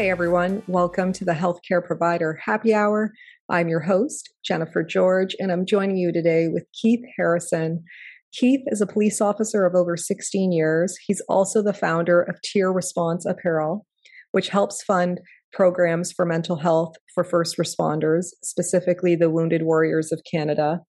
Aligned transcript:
Hey 0.00 0.08
everyone, 0.08 0.62
welcome 0.66 1.12
to 1.12 1.26
the 1.26 1.34
Healthcare 1.34 1.84
Provider 1.84 2.40
Happy 2.42 2.72
Hour. 2.72 3.12
I'm 3.50 3.68
your 3.68 3.80
host, 3.80 4.32
Jennifer 4.42 4.82
George, 4.82 5.36
and 5.38 5.52
I'm 5.52 5.66
joining 5.66 5.98
you 5.98 6.10
today 6.10 6.48
with 6.48 6.64
Keith 6.72 7.04
Harrison. 7.18 7.84
Keith 8.32 8.62
is 8.68 8.80
a 8.80 8.86
police 8.86 9.20
officer 9.20 9.66
of 9.66 9.74
over 9.74 9.98
16 9.98 10.52
years. 10.52 10.96
He's 11.06 11.20
also 11.28 11.60
the 11.60 11.74
founder 11.74 12.22
of 12.22 12.40
Tier 12.40 12.72
Response 12.72 13.26
Apparel, 13.26 13.84
which 14.32 14.48
helps 14.48 14.82
fund 14.82 15.20
programs 15.52 16.12
for 16.12 16.24
mental 16.24 16.56
health 16.56 16.94
for 17.14 17.22
first 17.22 17.58
responders, 17.58 18.28
specifically 18.42 19.16
the 19.16 19.28
Wounded 19.28 19.64
Warriors 19.64 20.12
of 20.12 20.22
Canada. 20.24 20.80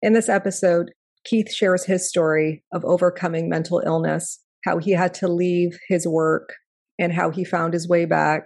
In 0.00 0.12
this 0.12 0.28
episode, 0.28 0.92
Keith 1.24 1.52
shares 1.52 1.84
his 1.86 2.08
story 2.08 2.62
of 2.72 2.84
overcoming 2.84 3.48
mental 3.48 3.82
illness, 3.84 4.38
how 4.64 4.78
he 4.78 4.92
had 4.92 5.12
to 5.14 5.26
leave 5.26 5.76
his 5.88 6.06
work 6.06 6.54
and 7.00 7.12
how 7.12 7.30
he 7.30 7.44
found 7.44 7.72
his 7.72 7.88
way 7.88 8.04
back. 8.04 8.44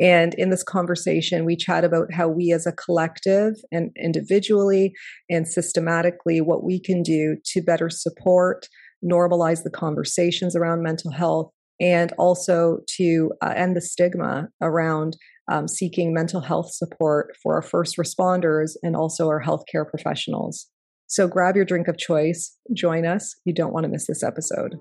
And 0.00 0.32
in 0.34 0.50
this 0.50 0.62
conversation, 0.62 1.44
we 1.44 1.56
chat 1.56 1.84
about 1.84 2.12
how 2.12 2.28
we 2.28 2.52
as 2.52 2.66
a 2.66 2.72
collective 2.72 3.54
and 3.72 3.90
individually 4.02 4.94
and 5.28 5.46
systematically, 5.46 6.40
what 6.40 6.64
we 6.64 6.80
can 6.80 7.02
do 7.02 7.36
to 7.52 7.60
better 7.60 7.90
support, 7.90 8.68
normalize 9.04 9.64
the 9.64 9.70
conversations 9.70 10.54
around 10.56 10.82
mental 10.82 11.10
health, 11.10 11.50
and 11.80 12.12
also 12.16 12.78
to 12.96 13.32
uh, 13.42 13.52
end 13.54 13.76
the 13.76 13.80
stigma 13.80 14.48
around 14.62 15.16
um, 15.48 15.68
seeking 15.68 16.14
mental 16.14 16.40
health 16.40 16.72
support 16.72 17.36
for 17.42 17.54
our 17.54 17.62
first 17.62 17.96
responders 17.98 18.72
and 18.82 18.96
also 18.96 19.28
our 19.28 19.42
healthcare 19.42 19.88
professionals. 19.88 20.66
So 21.08 21.28
grab 21.28 21.54
your 21.54 21.64
drink 21.64 21.86
of 21.86 21.98
choice, 21.98 22.56
join 22.72 23.06
us. 23.06 23.34
You 23.44 23.52
don't 23.52 23.72
want 23.72 23.84
to 23.84 23.88
miss 23.88 24.06
this 24.06 24.24
episode. 24.24 24.74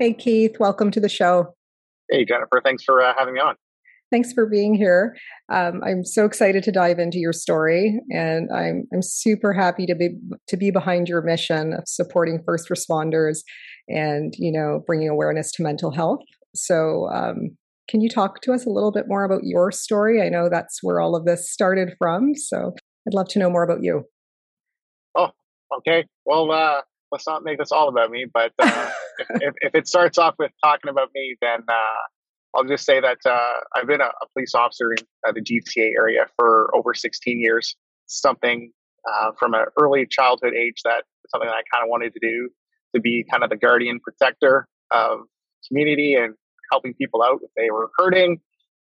Hey, 0.00 0.14
Keith, 0.14 0.56
welcome 0.58 0.90
to 0.92 0.98
the 0.98 1.10
show. 1.10 1.54
Hey, 2.08 2.24
Jennifer. 2.24 2.62
Thanks 2.64 2.82
for 2.82 3.02
uh, 3.02 3.12
having 3.18 3.34
me 3.34 3.40
on. 3.40 3.56
Thanks 4.10 4.32
for 4.32 4.46
being 4.46 4.74
here. 4.74 5.14
Um, 5.52 5.82
I'm 5.84 6.06
so 6.06 6.24
excited 6.24 6.62
to 6.62 6.72
dive 6.72 6.98
into 6.98 7.18
your 7.18 7.34
story, 7.34 8.00
and 8.10 8.48
I'm 8.50 8.88
I'm 8.94 9.02
super 9.02 9.52
happy 9.52 9.84
to 9.84 9.94
be 9.94 10.16
to 10.48 10.56
be 10.56 10.70
behind 10.70 11.10
your 11.10 11.20
mission 11.20 11.74
of 11.74 11.84
supporting 11.86 12.42
first 12.46 12.70
responders, 12.70 13.40
and 13.88 14.32
you 14.38 14.50
know 14.50 14.82
bringing 14.86 15.10
awareness 15.10 15.52
to 15.52 15.62
mental 15.62 15.90
health. 15.90 16.20
So, 16.54 17.10
um, 17.12 17.58
can 17.86 18.00
you 18.00 18.08
talk 18.08 18.40
to 18.40 18.54
us 18.54 18.64
a 18.64 18.70
little 18.70 18.92
bit 18.92 19.04
more 19.06 19.24
about 19.24 19.42
your 19.44 19.70
story? 19.70 20.22
I 20.22 20.30
know 20.30 20.48
that's 20.48 20.78
where 20.82 20.98
all 20.98 21.14
of 21.14 21.26
this 21.26 21.52
started 21.52 21.90
from, 21.98 22.34
so 22.34 22.72
I'd 23.06 23.12
love 23.12 23.28
to 23.28 23.38
know 23.38 23.50
more 23.50 23.64
about 23.64 23.82
you. 23.82 24.04
Oh, 25.14 25.28
okay. 25.76 26.06
Well, 26.24 26.52
uh, 26.52 26.80
let's 27.12 27.26
not 27.26 27.44
make 27.44 27.58
this 27.58 27.72
all 27.72 27.88
about 27.88 28.10
me. 28.10 28.26
But 28.32 28.52
uh, 28.58 28.90
if, 29.40 29.54
if, 29.60 29.74
it 29.74 29.88
starts 29.88 30.18
off 30.18 30.34
with 30.38 30.52
talking 30.62 30.90
about 30.90 31.10
me, 31.14 31.36
then 31.40 31.60
uh, 31.68 32.54
I'll 32.54 32.64
just 32.64 32.84
say 32.84 33.00
that 33.00 33.18
uh, 33.24 33.60
I've 33.74 33.86
been 33.86 34.00
a, 34.00 34.06
a, 34.06 34.28
police 34.32 34.54
officer 34.54 34.92
in 34.92 34.98
uh, 35.26 35.32
the 35.32 35.40
GTA 35.40 35.92
area 35.96 36.26
for 36.36 36.74
over 36.74 36.94
16 36.94 37.40
years. 37.40 37.76
Something 38.06 38.72
uh, 39.08 39.32
from 39.38 39.54
an 39.54 39.66
early 39.80 40.06
childhood 40.06 40.54
age 40.54 40.82
that 40.84 41.04
something 41.28 41.48
that 41.48 41.54
I 41.54 41.62
kind 41.72 41.84
of 41.84 41.88
wanted 41.88 42.12
to 42.14 42.20
do 42.20 42.50
to 42.94 43.00
be 43.00 43.24
kind 43.30 43.44
of 43.44 43.50
the 43.50 43.56
guardian 43.56 44.00
protector 44.00 44.66
of 44.90 45.20
community 45.68 46.14
and 46.14 46.34
helping 46.72 46.94
people 46.94 47.22
out 47.22 47.40
if 47.42 47.50
they 47.56 47.70
were 47.70 47.90
hurting. 47.98 48.40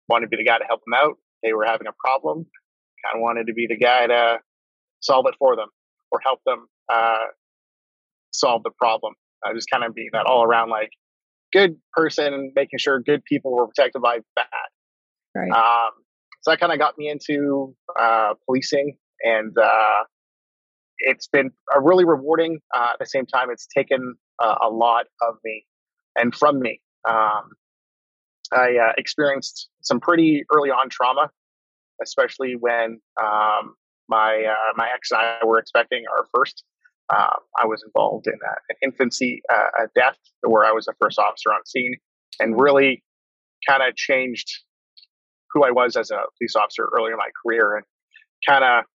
Wanted 0.09 0.25
to 0.27 0.29
be 0.29 0.37
the 0.37 0.45
guy 0.45 0.57
to 0.57 0.65
help 0.65 0.81
them 0.85 0.93
out. 0.93 1.11
If 1.11 1.17
They 1.43 1.53
were 1.53 1.65
having 1.65 1.87
a 1.87 1.93
problem. 2.03 2.45
Kind 3.05 3.15
of 3.15 3.21
wanted 3.21 3.47
to 3.47 3.53
be 3.53 3.67
the 3.67 3.77
guy 3.77 4.07
to 4.07 4.39
solve 5.01 5.25
it 5.27 5.35
for 5.37 5.55
them 5.55 5.67
or 6.11 6.19
help 6.23 6.39
them 6.45 6.67
uh, 6.91 7.25
solve 8.33 8.63
the 8.63 8.71
problem. 8.77 9.13
Uh, 9.45 9.53
just 9.53 9.69
kind 9.69 9.83
of 9.83 9.93
being 9.93 10.09
that 10.13 10.25
all 10.25 10.43
around 10.43 10.69
like 10.69 10.91
good 11.51 11.77
person, 11.93 12.51
making 12.55 12.79
sure 12.79 12.99
good 12.99 13.23
people 13.25 13.53
were 13.53 13.67
protected 13.67 14.01
by 14.01 14.19
bad. 14.35 14.45
Right. 15.35 15.51
Um, 15.51 15.91
so 16.41 16.51
that 16.51 16.59
kind 16.59 16.73
of 16.73 16.79
got 16.79 16.97
me 16.97 17.09
into 17.09 17.75
uh, 17.97 18.33
policing, 18.45 18.97
and 19.23 19.57
uh, 19.57 20.03
it's 20.99 21.27
been 21.27 21.51
a 21.73 21.81
really 21.81 22.05
rewarding. 22.05 22.59
Uh, 22.75 22.89
at 22.93 22.99
the 22.99 23.05
same 23.05 23.25
time, 23.25 23.49
it's 23.49 23.67
taken 23.67 24.15
a 24.41 24.69
lot 24.69 25.05
of 25.21 25.35
me 25.45 25.65
and 26.17 26.35
from 26.35 26.59
me. 26.59 26.81
Um, 27.07 27.51
I 28.51 28.77
uh, 28.77 28.93
experienced 28.97 29.69
some 29.81 29.99
pretty 29.99 30.43
early 30.53 30.69
on 30.69 30.89
trauma, 30.89 31.29
especially 32.01 32.55
when 32.59 32.99
um, 33.21 33.75
my 34.09 34.43
uh, 34.47 34.73
my 34.75 34.89
ex 34.93 35.11
and 35.11 35.21
I 35.21 35.45
were 35.45 35.59
expecting 35.59 36.03
our 36.11 36.25
first 36.33 36.63
um, 37.09 37.37
I 37.59 37.65
was 37.65 37.83
involved 37.85 38.27
in 38.27 38.33
a, 38.33 38.53
an 38.69 38.75
infancy 38.81 39.41
uh, 39.51 39.87
death 39.95 40.17
where 40.41 40.65
I 40.65 40.71
was 40.71 40.85
the 40.85 40.93
first 40.99 41.19
officer 41.19 41.51
on 41.51 41.65
scene 41.65 41.95
and 42.39 42.59
really 42.59 43.03
kind 43.67 43.83
of 43.83 43.95
changed 43.95 44.49
who 45.51 45.63
I 45.63 45.71
was 45.71 45.95
as 45.95 46.11
a 46.11 46.19
police 46.37 46.55
officer 46.55 46.89
earlier 46.95 47.11
in 47.13 47.17
my 47.17 47.29
career 47.43 47.75
and 47.75 47.85
kind 48.47 48.63
of 48.63 48.85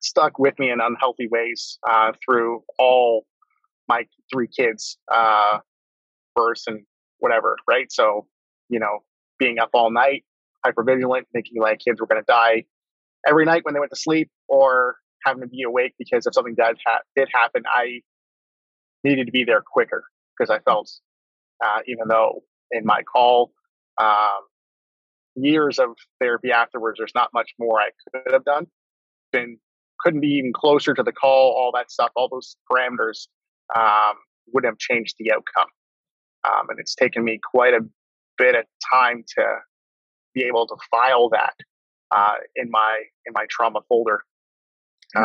stuck 0.00 0.38
with 0.38 0.58
me 0.58 0.70
in 0.70 0.80
unhealthy 0.80 1.28
ways 1.28 1.78
uh, 1.88 2.12
through 2.24 2.62
all 2.78 3.26
my 3.88 4.06
three 4.32 4.48
kids, 4.48 4.98
uh, 5.12 5.58
births 6.34 6.66
and 6.66 6.84
whatever, 7.18 7.56
right? 7.68 7.90
So, 7.90 8.26
you 8.68 8.78
know, 8.78 9.00
being 9.38 9.58
up 9.58 9.70
all 9.72 9.90
night, 9.90 10.24
hyper 10.64 10.84
vigilant, 10.84 11.26
thinking 11.32 11.60
like 11.60 11.80
kids 11.80 12.00
were 12.00 12.06
going 12.06 12.20
to 12.20 12.26
die 12.26 12.64
every 13.26 13.44
night 13.44 13.64
when 13.64 13.74
they 13.74 13.80
went 13.80 13.90
to 13.90 13.98
sleep, 13.98 14.30
or 14.48 14.96
having 15.26 15.42
to 15.42 15.48
be 15.48 15.62
awake 15.62 15.94
because 15.98 16.26
if 16.26 16.34
something 16.34 16.54
did, 16.54 16.76
ha- 16.86 17.00
did 17.14 17.28
happen, 17.34 17.64
I 17.66 18.00
needed 19.04 19.26
to 19.26 19.32
be 19.32 19.44
there 19.44 19.62
quicker 19.66 20.04
because 20.36 20.50
I 20.50 20.60
felt, 20.60 20.90
uh, 21.64 21.80
even 21.86 22.08
though 22.08 22.42
in 22.70 22.84
my 22.86 23.02
call, 23.02 23.52
um, 23.98 24.40
years 25.34 25.78
of 25.78 25.90
therapy 26.20 26.50
afterwards, 26.52 26.98
there's 26.98 27.14
not 27.14 27.30
much 27.34 27.52
more 27.58 27.80
I 27.80 27.90
could 28.12 28.32
have 28.32 28.44
done. 28.44 28.66
been 29.32 29.58
couldn't 30.00 30.20
be 30.20 30.28
even 30.28 30.52
closer 30.52 30.92
to 30.94 31.02
the 31.02 31.12
call, 31.12 31.54
all 31.56 31.72
that 31.74 31.90
stuff, 31.90 32.10
all 32.16 32.28
those 32.28 32.56
parameters 32.70 33.28
um, 33.74 34.14
would 34.52 34.64
have 34.64 34.78
changed 34.78 35.14
the 35.18 35.32
outcome. 35.32 35.68
Um, 36.44 36.68
and 36.68 36.78
it's 36.78 36.94
taken 36.94 37.24
me 37.24 37.40
quite 37.42 37.74
a 37.74 37.80
bit 38.38 38.54
of 38.54 38.64
time 38.92 39.24
to 39.36 39.44
be 40.34 40.44
able 40.44 40.66
to 40.66 40.76
file 40.90 41.30
that 41.30 41.54
uh, 42.14 42.34
in 42.54 42.70
my 42.70 43.02
in 43.24 43.32
my 43.32 43.46
trauma 43.50 43.80
folder 43.88 44.22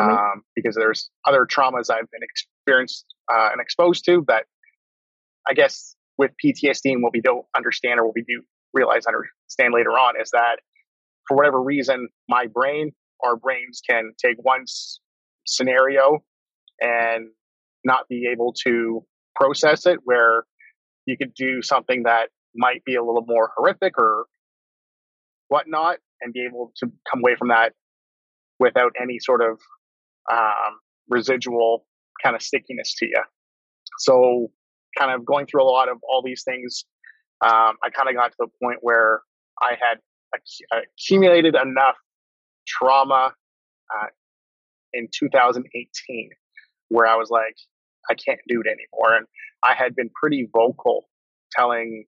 um, 0.00 0.42
because 0.54 0.74
there's 0.74 1.10
other 1.26 1.46
traumas 1.46 1.90
I've 1.90 2.10
been 2.10 2.22
experienced 2.22 3.06
uh, 3.32 3.50
and 3.52 3.60
exposed 3.60 4.04
to 4.06 4.24
that 4.28 4.44
I 5.48 5.54
guess 5.54 5.96
with 6.18 6.30
PTSD 6.44 6.92
and 6.92 7.02
what 7.02 7.12
we 7.12 7.20
don't 7.20 7.44
understand 7.56 8.00
or 8.00 8.06
what 8.06 8.14
we 8.14 8.22
do 8.22 8.42
realize 8.72 9.06
understand 9.06 9.74
later 9.74 9.90
on 9.90 10.14
is 10.20 10.30
that 10.30 10.56
for 11.28 11.36
whatever 11.36 11.60
reason 11.62 12.08
my 12.28 12.46
brain 12.46 12.92
our 13.24 13.36
brains 13.36 13.80
can 13.88 14.12
take 14.24 14.36
one 14.42 14.62
s- 14.62 14.98
scenario 15.46 16.22
and 16.80 17.28
not 17.84 18.08
be 18.08 18.28
able 18.32 18.54
to 18.64 19.04
process 19.34 19.86
it 19.86 19.98
where 20.04 20.44
you 21.06 21.16
could 21.16 21.34
do 21.34 21.62
something 21.62 22.04
that 22.04 22.28
might 22.54 22.84
be 22.84 22.94
a 22.94 23.02
little 23.02 23.24
more 23.26 23.50
horrific 23.56 23.98
or 23.98 24.26
whatnot 25.48 25.98
and 26.20 26.32
be 26.32 26.44
able 26.48 26.72
to 26.76 26.86
come 27.10 27.20
away 27.20 27.34
from 27.36 27.48
that 27.48 27.72
without 28.58 28.92
any 29.00 29.18
sort 29.18 29.42
of 29.42 29.58
um, 30.30 30.78
residual 31.08 31.86
kind 32.22 32.36
of 32.36 32.42
stickiness 32.42 32.94
to 32.98 33.06
you. 33.06 33.22
So, 33.98 34.50
kind 34.98 35.10
of 35.10 35.24
going 35.24 35.46
through 35.46 35.62
a 35.62 35.70
lot 35.70 35.88
of 35.88 35.98
all 36.08 36.22
these 36.24 36.42
things, 36.44 36.84
um, 37.44 37.76
I 37.82 37.90
kind 37.90 38.08
of 38.08 38.14
got 38.14 38.30
to 38.32 38.36
the 38.38 38.48
point 38.62 38.78
where 38.82 39.22
I 39.60 39.72
had 39.80 39.98
accumulated 40.72 41.54
enough 41.54 41.96
trauma 42.66 43.34
uh, 43.94 44.06
in 44.92 45.08
2018 45.12 46.30
where 46.88 47.06
I 47.06 47.16
was 47.16 47.30
like, 47.30 47.56
I 48.10 48.14
can't 48.14 48.40
do 48.48 48.60
it 48.60 48.66
anymore. 48.66 49.16
And 49.16 49.26
I 49.62 49.74
had 49.74 49.94
been 49.94 50.10
pretty 50.10 50.48
vocal 50.52 51.08
telling 51.52 52.04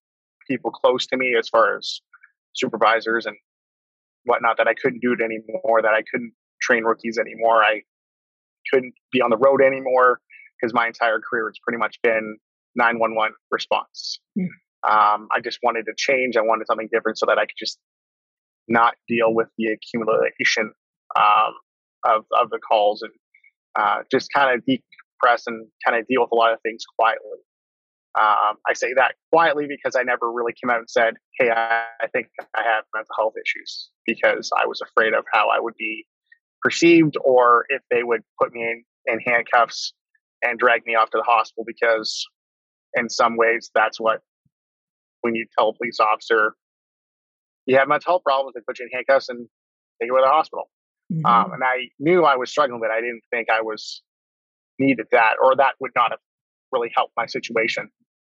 people 0.49 0.71
close 0.71 1.07
to 1.07 1.17
me 1.17 1.35
as 1.39 1.49
far 1.49 1.77
as 1.77 2.01
supervisors 2.55 3.27
and 3.27 3.37
whatnot 4.25 4.59
that 4.59 4.69
I 4.69 4.75
couldn't 4.75 5.01
do 5.01 5.13
it 5.13 5.23
anymore, 5.23 5.83
that 5.83 5.95
I 5.95 6.03
couldn't 6.11 6.33
train 6.61 6.85
rookies 6.85 7.19
anymore. 7.19 7.63
I 7.63 7.83
couldn't 8.73 8.95
be 9.13 9.21
on 9.21 9.31
the 9.31 9.37
road 9.37 9.61
anymore 9.63 10.21
because 10.61 10.73
my 10.73 10.87
entire 10.87 11.21
career 11.21 11.49
has 11.49 11.59
pretty 11.63 11.79
much 11.79 11.97
been 12.03 12.39
911 12.77 13.35
response. 13.51 14.21
Mm. 14.39 14.49
Um, 14.89 15.29
I 15.35 15.41
just 15.43 15.59
wanted 15.63 15.87
to 15.87 15.93
change. 15.97 16.37
I 16.37 16.43
wanted 16.43 16.67
something 16.67 16.89
different 16.93 17.19
so 17.19 17.27
that 17.27 17.39
I 17.39 17.47
could 17.47 17.57
just 17.59 17.79
not 18.69 18.95
deal 19.09 19.33
with 19.35 19.49
the 19.59 19.69
accumulation 19.69 20.73
um, 21.17 21.55
of, 22.05 22.25
of 22.39 22.51
the 22.51 22.59
calls 22.59 23.03
and 23.03 23.13
uh, 23.77 24.03
just 24.11 24.33
kind 24.33 24.57
of 24.57 24.65
decompress 24.65 25.43
and 25.47 25.67
kind 25.85 25.99
of 25.99 26.07
deal 26.07 26.23
with 26.23 26.31
a 26.33 26.35
lot 26.35 26.53
of 26.53 26.61
things 26.63 26.85
quietly. 26.99 27.39
Um, 28.17 28.57
I 28.69 28.75
say 28.75 28.95
that 28.95 29.17
quietly 29.33 29.67
because 29.67 29.97
I 29.97 30.05
never 30.05 30.31
really 30.31 30.53
came 30.53 30.71
out 30.71 30.79
and 30.79 30.89
said, 30.89 31.15
Hey, 31.39 31.51
I, 31.51 31.87
I, 32.01 32.07
think 32.13 32.29
I 32.55 32.63
have 32.63 32.85
mental 32.95 33.13
health 33.19 33.35
issues 33.35 33.91
because 34.07 34.53
I 34.57 34.67
was 34.67 34.81
afraid 34.81 35.15
of 35.15 35.25
how 35.33 35.49
I 35.49 35.59
would 35.59 35.75
be 35.77 36.07
perceived 36.65 37.17
or 37.23 37.67
if 37.69 37.83
they 37.91 38.03
would 38.03 38.23
put 38.41 38.53
me 38.53 38.63
in, 38.63 38.85
in 39.07 39.21
handcuffs 39.21 39.93
and 40.43 40.59
drag 40.59 40.85
me 40.87 40.95
off 40.95 41.11
to 41.11 41.19
the 41.19 41.23
hospital 41.23 41.65
because 41.65 42.27
in 42.95 43.09
some 43.09 43.37
ways 43.37 43.71
that's 43.75 44.01
what 44.01 44.21
when 45.21 45.35
you 45.35 45.47
tell 45.57 45.69
a 45.69 45.75
police 45.75 46.01
officer 46.01 46.55
you 47.67 47.79
have 47.79 47.89
mental 47.89 48.13
health 48.13 48.23
problems, 48.25 48.55
they 48.55 48.61
put 48.61 48.79
you 48.79 48.87
in 48.87 48.91
handcuffs 48.93 49.29
and 49.29 49.49
take 50.01 50.09
you 50.09 50.17
to 50.17 50.23
the 50.23 50.31
hospital. 50.31 50.69
Mm-hmm. 51.13 51.27
Um, 51.27 51.53
and 51.53 51.65
I 51.65 51.89
knew 51.99 52.25
I 52.25 52.37
was 52.37 52.51
struggling, 52.51 52.81
but 52.81 52.91
I 52.91 53.01
didn't 53.01 53.23
think 53.31 53.49
I 53.51 53.63
was 53.63 54.03
needed 54.79 55.07
that 55.13 55.35
or 55.43 55.57
that 55.57 55.75
would 55.81 55.93
not 55.95 56.11
have 56.11 56.21
really 56.73 56.91
helped 56.95 57.13
my 57.17 57.27
situation. 57.27 57.89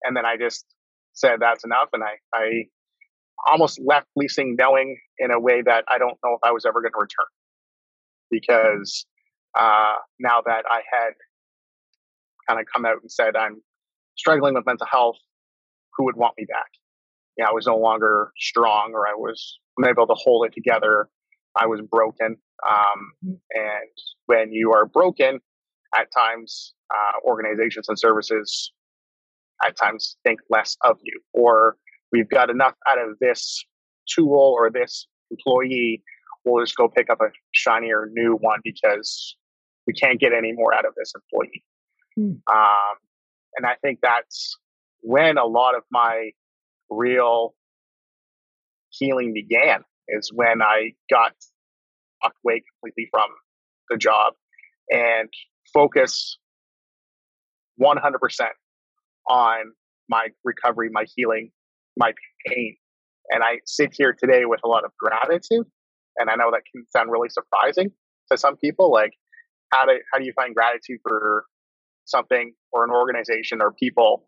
And 0.03 0.15
then 0.15 0.25
I 0.25 0.37
just 0.37 0.65
said 1.13 1.37
that's 1.39 1.65
enough, 1.65 1.89
and 1.93 2.03
I 2.03 2.17
I 2.33 2.65
almost 3.49 3.79
left 3.83 4.07
policing 4.13 4.55
knowing 4.57 4.97
in 5.17 5.31
a 5.31 5.39
way 5.39 5.61
that 5.61 5.85
I 5.89 5.97
don't 5.97 6.17
know 6.23 6.33
if 6.33 6.39
I 6.43 6.51
was 6.51 6.65
ever 6.65 6.81
going 6.81 6.91
to 6.91 6.99
return 6.99 7.25
because 8.29 9.05
uh, 9.57 9.95
now 10.19 10.41
that 10.45 10.63
I 10.69 10.81
had 10.91 11.11
kind 12.47 12.59
of 12.59 12.65
come 12.73 12.85
out 12.85 12.97
and 13.01 13.11
said 13.11 13.35
I'm 13.35 13.61
struggling 14.17 14.53
with 14.55 14.65
mental 14.65 14.87
health, 14.89 15.17
who 15.95 16.05
would 16.05 16.15
want 16.15 16.33
me 16.37 16.45
back? 16.49 16.69
Yeah, 17.37 17.45
I 17.49 17.53
was 17.53 17.67
no 17.67 17.77
longer 17.77 18.31
strong, 18.37 18.91
or 18.93 19.07
I 19.07 19.13
was 19.13 19.59
unable 19.77 20.07
to 20.07 20.15
hold 20.15 20.45
it 20.47 20.53
together. 20.53 21.09
I 21.55 21.65
was 21.67 21.81
broken, 21.89 22.37
um, 22.67 23.11
mm-hmm. 23.23 23.33
and 23.51 23.91
when 24.25 24.51
you 24.51 24.73
are 24.73 24.85
broken, 24.85 25.39
at 25.95 26.07
times 26.11 26.73
uh, 26.93 27.25
organizations 27.25 27.87
and 27.89 27.97
services 27.97 28.71
at 29.65 29.75
times 29.77 30.17
think 30.23 30.39
less 30.49 30.77
of 30.83 30.97
you, 31.01 31.19
or 31.33 31.77
we've 32.11 32.29
got 32.29 32.49
enough 32.49 32.75
out 32.87 32.99
of 32.99 33.17
this 33.19 33.65
tool 34.07 34.55
or 34.57 34.69
this 34.69 35.07
employee, 35.31 36.03
we'll 36.47 36.63
just 36.63 36.75
go 36.75 36.87
pick 36.87 37.09
up 37.09 37.19
a 37.21 37.29
shinier 37.51 38.09
new 38.11 38.37
one 38.39 38.59
because 38.63 39.35
we 39.85 39.93
can't 39.93 40.19
get 40.19 40.33
any 40.33 40.51
more 40.51 40.73
out 40.73 40.85
of 40.85 40.93
this 40.95 41.13
employee. 41.15 41.63
Mm. 42.17 42.39
Um, 42.51 42.97
and 43.55 43.65
I 43.65 43.75
think 43.81 43.99
that's 44.01 44.57
when 45.01 45.37
a 45.37 45.45
lot 45.45 45.75
of 45.75 45.83
my 45.91 46.31
real 46.89 47.53
healing 48.89 49.33
began 49.33 49.83
is 50.07 50.31
when 50.33 50.61
I 50.61 50.93
got 51.09 51.33
away 52.23 52.63
completely 52.71 53.07
from 53.11 53.29
the 53.89 53.97
job 53.97 54.33
and 54.89 55.29
focus 55.73 56.37
100% 57.81 57.97
on 59.29 59.71
my 60.09 60.27
recovery, 60.43 60.89
my 60.91 61.05
healing, 61.15 61.51
my 61.97 62.13
pain. 62.45 62.75
And 63.29 63.43
I 63.43 63.59
sit 63.65 63.93
here 63.93 64.15
today 64.17 64.45
with 64.45 64.61
a 64.63 64.67
lot 64.67 64.85
of 64.85 64.91
gratitude. 64.97 65.67
And 66.17 66.29
I 66.29 66.35
know 66.35 66.51
that 66.51 66.61
can 66.71 66.85
sound 66.89 67.11
really 67.11 67.29
surprising 67.29 67.91
to 68.31 68.37
some 68.37 68.57
people. 68.57 68.91
Like, 68.91 69.13
how 69.71 69.85
do 69.85 69.93
how 70.11 70.19
do 70.19 70.25
you 70.25 70.33
find 70.35 70.55
gratitude 70.55 70.99
for 71.03 71.45
something 72.05 72.53
or 72.71 72.83
an 72.83 72.91
organization 72.91 73.61
or 73.61 73.73
people 73.73 74.25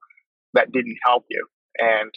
that 0.53 0.71
didn't 0.71 0.97
help 1.05 1.25
you? 1.29 1.45
And 1.77 2.11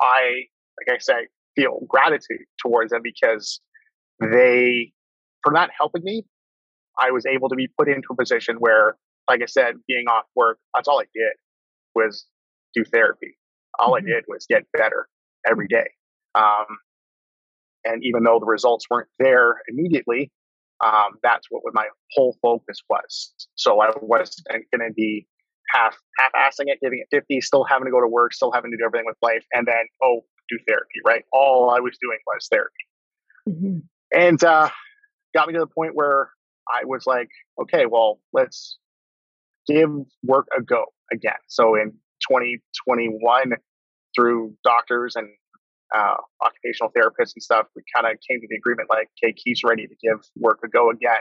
I, 0.00 0.44
like 0.78 0.96
I 0.96 0.98
say, 0.98 1.28
feel 1.56 1.80
gratitude 1.88 2.46
towards 2.60 2.90
them 2.90 3.02
because 3.02 3.60
they, 4.20 4.92
for 5.42 5.52
not 5.52 5.70
helping 5.76 6.02
me, 6.04 6.24
I 6.98 7.10
was 7.10 7.24
able 7.26 7.48
to 7.48 7.56
be 7.56 7.68
put 7.78 7.88
into 7.88 8.08
a 8.10 8.16
position 8.16 8.56
where, 8.56 8.96
like 9.28 9.40
I 9.42 9.46
said, 9.46 9.76
being 9.86 10.06
off 10.08 10.24
work, 10.36 10.58
that's 10.74 10.88
all 10.88 11.00
I 11.00 11.06
did 11.14 11.32
was 11.94 12.26
do 12.74 12.84
therapy. 12.84 13.38
All 13.78 13.94
mm-hmm. 13.94 14.06
I 14.06 14.10
did 14.10 14.24
was 14.28 14.46
get 14.48 14.64
better 14.76 15.08
every 15.48 15.68
day. 15.68 15.88
Um, 16.34 16.66
and 17.84 18.02
even 18.04 18.22
though 18.24 18.38
the 18.38 18.46
results 18.46 18.86
weren't 18.90 19.08
there 19.18 19.56
immediately, 19.68 20.30
um, 20.84 21.18
that's 21.22 21.46
what 21.50 21.62
my 21.74 21.86
whole 22.12 22.36
focus 22.42 22.78
was. 22.88 23.32
So 23.54 23.80
I 23.80 23.90
wasn't 24.00 24.46
going 24.50 24.88
to 24.88 24.92
be 24.94 25.26
half 25.70 25.96
half 26.18 26.32
assing 26.32 26.66
it, 26.66 26.78
giving 26.82 27.00
it 27.00 27.16
50, 27.16 27.40
still 27.40 27.64
having 27.64 27.86
to 27.86 27.90
go 27.90 28.00
to 28.00 28.08
work, 28.08 28.32
still 28.32 28.52
having 28.52 28.70
to 28.72 28.76
do 28.76 28.84
everything 28.84 29.06
with 29.06 29.16
life, 29.22 29.44
and 29.52 29.66
then 29.66 29.84
oh, 30.02 30.20
do 30.48 30.58
therapy. 30.66 31.00
Right? 31.04 31.24
All 31.32 31.70
I 31.70 31.80
was 31.80 31.96
doing 32.00 32.18
was 32.26 32.48
therapy, 32.50 32.70
mm-hmm. 33.48 33.78
and 34.12 34.42
uh, 34.42 34.70
got 35.34 35.46
me 35.46 35.54
to 35.54 35.60
the 35.60 35.66
point 35.66 35.92
where 35.94 36.30
I 36.68 36.84
was 36.84 37.06
like, 37.06 37.28
okay, 37.60 37.86
well, 37.86 38.20
let's 38.32 38.78
give 39.66 39.90
work 40.24 40.46
a 40.56 40.62
go 40.62 40.86
again. 41.12 41.32
So 41.48 41.74
in 41.74 41.92
2021, 42.28 43.52
through 44.14 44.54
doctors 44.64 45.16
and 45.16 45.28
uh, 45.94 46.16
occupational 46.40 46.90
therapists 46.96 47.34
and 47.34 47.42
stuff, 47.42 47.66
we 47.76 47.82
kind 47.94 48.06
of 48.06 48.18
came 48.28 48.40
to 48.40 48.46
the 48.48 48.56
agreement 48.56 48.88
like, 48.90 49.08
okay, 49.22 49.32
Keith's 49.32 49.62
ready 49.64 49.86
to 49.86 49.94
give 50.02 50.24
work 50.36 50.60
a 50.64 50.68
go 50.68 50.90
again. 50.90 51.20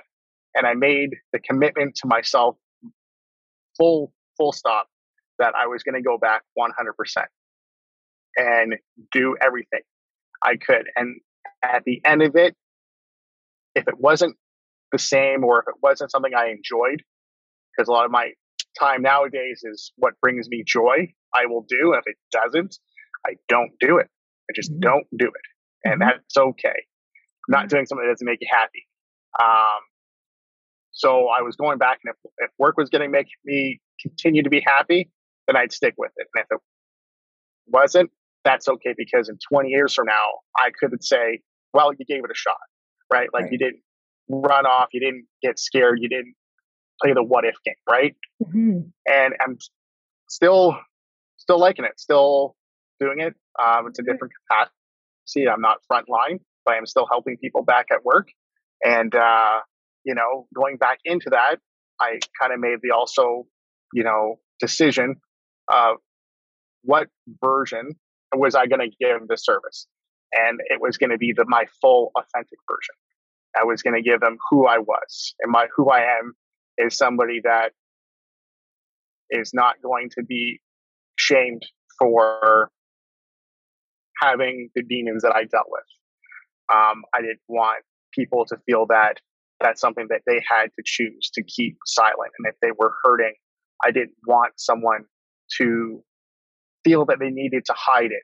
And 0.55 0.65
I 0.65 0.73
made 0.73 1.11
the 1.33 1.39
commitment 1.39 1.95
to 1.97 2.07
myself, 2.07 2.55
full 3.77 4.13
full 4.37 4.51
stop, 4.51 4.87
that 5.39 5.53
I 5.55 5.67
was 5.67 5.83
going 5.83 5.95
to 5.95 6.01
go 6.01 6.17
back 6.17 6.43
100% 6.57 7.25
and 8.37 8.75
do 9.11 9.35
everything 9.41 9.81
I 10.41 10.55
could. 10.55 10.87
And 10.95 11.19
at 11.63 11.83
the 11.85 12.01
end 12.05 12.21
of 12.21 12.35
it, 12.35 12.55
if 13.75 13.87
it 13.87 13.99
wasn't 13.99 14.35
the 14.91 14.99
same 14.99 15.43
or 15.43 15.59
if 15.59 15.67
it 15.67 15.75
wasn't 15.81 16.11
something 16.11 16.33
I 16.35 16.49
enjoyed, 16.49 17.03
because 17.71 17.87
a 17.87 17.91
lot 17.91 18.05
of 18.05 18.11
my 18.11 18.31
time 18.79 19.01
nowadays 19.01 19.61
is 19.63 19.91
what 19.97 20.13
brings 20.21 20.47
me 20.49 20.63
joy, 20.65 21.13
I 21.33 21.45
will 21.45 21.65
do. 21.67 21.93
If 21.93 22.03
it 22.05 22.15
doesn't, 22.31 22.77
I 23.25 23.35
don't 23.47 23.71
do 23.79 23.97
it. 23.97 24.07
I 24.49 24.53
just 24.55 24.71
mm-hmm. 24.71 24.81
don't 24.81 25.07
do 25.17 25.27
it. 25.27 25.87
And 25.89 26.01
mm-hmm. 26.01 26.09
that's 26.09 26.37
okay. 26.37 26.85
Not 27.47 27.61
mm-hmm. 27.61 27.67
doing 27.67 27.85
something 27.85 28.05
that 28.05 28.13
doesn't 28.13 28.25
make 28.25 28.39
you 28.41 28.47
happy. 28.51 28.87
Um, 29.41 29.81
so 30.91 31.27
I 31.27 31.41
was 31.41 31.55
going 31.55 31.77
back, 31.77 31.99
and 32.03 32.13
if, 32.13 32.31
if 32.37 32.51
work 32.59 32.77
was 32.77 32.89
going 32.89 33.01
to 33.01 33.09
make 33.09 33.27
me 33.45 33.79
continue 34.01 34.43
to 34.43 34.49
be 34.49 34.61
happy, 34.65 35.09
then 35.47 35.55
I'd 35.55 35.71
stick 35.71 35.93
with 35.97 36.11
it. 36.17 36.27
And 36.35 36.43
if 36.43 36.47
it 36.51 36.61
wasn't, 37.67 38.11
that's 38.43 38.67
okay 38.67 38.93
because 38.97 39.29
in 39.29 39.37
20 39.51 39.69
years 39.69 39.93
from 39.93 40.07
now, 40.07 40.39
I 40.57 40.71
couldn't 40.77 41.03
say, 41.03 41.41
well, 41.73 41.91
you 41.97 42.05
gave 42.05 42.23
it 42.23 42.31
a 42.31 42.35
shot, 42.35 42.57
right? 43.11 43.29
Like 43.33 43.43
right. 43.43 43.51
you 43.51 43.57
didn't 43.57 43.81
run 44.29 44.65
off. 44.65 44.89
You 44.93 44.99
didn't 44.99 45.25
get 45.41 45.59
scared. 45.59 45.99
You 46.01 46.09
didn't 46.09 46.35
play 47.01 47.13
the 47.13 47.23
what 47.23 47.45
if 47.45 47.55
game, 47.65 47.75
right? 47.89 48.15
Mm-hmm. 48.43 48.79
And 49.05 49.33
I'm 49.41 49.57
still 50.29 50.77
still 51.37 51.59
liking 51.59 51.85
it. 51.85 51.99
Still 51.99 52.55
doing 52.99 53.19
it. 53.19 53.35
Um, 53.59 53.87
it's 53.87 53.99
a 53.99 54.03
different 54.03 54.33
capacity. 54.49 55.47
I'm 55.47 55.61
not 55.61 55.77
frontline, 55.91 56.39
but 56.65 56.75
I'm 56.75 56.85
still 56.85 57.07
helping 57.09 57.37
people 57.37 57.63
back 57.63 57.87
at 57.91 58.03
work. 58.03 58.29
And 58.83 59.13
uh, 59.13 59.59
you 60.03 60.15
know, 60.15 60.47
going 60.55 60.77
back 60.77 60.99
into 61.05 61.29
that, 61.31 61.57
I 61.99 62.19
kind 62.39 62.53
of 62.53 62.59
made 62.59 62.79
the 62.81 62.91
also, 62.91 63.45
you 63.93 64.03
know, 64.03 64.39
decision 64.59 65.15
of 65.67 65.97
what 66.83 67.07
version 67.43 67.91
was 68.33 68.55
I 68.55 68.65
going 68.65 68.79
to 68.79 68.95
give 68.99 69.27
the 69.27 69.37
service, 69.37 69.87
and 70.33 70.59
it 70.65 70.81
was 70.81 70.97
going 70.97 71.11
to 71.11 71.17
be 71.17 71.33
the 71.35 71.45
my 71.47 71.65
full 71.81 72.11
authentic 72.17 72.59
version. 72.69 72.95
I 73.59 73.65
was 73.65 73.81
going 73.81 73.95
to 73.95 74.01
give 74.01 74.21
them 74.21 74.37
who 74.49 74.65
I 74.65 74.79
was, 74.79 75.35
and 75.41 75.51
my 75.51 75.67
who 75.75 75.89
I 75.89 76.17
am 76.19 76.33
is 76.77 76.97
somebody 76.97 77.41
that 77.43 77.71
is 79.29 79.51
not 79.53 79.81
going 79.81 80.09
to 80.17 80.23
be 80.23 80.59
shamed 81.17 81.65
for 81.99 82.69
having 84.21 84.69
the 84.75 84.83
demons 84.83 85.23
that 85.23 85.35
I 85.35 85.45
dealt 85.45 85.67
with. 85.69 85.83
Um, 86.73 87.03
I 87.13 87.21
didn't 87.21 87.41
want 87.47 87.83
people 88.13 88.45
to 88.45 88.57
feel 88.65 88.85
that 88.87 89.19
that's 89.59 89.81
something 89.81 90.07
that 90.09 90.21
they 90.25 90.41
had 90.47 90.67
to 90.75 90.83
choose 90.83 91.29
to 91.33 91.43
keep 91.43 91.77
silent. 91.85 92.31
And 92.39 92.47
if 92.47 92.55
they 92.61 92.71
were 92.77 92.93
hurting, 93.03 93.33
I 93.83 93.91
didn't 93.91 94.15
want 94.25 94.53
someone 94.57 95.05
to 95.57 96.03
feel 96.83 97.05
that 97.05 97.19
they 97.19 97.29
needed 97.29 97.65
to 97.65 97.73
hide 97.75 98.11
it 98.11 98.23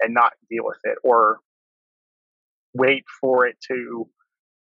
and 0.00 0.14
not 0.14 0.32
deal 0.50 0.64
with 0.64 0.78
it 0.84 0.98
or 1.02 1.38
wait 2.74 3.04
for 3.20 3.46
it 3.46 3.56
to 3.68 4.08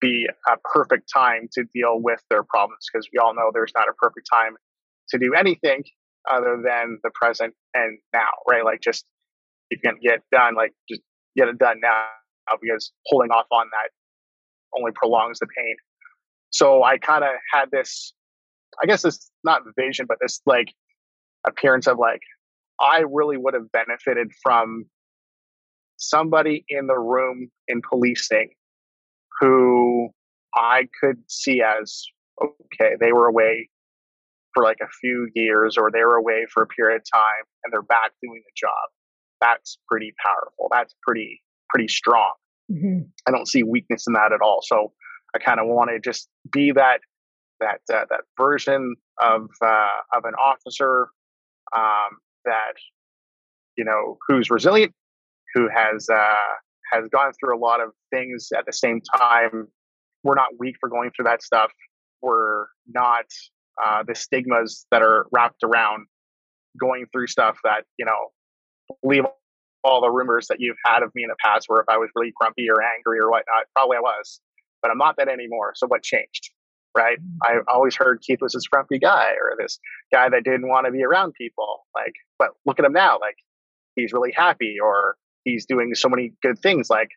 be 0.00 0.28
a 0.48 0.56
perfect 0.64 1.10
time 1.12 1.48
to 1.52 1.64
deal 1.74 2.00
with 2.00 2.20
their 2.28 2.42
problems 2.42 2.86
because 2.92 3.08
we 3.12 3.18
all 3.18 3.34
know 3.34 3.50
there's 3.52 3.72
not 3.74 3.88
a 3.88 3.92
perfect 3.94 4.26
time 4.30 4.56
to 5.08 5.18
do 5.18 5.32
anything 5.34 5.84
other 6.30 6.60
than 6.64 6.98
the 7.02 7.10
present 7.14 7.54
and 7.74 7.98
now, 8.12 8.28
right? 8.48 8.64
Like 8.64 8.80
just 8.80 9.04
you're 9.82 9.92
gonna 9.92 10.00
get 10.02 10.20
done, 10.30 10.54
like 10.54 10.72
just 10.88 11.02
get 11.36 11.48
it 11.48 11.58
done 11.58 11.80
now 11.80 12.04
because 12.60 12.92
holding 13.06 13.30
off 13.30 13.46
on 13.50 13.66
that 13.70 13.90
only 14.78 14.92
prolongs 14.94 15.38
the 15.38 15.46
pain. 15.56 15.76
So 16.50 16.82
I 16.82 16.98
kind 16.98 17.24
of 17.24 17.30
had 17.52 17.70
this, 17.70 18.12
I 18.82 18.86
guess 18.86 19.04
it's 19.04 19.30
not 19.44 19.62
vision, 19.78 20.06
but 20.06 20.18
this 20.20 20.40
like 20.46 20.68
appearance 21.46 21.86
of 21.86 21.98
like 21.98 22.20
I 22.80 23.04
really 23.10 23.36
would 23.36 23.54
have 23.54 23.70
benefited 23.72 24.28
from 24.42 24.84
somebody 25.96 26.64
in 26.68 26.86
the 26.86 26.98
room 26.98 27.50
in 27.68 27.80
policing 27.88 28.50
who 29.40 30.10
I 30.54 30.88
could 31.00 31.18
see 31.28 31.62
as 31.62 32.04
okay, 32.42 32.96
they 33.00 33.12
were 33.12 33.26
away 33.26 33.68
for 34.52 34.62
like 34.62 34.78
a 34.82 34.88
few 35.00 35.28
years 35.34 35.76
or 35.78 35.90
they 35.90 36.02
were 36.02 36.16
away 36.16 36.46
for 36.52 36.62
a 36.62 36.66
period 36.66 36.96
of 36.96 37.02
time 37.12 37.44
and 37.64 37.72
they're 37.72 37.82
back 37.82 38.12
doing 38.22 38.42
the 38.44 38.52
job. 38.56 38.70
That's 39.42 39.76
pretty 39.88 40.14
powerful. 40.24 40.68
That's 40.70 40.94
pretty 41.02 41.42
pretty 41.68 41.88
strong. 41.88 42.32
Mm-hmm. 42.70 43.00
I 43.26 43.30
don't 43.30 43.48
see 43.48 43.62
weakness 43.62 44.04
in 44.06 44.12
that 44.12 44.32
at 44.32 44.40
all. 44.40 44.60
So 44.62 44.92
I 45.34 45.38
kind 45.38 45.58
of 45.58 45.66
want 45.66 45.90
to 45.90 45.98
just 45.98 46.28
be 46.52 46.72
that 46.72 47.00
that 47.60 47.80
uh, 47.92 48.04
that 48.10 48.20
version 48.38 48.94
of 49.20 49.48
uh, 49.64 50.16
of 50.16 50.24
an 50.24 50.34
officer 50.34 51.08
um, 51.74 52.18
that 52.44 52.74
you 53.76 53.84
know 53.84 54.18
who's 54.26 54.50
resilient, 54.50 54.92
who 55.54 55.68
has 55.74 56.08
uh, 56.08 56.34
has 56.92 57.08
gone 57.08 57.32
through 57.40 57.56
a 57.56 57.60
lot 57.60 57.80
of 57.80 57.90
things 58.10 58.48
at 58.56 58.66
the 58.66 58.72
same 58.72 59.00
time. 59.00 59.68
We're 60.22 60.34
not 60.34 60.48
weak 60.58 60.76
for 60.78 60.88
going 60.88 61.10
through 61.16 61.24
that 61.24 61.42
stuff. 61.42 61.72
We're 62.20 62.66
not 62.86 63.24
uh, 63.84 64.04
the 64.06 64.14
stigmas 64.14 64.86
that 64.92 65.02
are 65.02 65.26
wrapped 65.32 65.64
around 65.64 66.06
going 66.80 67.06
through 67.12 67.26
stuff 67.26 67.58
that 67.64 67.84
you 67.98 68.04
know 68.04 68.30
leave 69.02 69.24
all 69.84 70.00
the 70.00 70.10
rumors 70.10 70.46
that 70.48 70.60
you've 70.60 70.76
had 70.86 71.02
of 71.02 71.10
me 71.14 71.24
in 71.24 71.28
the 71.28 71.36
past 71.40 71.64
where 71.68 71.80
if 71.80 71.88
I 71.88 71.96
was 71.98 72.08
really 72.14 72.32
grumpy 72.38 72.68
or 72.70 72.82
angry 72.82 73.18
or 73.18 73.30
whatnot, 73.30 73.64
probably 73.74 73.96
I 73.96 74.00
was, 74.00 74.40
but 74.80 74.90
I'm 74.90 74.98
not 74.98 75.16
that 75.18 75.28
anymore. 75.28 75.72
So 75.74 75.86
what 75.86 76.02
changed? 76.02 76.50
Right. 76.96 77.18
Mm-hmm. 77.18 77.58
I 77.68 77.72
always 77.72 77.96
heard 77.96 78.20
Keith 78.20 78.40
was 78.40 78.52
this 78.52 78.66
grumpy 78.66 78.98
guy 78.98 79.30
or 79.30 79.56
this 79.58 79.78
guy 80.12 80.28
that 80.28 80.44
didn't 80.44 80.68
want 80.68 80.86
to 80.86 80.92
be 80.92 81.02
around 81.02 81.32
people. 81.34 81.86
Like, 81.94 82.12
but 82.38 82.50
look 82.66 82.78
at 82.78 82.84
him 82.84 82.92
now. 82.92 83.18
Like 83.18 83.36
he's 83.96 84.12
really 84.12 84.32
happy 84.36 84.76
or 84.82 85.16
he's 85.44 85.66
doing 85.66 85.94
so 85.94 86.08
many 86.08 86.32
good 86.42 86.58
things. 86.58 86.90
Like, 86.90 87.08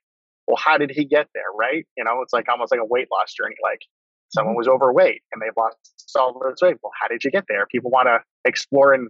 well, 0.48 0.58
how 0.58 0.78
did 0.78 0.92
he 0.92 1.06
get 1.06 1.28
there? 1.34 1.52
Right. 1.58 1.86
You 1.98 2.04
know, 2.04 2.22
it's 2.22 2.34
like 2.34 2.48
almost 2.50 2.72
like 2.72 2.80
a 2.80 2.86
weight 2.86 3.10
loss 3.12 3.34
journey. 3.34 3.56
Like 3.62 3.82
someone 4.30 4.54
mm-hmm. 4.54 4.60
was 4.60 4.68
overweight 4.68 5.22
and 5.34 5.42
they've 5.42 5.56
lost 5.58 5.78
all 6.18 6.34
this 6.34 6.62
weight. 6.62 6.78
Well, 6.82 6.94
how 7.00 7.10
did 7.10 7.24
you 7.24 7.32
get 7.32 7.46
there? 7.50 7.66
People 7.68 7.92
want 7.92 8.08
to 8.08 8.20
explore 8.46 8.94
and 8.94 9.10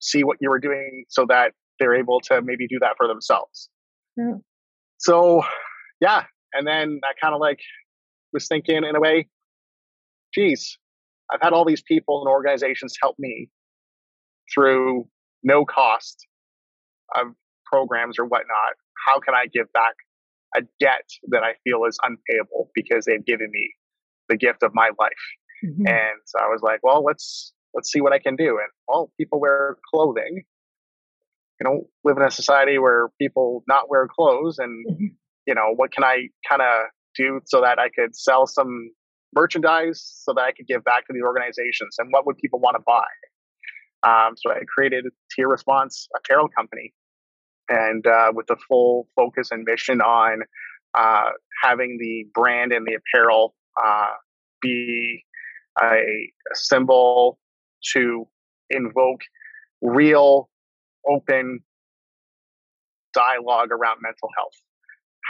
see 0.00 0.24
what 0.24 0.38
you 0.40 0.50
were 0.50 0.58
doing 0.58 1.04
so 1.08 1.26
that 1.28 1.52
they're 1.78 1.94
able 1.94 2.20
to 2.20 2.40
maybe 2.42 2.66
do 2.66 2.78
that 2.80 2.94
for 2.96 3.06
themselves. 3.08 3.68
Yeah. 4.16 4.34
So, 4.98 5.42
yeah. 6.00 6.24
And 6.52 6.66
then 6.66 7.00
I 7.04 7.12
kind 7.20 7.34
of 7.34 7.40
like 7.40 7.60
was 8.32 8.48
thinking 8.48 8.76
in 8.76 8.96
a 8.96 9.00
way, 9.00 9.28
geez, 10.34 10.78
I've 11.30 11.40
had 11.42 11.52
all 11.52 11.64
these 11.64 11.82
people 11.82 12.20
and 12.20 12.28
organizations 12.28 12.94
help 13.00 13.16
me 13.18 13.48
through 14.52 15.08
no 15.42 15.64
cost 15.64 16.26
of 17.14 17.28
programs 17.64 18.18
or 18.18 18.24
whatnot. 18.24 18.74
How 19.06 19.20
can 19.20 19.34
I 19.34 19.46
give 19.52 19.72
back 19.72 19.94
a 20.56 20.62
debt 20.80 21.08
that 21.28 21.42
I 21.42 21.54
feel 21.64 21.84
is 21.84 21.98
unpayable 22.02 22.70
because 22.74 23.04
they've 23.04 23.24
given 23.24 23.50
me 23.50 23.70
the 24.28 24.36
gift 24.36 24.62
of 24.62 24.72
my 24.74 24.90
life? 24.98 25.12
Mm-hmm. 25.64 25.86
And 25.86 26.20
so 26.24 26.38
I 26.40 26.48
was 26.48 26.60
like, 26.62 26.80
well, 26.82 27.04
let's 27.04 27.52
let's 27.74 27.92
see 27.92 28.00
what 28.00 28.12
I 28.12 28.18
can 28.18 28.36
do. 28.36 28.58
And 28.58 28.68
well, 28.88 29.12
people 29.18 29.40
wear 29.40 29.76
clothing 29.92 30.44
you 31.60 31.64
know, 31.64 31.86
live 32.04 32.16
in 32.16 32.22
a 32.22 32.30
society 32.30 32.78
where 32.78 33.08
people 33.20 33.64
not 33.66 33.88
wear 33.88 34.06
clothes 34.08 34.58
and, 34.58 34.86
mm-hmm. 34.86 35.06
you 35.46 35.54
know, 35.54 35.72
what 35.74 35.92
can 35.92 36.04
I 36.04 36.28
kind 36.48 36.62
of 36.62 36.88
do 37.16 37.40
so 37.46 37.60
that 37.62 37.78
I 37.78 37.88
could 37.88 38.14
sell 38.14 38.46
some 38.46 38.90
merchandise 39.34 40.20
so 40.24 40.32
that 40.34 40.42
I 40.42 40.52
could 40.52 40.66
give 40.66 40.84
back 40.84 41.06
to 41.06 41.12
the 41.12 41.22
organizations 41.22 41.96
and 41.98 42.08
what 42.10 42.26
would 42.26 42.36
people 42.38 42.60
want 42.60 42.76
to 42.76 42.82
buy? 42.86 43.06
Um, 44.02 44.34
so 44.36 44.50
I 44.50 44.60
created 44.72 45.04
Tier 45.34 45.48
Response 45.48 46.08
apparel 46.16 46.48
company 46.48 46.92
and 47.68 48.06
uh, 48.06 48.32
with 48.34 48.46
the 48.46 48.56
full 48.68 49.08
focus 49.16 49.48
and 49.50 49.64
mission 49.64 50.00
on 50.00 50.42
uh, 50.96 51.30
having 51.62 51.98
the 51.98 52.26
brand 52.34 52.72
and 52.72 52.86
the 52.86 52.94
apparel 52.94 53.54
uh, 53.82 54.12
be 54.60 55.24
a, 55.80 55.86
a 55.86 56.54
symbol 56.54 57.38
to 57.94 58.26
invoke 58.70 59.20
real 59.82 60.48
open 61.08 61.60
dialogue 63.14 63.70
around 63.72 63.98
mental 64.02 64.28
health. 64.36 64.52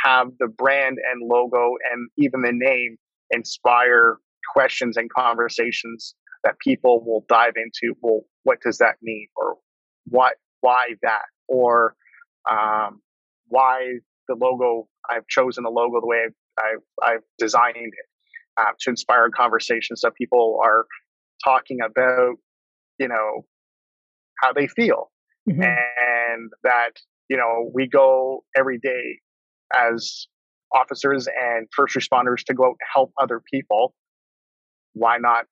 Have 0.05 0.29
the 0.39 0.49
brand 0.49 0.99
and 1.13 1.23
logo 1.27 1.75
and 1.91 2.11
even 2.19 2.43
the 2.43 2.53
name 2.53 2.97
inspire 3.31 4.19
questions 4.53 4.97
and 4.97 5.11
conversations 5.11 6.15
that 6.45 6.59
people 6.59 7.03
will 7.05 7.25
dive 7.29 7.55
into. 7.57 7.95
Well, 8.01 8.23
what 8.43 8.59
does 8.61 8.79
that 8.79 8.97
mean? 9.03 9.29
Or 9.37 9.57
what, 10.09 10.35
why 10.61 10.89
that? 11.03 11.23
Or 11.49 11.95
um, 12.51 13.01
why 13.49 13.95
the 14.29 14.35
logo, 14.35 14.89
I've 15.09 15.27
chosen 15.29 15.65
the 15.65 15.71
logo 15.71 16.01
the 16.01 16.07
way 16.07 16.25
I've, 16.27 16.35
I've, 16.59 17.09
I've 17.09 17.23
designed 17.39 17.77
it 17.77 18.07
uh, 18.57 18.73
to 18.81 18.91
inspire 18.91 19.29
conversations 19.31 20.01
that 20.03 20.15
people 20.15 20.61
are 20.63 20.87
talking 21.45 21.79
about, 21.85 22.37
you 22.99 23.09
know, 23.09 23.45
how 24.41 24.53
they 24.53 24.67
feel 24.67 25.11
mm-hmm. 25.49 25.63
and 25.63 26.53
that 26.63 26.93
you 27.29 27.37
know 27.37 27.71
we 27.73 27.89
go 27.89 28.45
every 28.57 28.79
day 28.79 29.19
as 29.77 30.27
officers 30.75 31.29
and 31.29 31.69
first 31.75 31.95
responders 31.95 32.45
to 32.45 32.55
go 32.55 32.65
out 32.65 32.71
and 32.71 32.79
help 32.93 33.13
other 33.21 33.41
people 33.53 33.95
why 34.95 35.19
not 35.19 35.45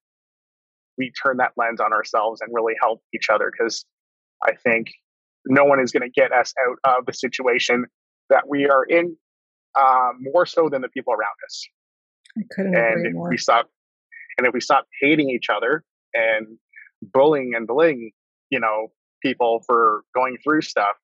we 0.98 1.12
turn 1.22 1.36
that 1.38 1.52
lens 1.56 1.80
on 1.80 1.92
ourselves 1.92 2.40
and 2.40 2.50
really 2.52 2.74
help 2.80 3.00
each 3.14 3.28
other 3.32 3.50
because 3.50 3.84
i 4.42 4.52
think 4.64 4.88
no 5.46 5.64
one 5.64 5.80
is 5.80 5.92
going 5.92 6.02
to 6.02 6.20
get 6.20 6.32
us 6.32 6.52
out 6.66 6.96
of 6.98 7.06
the 7.06 7.12
situation 7.12 7.84
that 8.30 8.48
we 8.48 8.66
are 8.66 8.84
in 8.84 9.16
uh, 9.78 10.10
more 10.20 10.46
so 10.46 10.68
than 10.68 10.80
the 10.82 10.88
people 10.88 11.12
around 11.12 11.36
us 11.44 11.66
I 12.38 12.42
couldn't 12.50 12.74
and 12.74 13.00
agree 13.00 13.08
if 13.08 13.14
more. 13.14 13.28
we 13.28 13.38
stop 13.38 13.68
and 14.38 14.46
if 14.46 14.54
we 14.54 14.60
stop 14.60 14.86
hating 15.00 15.30
each 15.30 15.48
other 15.48 15.84
and 16.14 16.58
bullying 17.02 17.52
and 17.54 17.66
bullying 17.66 18.12
you 18.50 18.60
know 18.60 18.88
people 19.24 19.62
for 19.66 20.02
going 20.14 20.36
through 20.42 20.62
stuff 20.62 20.96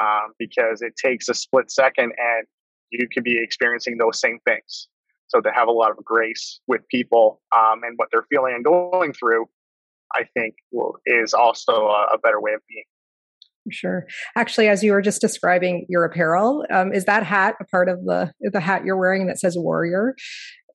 um, 0.00 0.32
because 0.38 0.82
it 0.82 0.94
takes 0.96 1.28
a 1.28 1.34
split 1.34 1.70
second 1.70 2.12
and 2.16 2.46
you 2.90 3.06
could 3.12 3.24
be 3.24 3.40
experiencing 3.42 3.98
those 3.98 4.20
same 4.20 4.38
things. 4.46 4.88
So 5.28 5.40
to 5.40 5.50
have 5.52 5.68
a 5.68 5.72
lot 5.72 5.90
of 5.90 6.02
grace 6.04 6.60
with 6.66 6.80
people 6.88 7.42
um, 7.54 7.82
and 7.84 7.94
what 7.96 8.08
they're 8.10 8.26
feeling 8.30 8.54
and 8.54 8.64
going 8.64 9.12
through, 9.12 9.46
I 10.14 10.24
think 10.34 10.54
will, 10.72 10.96
is 11.04 11.34
also 11.34 11.72
a, 11.88 12.14
a, 12.14 12.18
better 12.18 12.40
way 12.40 12.54
of 12.54 12.60
being. 12.66 12.84
Sure. 13.70 14.06
Actually, 14.34 14.68
as 14.68 14.82
you 14.82 14.92
were 14.92 15.02
just 15.02 15.20
describing 15.20 15.84
your 15.90 16.04
apparel, 16.04 16.64
um, 16.70 16.94
is 16.94 17.04
that 17.04 17.24
hat 17.24 17.56
a 17.60 17.66
part 17.66 17.90
of 17.90 18.02
the 18.06 18.32
the 18.40 18.60
hat 18.60 18.86
you're 18.86 18.96
wearing 18.96 19.26
that 19.26 19.38
says 19.38 19.58
warrior? 19.58 20.14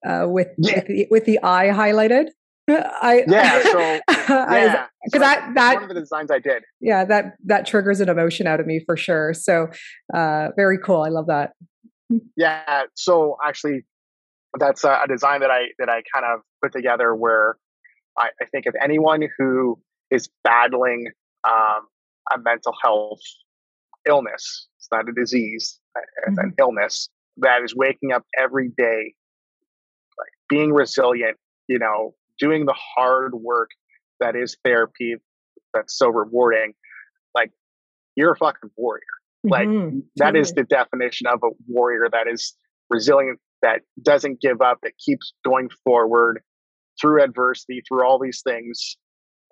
uh, 0.04 0.26
with, 0.28 0.48
yeah. 0.58 0.76
with, 0.76 0.86
the, 0.86 1.06
with 1.10 1.24
the 1.24 1.38
eye 1.42 1.68
highlighted. 1.68 2.28
I 2.68 3.24
yeah, 3.28 3.62
so 3.72 3.78
yeah, 4.08 4.86
because 5.04 5.12
so 5.12 5.18
that 5.18 5.52
that 5.54 5.74
one 5.74 5.82
of 5.84 5.88
the 5.88 6.00
designs 6.00 6.30
I 6.30 6.38
did. 6.38 6.64
Yeah, 6.80 7.04
that 7.04 7.34
that 7.44 7.66
triggers 7.66 8.00
an 8.00 8.08
emotion 8.08 8.46
out 8.46 8.60
of 8.60 8.66
me 8.66 8.80
for 8.84 8.96
sure. 8.96 9.34
So 9.34 9.68
uh, 10.14 10.48
very 10.56 10.78
cool. 10.78 11.02
I 11.02 11.08
love 11.08 11.26
that. 11.26 11.52
Yeah. 12.36 12.82
So 12.94 13.36
actually, 13.44 13.84
that's 14.58 14.84
a, 14.84 15.00
a 15.04 15.08
design 15.08 15.40
that 15.40 15.50
I 15.50 15.68
that 15.78 15.88
I 15.88 16.02
kind 16.12 16.24
of 16.24 16.40
put 16.62 16.72
together 16.72 17.14
where 17.14 17.56
I, 18.18 18.28
I 18.40 18.46
think 18.46 18.66
of 18.66 18.74
anyone 18.82 19.22
who 19.38 19.78
is 20.10 20.28
battling 20.42 21.08
um, 21.44 21.86
a 22.32 22.38
mental 22.38 22.74
health 22.82 23.20
illness. 24.06 24.68
It's 24.78 24.88
not 24.90 25.08
a 25.08 25.12
disease; 25.12 25.78
it's 26.26 26.38
mm-hmm. 26.38 26.48
an 26.48 26.54
illness 26.58 27.10
that 27.38 27.62
is 27.62 27.74
waking 27.74 28.12
up 28.12 28.22
every 28.38 28.70
day, 28.76 29.14
like 30.18 30.32
being 30.48 30.72
resilient. 30.72 31.36
You 31.68 31.78
know, 31.78 32.14
doing 32.38 32.66
the 32.66 32.74
hard 32.74 33.34
work 33.34 33.70
that 34.20 34.36
is 34.36 34.56
therapy 34.64 35.16
that's 35.72 35.96
so 35.96 36.08
rewarding, 36.08 36.74
like 37.34 37.50
you're 38.16 38.32
a 38.32 38.36
fucking 38.36 38.70
warrior. 38.76 39.02
Like 39.42 39.68
mm-hmm. 39.68 40.00
that 40.16 40.36
is 40.36 40.52
the 40.52 40.64
definition 40.64 41.26
of 41.26 41.40
a 41.42 41.50
warrior 41.68 42.08
that 42.10 42.26
is 42.32 42.54
resilient, 42.88 43.40
that 43.62 43.82
doesn't 44.02 44.40
give 44.40 44.62
up, 44.62 44.78
that 44.82 44.92
keeps 44.98 45.34
going 45.44 45.68
forward 45.84 46.40
through 47.00 47.22
adversity, 47.22 47.82
through 47.86 48.06
all 48.06 48.18
these 48.18 48.40
things. 48.42 48.96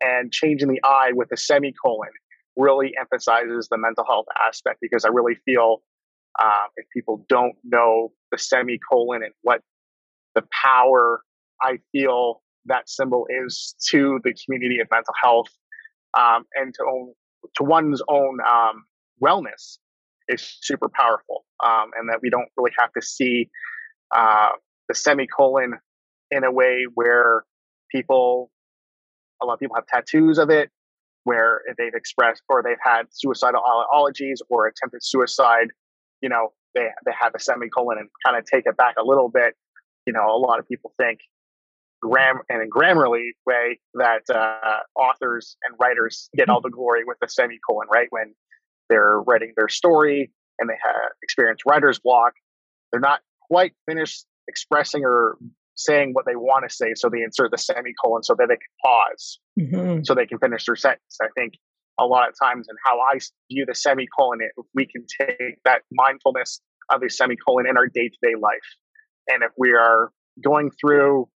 And 0.01 0.33
changing 0.33 0.69
the 0.69 0.81
I 0.83 1.13
with 1.13 1.29
a 1.33 1.37
semicolon 1.37 2.11
really 2.57 2.93
emphasizes 2.99 3.69
the 3.71 3.79
mental 3.79 4.05
health 4.05 4.27
aspect 4.47 4.79
because 4.81 5.05
I 5.05 5.09
really 5.09 5.37
feel 5.45 5.83
um, 6.43 6.69
if 6.77 6.87
people 6.93 7.25
don't 7.29 7.55
know 7.63 8.13
the 8.31 8.39
semicolon 8.39 9.23
and 9.23 9.33
what 9.43 9.61
the 10.35 10.43
power 10.63 11.21
I 11.63 11.79
feel 11.93 12.42
that 12.67 12.89
symbol 12.89 13.27
is 13.45 13.75
to 13.91 14.21
the 14.25 14.35
community 14.45 14.81
of 14.81 14.89
mental 14.91 15.15
health 15.21 15.49
um, 16.15 16.45
and 16.55 16.75
to 16.75 16.83
own, 16.85 17.13
to 17.57 17.65
one's 17.65 18.03
own 18.09 18.39
um, 18.41 18.85
wellness 19.23 19.79
is 20.29 20.57
super 20.61 20.89
powerful, 20.89 21.45
um, 21.65 21.91
and 21.99 22.09
that 22.09 22.21
we 22.23 22.31
don't 22.31 22.49
really 22.57 22.73
have 22.79 22.93
to 22.93 23.03
see 23.03 23.51
uh, 24.15 24.51
the 24.89 24.95
semicolon 24.95 25.79
in 26.31 26.45
a 26.45 26.53
way 26.53 26.87
where 26.95 27.45
people, 27.91 28.51
a 29.43 29.47
lot 29.47 29.55
of 29.55 29.61
people 29.61 29.77
have 29.77 29.87
tattoos 29.87 30.39
of 30.39 30.51
it, 30.51 30.71
where 31.25 31.63
they've 31.79 31.95
expressed 31.95 32.43
or 32.49 32.63
they've 32.63 32.77
had 32.83 33.05
suicidal 33.11 33.61
allergies 33.93 34.39
or 34.49 34.67
attempted 34.67 35.03
suicide. 35.03 35.69
You 36.21 36.29
know, 36.29 36.53
they 36.75 36.89
they 37.05 37.13
have 37.19 37.33
a 37.35 37.41
semicolon 37.41 37.99
and 37.99 38.09
kind 38.25 38.37
of 38.37 38.45
take 38.45 38.65
it 38.67 38.77
back 38.77 38.95
a 38.99 39.05
little 39.05 39.29
bit. 39.29 39.55
You 40.07 40.13
know, 40.13 40.27
a 40.27 40.39
lot 40.39 40.59
of 40.59 40.67
people 40.69 40.93
think 40.99 41.21
gram 42.03 42.41
and 42.49 42.63
in 42.63 42.71
Grammarly 42.71 43.31
way 43.47 43.79
that 43.95 44.23
uh, 44.29 44.81
authors 44.99 45.57
and 45.63 45.75
writers 45.81 46.29
get 46.37 46.49
all 46.49 46.61
the 46.61 46.71
glory 46.71 47.05
with 47.05 47.19
the 47.21 47.29
semicolon, 47.29 47.87
right? 47.93 48.09
When 48.11 48.35
they're 48.89 49.21
writing 49.21 49.53
their 49.57 49.69
story 49.69 50.33
and 50.59 50.69
they 50.69 50.77
have 50.83 51.13
experienced 51.23 51.63
writer's 51.67 52.01
block, 52.01 52.33
they're 52.91 53.01
not 53.01 53.21
quite 53.51 53.73
finished 53.87 54.27
expressing 54.49 55.05
or 55.05 55.37
saying 55.75 56.11
what 56.13 56.27
they 56.27 56.37
want 56.37 56.69
to 56.69 56.75
say, 56.75 56.93
so 56.95 57.09
they 57.09 57.23
insert 57.23 57.51
the 57.51 57.59
semicolon 57.59 58.23
so 58.23 58.35
that 58.35 58.47
they 58.49 58.57
can 58.57 58.61
pause, 58.85 59.39
mm-hmm. 59.59 60.03
so 60.05 60.15
they 60.15 60.27
can 60.27 60.39
finish 60.39 60.67
their 60.67 60.77
sentence. 60.77 61.17
I 61.23 61.29
think 61.35 61.55
a 61.99 62.05
lot 62.05 62.29
of 62.29 62.35
times, 62.43 62.67
and 62.69 62.79
how 62.85 62.99
I 63.01 63.19
view 63.51 63.65
the 63.67 63.75
semicolon, 63.75 64.41
if 64.43 64.67
we 64.75 64.87
can 64.87 65.07
take 65.19 65.59
that 65.65 65.83
mindfulness 65.91 66.61
of 66.91 67.01
the 67.01 67.09
semicolon 67.09 67.67
in 67.67 67.77
our 67.77 67.87
day 67.87 68.09
to 68.09 68.17
day 68.23 68.35
life, 68.39 68.59
and 69.29 69.43
if 69.43 69.51
we 69.57 69.73
are 69.73 70.11
going 70.43 70.71
through 70.81 71.29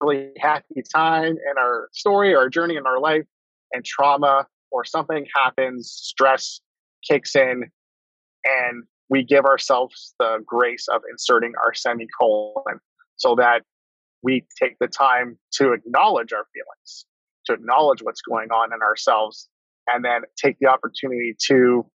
really 0.00 0.30
happy 0.38 0.82
time 0.94 1.32
in 1.32 1.58
our 1.58 1.88
story, 1.92 2.34
or 2.34 2.38
our 2.38 2.48
journey 2.48 2.76
in 2.76 2.86
our 2.86 3.00
life, 3.00 3.26
and 3.72 3.84
trauma 3.84 4.46
or 4.70 4.84
something 4.84 5.26
happens, 5.34 5.90
stress 5.90 6.60
kicks 7.08 7.34
in, 7.34 7.64
and 8.44 8.84
we 9.08 9.24
give 9.24 9.44
ourselves 9.44 10.14
the 10.18 10.38
grace 10.46 10.86
of 10.88 11.02
inserting 11.10 11.52
our 11.64 11.72
semicolon 11.74 12.78
so 13.16 13.34
that 13.34 13.62
we 14.22 14.44
take 14.60 14.76
the 14.80 14.88
time 14.88 15.38
to 15.52 15.72
acknowledge 15.72 16.32
our 16.32 16.46
feelings, 16.52 17.06
to 17.46 17.54
acknowledge 17.54 18.02
what's 18.02 18.20
going 18.20 18.50
on 18.50 18.72
in 18.72 18.80
ourselves, 18.82 19.48
and 19.86 20.04
then 20.04 20.22
take 20.36 20.58
the 20.60 20.66
opportunity 20.66 21.34
to 21.46 21.86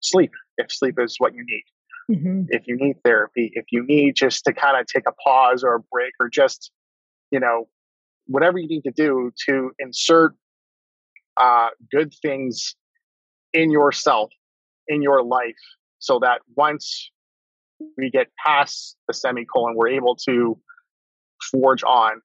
sleep 0.00 0.32
if 0.58 0.70
sleep 0.70 0.96
is 0.98 1.16
what 1.18 1.34
you 1.34 1.44
need. 1.46 1.64
Mm-hmm. 2.10 2.42
If 2.48 2.66
you 2.66 2.76
need 2.76 2.96
therapy, 3.04 3.52
if 3.54 3.66
you 3.70 3.84
need 3.86 4.16
just 4.16 4.44
to 4.44 4.52
kind 4.52 4.78
of 4.78 4.86
take 4.86 5.04
a 5.08 5.12
pause 5.12 5.64
or 5.64 5.76
a 5.76 5.80
break 5.90 6.12
or 6.20 6.28
just 6.28 6.70
you 7.32 7.40
know, 7.40 7.68
whatever 8.26 8.58
you 8.58 8.68
need 8.68 8.82
to 8.82 8.92
do 8.92 9.32
to 9.48 9.72
insert 9.80 10.34
uh, 11.38 11.70
good 11.90 12.14
things 12.22 12.76
in 13.52 13.72
yourself, 13.72 14.30
in 14.86 15.02
your 15.02 15.24
life, 15.24 15.56
so 15.98 16.20
that 16.20 16.42
once 16.54 17.10
we 17.96 18.10
get 18.10 18.28
past 18.44 18.96
the 19.08 19.14
semicolon, 19.14 19.74
we're 19.74 19.88
able 19.88 20.14
to 20.14 20.56
forge 21.50 21.82
on 21.82 22.20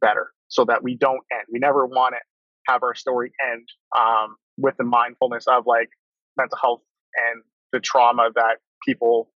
better 0.00 0.32
so 0.48 0.64
that 0.64 0.82
we 0.82 0.96
don't 0.96 1.20
end. 1.32 1.44
We 1.52 1.58
never 1.58 1.86
want 1.86 2.14
to 2.14 2.72
have 2.72 2.82
our 2.82 2.94
story 2.94 3.30
end 3.52 3.68
um, 3.96 4.36
with 4.56 4.76
the 4.78 4.84
mindfulness 4.84 5.46
of 5.46 5.64
like 5.66 5.90
mental 6.36 6.58
health 6.60 6.82
and 7.16 7.42
the 7.72 7.80
trauma 7.80 8.30
that 8.34 8.56
people 8.84 9.30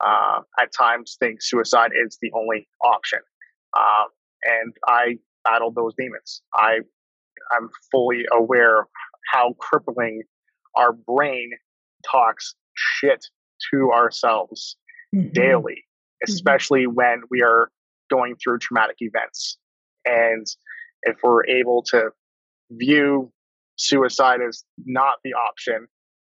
uh, 0.00 0.40
at 0.60 0.72
times 0.72 1.16
think 1.18 1.42
suicide 1.42 1.90
is 1.94 2.18
the 2.20 2.30
only 2.34 2.68
option. 2.82 3.20
Um, 3.78 4.06
and 4.46 4.72
I 4.86 5.18
battled 5.44 5.74
those 5.74 5.94
demons. 5.98 6.42
I 6.54 6.80
I'm 7.52 7.68
fully 7.90 8.24
aware 8.32 8.80
of 8.80 8.86
how 9.32 9.54
crippling 9.58 10.22
our 10.74 10.92
brain 10.92 11.50
talks 12.08 12.54
shit 12.74 13.26
to 13.72 13.90
ourselves 13.92 14.76
mm-hmm. 15.14 15.28
daily, 15.32 15.72
mm-hmm. 15.72 16.32
especially 16.32 16.84
mm-hmm. 16.84 16.94
when 16.94 17.22
we 17.30 17.42
are 17.42 17.70
going 18.10 18.36
through 18.42 18.58
traumatic 18.58 18.96
events. 19.00 19.58
And 20.04 20.46
if 21.02 21.16
we're 21.22 21.46
able 21.46 21.82
to 21.90 22.10
view 22.70 23.32
suicide 23.76 24.40
as 24.46 24.64
not 24.84 25.14
the 25.24 25.34
option, 25.34 25.86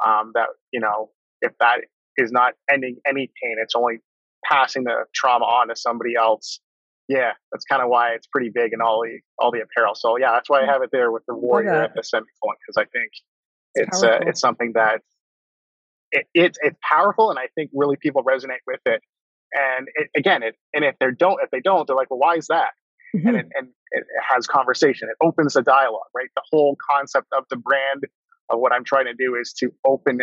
um, 0.05 0.33
that, 0.35 0.49
you 0.73 0.81
know, 0.81 1.11
if 1.43 1.53
that 1.61 1.81
is 2.17 2.33
not 2.33 2.55
ending 2.73 2.97
any 3.07 3.31
pain, 3.43 3.57
it's 3.63 3.75
only 3.75 3.99
passing 4.45 4.85
the 4.85 5.05
trauma 5.15 5.45
on 5.45 5.69
to 5.69 5.77
somebody 5.77 6.15
else, 6.17 6.61
yeah, 7.09 7.33
that's 7.51 7.65
kind 7.65 7.83
of 7.83 7.89
why 7.89 8.11
it's 8.11 8.27
pretty 8.27 8.51
big 8.55 8.73
in 8.73 8.81
all 8.83 9.03
the 9.03 9.19
all 9.39 9.51
the 9.51 9.61
apparel. 9.61 9.95
So 9.95 10.19
yeah, 10.19 10.33
that's 10.33 10.51
why 10.51 10.63
I 10.63 10.67
have 10.67 10.83
it 10.83 10.91
there 10.93 11.11
with 11.11 11.25
the 11.27 11.35
warrior 11.35 11.73
at 11.73 11.95
the 11.95 12.03
semicolon 12.03 12.57
because 12.61 12.77
I 12.77 12.85
think 12.85 13.11
it's 13.75 13.89
it's, 13.89 14.03
uh, 14.03 14.19
it's 14.27 14.41
something 14.41 14.73
that 14.75 15.01
it, 16.13 16.27
it's 16.35 16.59
it's 16.63 16.77
powerful 16.87 17.31
and 17.31 17.39
I 17.39 17.49
think 17.55 17.71
really 17.73 17.97
people 17.97 18.23
resonate 18.23 18.65
with 18.67 18.81
it. 18.85 19.01
And 19.53 19.89
it, 19.95 20.11
again, 20.15 20.43
it 20.43 20.57
and 20.75 20.85
if 20.85 20.97
they 21.01 21.07
don't 21.17 21.41
if 21.43 21.51
they 21.51 21.61
don't, 21.61 21.87
they're 21.87 21.97
like, 21.97 22.11
well, 22.11 22.21
why 22.21 22.35
is 22.37 22.47
that? 22.49 22.73
Mm-hmm. 23.17 23.29
And 23.29 23.37
it, 23.39 23.47
and 23.55 23.69
it 23.93 24.05
has 24.29 24.47
conversation. 24.47 25.09
It 25.09 25.17
opens 25.25 25.57
a 25.57 25.63
dialogue, 25.63 26.11
right? 26.15 26.29
The 26.37 26.43
whole 26.53 26.77
concept 26.91 27.29
of 27.37 27.45
the 27.49 27.57
brand 27.57 28.05
of 28.51 28.61
what 28.61 28.73
I'm 28.73 28.85
trying 28.85 29.07
to 29.07 29.15
do 29.15 29.35
is 29.35 29.55
to 29.61 29.71
open 29.87 30.19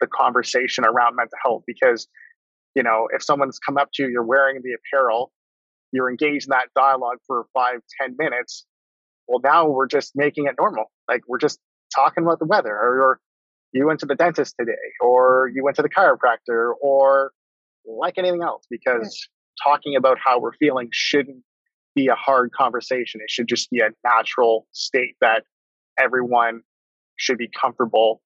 the 0.00 0.06
conversation 0.06 0.84
around 0.84 1.16
mental 1.16 1.38
health 1.42 1.64
because 1.66 2.06
you 2.76 2.84
know 2.84 3.08
if 3.12 3.24
someone's 3.24 3.58
come 3.58 3.76
up 3.76 3.88
to 3.94 4.04
you, 4.04 4.10
you're 4.10 4.22
wearing 4.22 4.60
the 4.62 4.74
apparel 4.74 5.32
you're 5.92 6.10
engaged 6.10 6.46
in 6.46 6.50
that 6.50 6.68
dialogue 6.74 7.18
for 7.26 7.46
five, 7.54 7.80
ten 8.00 8.16
minutes. 8.18 8.66
Well, 9.26 9.40
now 9.42 9.68
we're 9.68 9.86
just 9.86 10.12
making 10.14 10.46
it 10.46 10.54
normal. 10.58 10.90
Like 11.08 11.22
we're 11.28 11.38
just 11.38 11.58
talking 11.94 12.24
about 12.24 12.38
the 12.38 12.46
weather, 12.46 12.74
or, 12.74 13.02
or 13.02 13.20
you 13.72 13.86
went 13.86 14.00
to 14.00 14.06
the 14.06 14.14
dentist 14.14 14.54
today, 14.58 14.72
or 15.00 15.50
you 15.54 15.62
went 15.64 15.76
to 15.76 15.82
the 15.82 15.88
chiropractor, 15.88 16.72
or 16.80 17.32
like 17.86 18.18
anything 18.18 18.42
else, 18.42 18.64
because 18.70 19.28
yeah. 19.64 19.70
talking 19.70 19.96
about 19.96 20.18
how 20.22 20.38
we're 20.40 20.54
feeling 20.54 20.88
shouldn't 20.92 21.42
be 21.94 22.06
a 22.08 22.14
hard 22.14 22.52
conversation. 22.52 23.20
It 23.22 23.30
should 23.30 23.48
just 23.48 23.70
be 23.70 23.80
a 23.80 23.90
natural 24.04 24.66
state 24.72 25.16
that 25.20 25.44
everyone 25.98 26.62
should 27.16 27.38
be 27.38 27.48
comfortable 27.48 28.22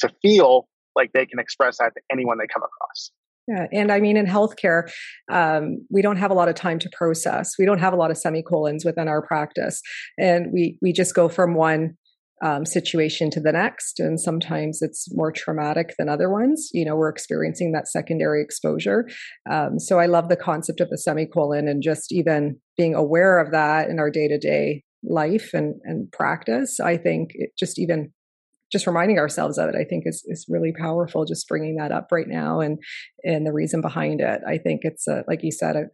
to 0.00 0.10
feel 0.22 0.68
like 0.94 1.12
they 1.12 1.26
can 1.26 1.38
express 1.38 1.78
that 1.78 1.92
to 1.94 2.00
anyone 2.10 2.38
they 2.38 2.46
come 2.46 2.62
across. 2.62 3.10
Yeah, 3.48 3.66
and 3.72 3.92
I 3.92 4.00
mean, 4.00 4.16
in 4.16 4.26
healthcare, 4.26 4.90
um, 5.30 5.86
we 5.88 6.02
don't 6.02 6.16
have 6.16 6.32
a 6.32 6.34
lot 6.34 6.48
of 6.48 6.56
time 6.56 6.78
to 6.80 6.90
process. 6.96 7.52
We 7.58 7.64
don't 7.64 7.78
have 7.78 7.92
a 7.92 7.96
lot 7.96 8.10
of 8.10 8.18
semicolons 8.18 8.84
within 8.84 9.06
our 9.06 9.22
practice, 9.24 9.80
and 10.18 10.48
we 10.52 10.78
we 10.82 10.92
just 10.92 11.14
go 11.14 11.28
from 11.28 11.54
one 11.54 11.96
um, 12.42 12.66
situation 12.66 13.30
to 13.30 13.40
the 13.40 13.52
next, 13.52 14.00
and 14.00 14.20
sometimes 14.20 14.82
it's 14.82 15.06
more 15.14 15.30
traumatic 15.30 15.94
than 15.96 16.08
other 16.08 16.28
ones. 16.28 16.70
You 16.72 16.84
know, 16.84 16.96
we're 16.96 17.08
experiencing 17.08 17.72
that 17.72 17.88
secondary 17.88 18.42
exposure. 18.42 19.08
Um, 19.48 19.78
so 19.78 19.98
I 20.00 20.06
love 20.06 20.28
the 20.28 20.36
concept 20.36 20.80
of 20.80 20.90
the 20.90 20.98
semicolon, 20.98 21.68
and 21.68 21.82
just 21.82 22.12
even 22.12 22.56
being 22.76 22.94
aware 22.96 23.38
of 23.38 23.52
that 23.52 23.88
in 23.88 24.00
our 24.00 24.10
day 24.10 24.26
to 24.26 24.38
day 24.38 24.82
life 25.04 25.50
and 25.54 25.76
and 25.84 26.10
practice. 26.10 26.80
I 26.80 26.96
think 26.96 27.30
it 27.34 27.50
just 27.56 27.78
even 27.78 28.12
just 28.72 28.86
reminding 28.86 29.18
ourselves 29.18 29.58
of 29.58 29.68
it, 29.68 29.74
I 29.74 29.84
think 29.84 30.04
is 30.06 30.22
is 30.26 30.46
really 30.48 30.72
powerful. 30.72 31.24
Just 31.24 31.48
bringing 31.48 31.76
that 31.76 31.92
up 31.92 32.08
right 32.10 32.28
now 32.28 32.60
and 32.60 32.78
and 33.24 33.46
the 33.46 33.52
reason 33.52 33.80
behind 33.80 34.20
it. 34.20 34.40
I 34.46 34.58
think 34.58 34.80
it's 34.82 35.06
a, 35.06 35.24
like 35.28 35.42
you 35.42 35.52
said, 35.52 35.76
a, 35.76 35.84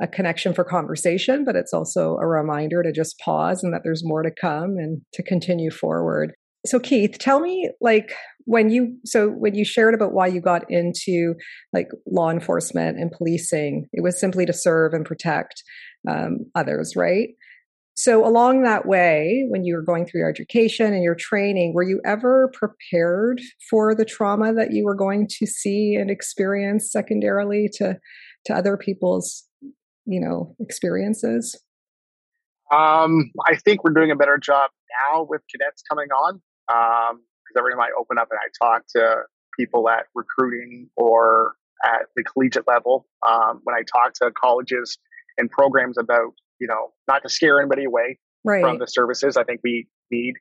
a 0.00 0.06
connection 0.06 0.54
for 0.54 0.64
conversation, 0.64 1.44
but 1.44 1.56
it's 1.56 1.72
also 1.72 2.16
a 2.20 2.26
reminder 2.26 2.82
to 2.82 2.92
just 2.92 3.18
pause 3.18 3.62
and 3.62 3.72
that 3.72 3.82
there's 3.84 4.04
more 4.04 4.22
to 4.22 4.30
come 4.30 4.76
and 4.78 5.00
to 5.14 5.22
continue 5.22 5.70
forward. 5.70 6.32
So 6.66 6.78
Keith, 6.78 7.18
tell 7.18 7.40
me 7.40 7.70
like 7.80 8.12
when 8.44 8.70
you 8.70 8.96
so 9.04 9.28
when 9.28 9.54
you 9.54 9.64
shared 9.64 9.94
about 9.94 10.12
why 10.12 10.26
you 10.26 10.40
got 10.40 10.70
into 10.70 11.34
like 11.72 11.88
law 12.06 12.30
enforcement 12.30 12.98
and 12.98 13.10
policing, 13.10 13.86
it 13.92 14.02
was 14.02 14.18
simply 14.18 14.44
to 14.46 14.52
serve 14.52 14.92
and 14.92 15.04
protect 15.04 15.62
um, 16.08 16.46
others, 16.54 16.94
right? 16.96 17.30
So, 17.98 18.24
along 18.24 18.62
that 18.62 18.86
way, 18.86 19.44
when 19.48 19.64
you 19.64 19.74
were 19.74 19.82
going 19.82 20.06
through 20.06 20.20
your 20.20 20.30
education 20.30 20.94
and 20.94 21.02
your 21.02 21.16
training, 21.16 21.74
were 21.74 21.82
you 21.82 22.00
ever 22.04 22.48
prepared 22.54 23.40
for 23.68 23.92
the 23.92 24.04
trauma 24.04 24.54
that 24.54 24.72
you 24.72 24.84
were 24.84 24.94
going 24.94 25.26
to 25.30 25.46
see 25.46 25.96
and 25.96 26.08
experience 26.08 26.92
secondarily 26.92 27.68
to 27.74 27.98
to 28.44 28.54
other 28.54 28.76
people's, 28.76 29.44
you 30.06 30.20
know, 30.20 30.54
experiences? 30.60 31.60
Um, 32.72 33.32
I 33.48 33.56
think 33.56 33.82
we're 33.82 33.94
doing 33.94 34.12
a 34.12 34.16
better 34.16 34.38
job 34.38 34.70
now 35.10 35.26
with 35.28 35.42
cadets 35.50 35.82
coming 35.90 36.10
on 36.10 36.40
because 36.68 37.10
um, 37.10 37.58
every 37.58 37.72
time 37.72 37.80
I 37.80 37.90
open 37.98 38.16
up 38.16 38.28
and 38.30 38.38
I 38.38 38.64
talk 38.64 38.84
to 38.94 39.22
people 39.58 39.88
at 39.88 40.04
recruiting 40.14 40.88
or 40.96 41.56
at 41.84 42.02
the 42.14 42.22
collegiate 42.22 42.68
level, 42.68 43.08
um, 43.26 43.60
when 43.64 43.74
I 43.74 43.82
talk 43.82 44.14
to 44.22 44.30
colleges 44.40 44.98
and 45.36 45.50
programs 45.50 45.98
about 45.98 46.34
you 46.60 46.66
know, 46.66 46.92
not 47.06 47.22
to 47.22 47.28
scare 47.28 47.60
anybody 47.60 47.84
away 47.84 48.18
right. 48.44 48.60
from 48.60 48.78
the 48.78 48.86
services. 48.86 49.36
I 49.36 49.44
think 49.44 49.60
we 49.62 49.86
need 50.10 50.34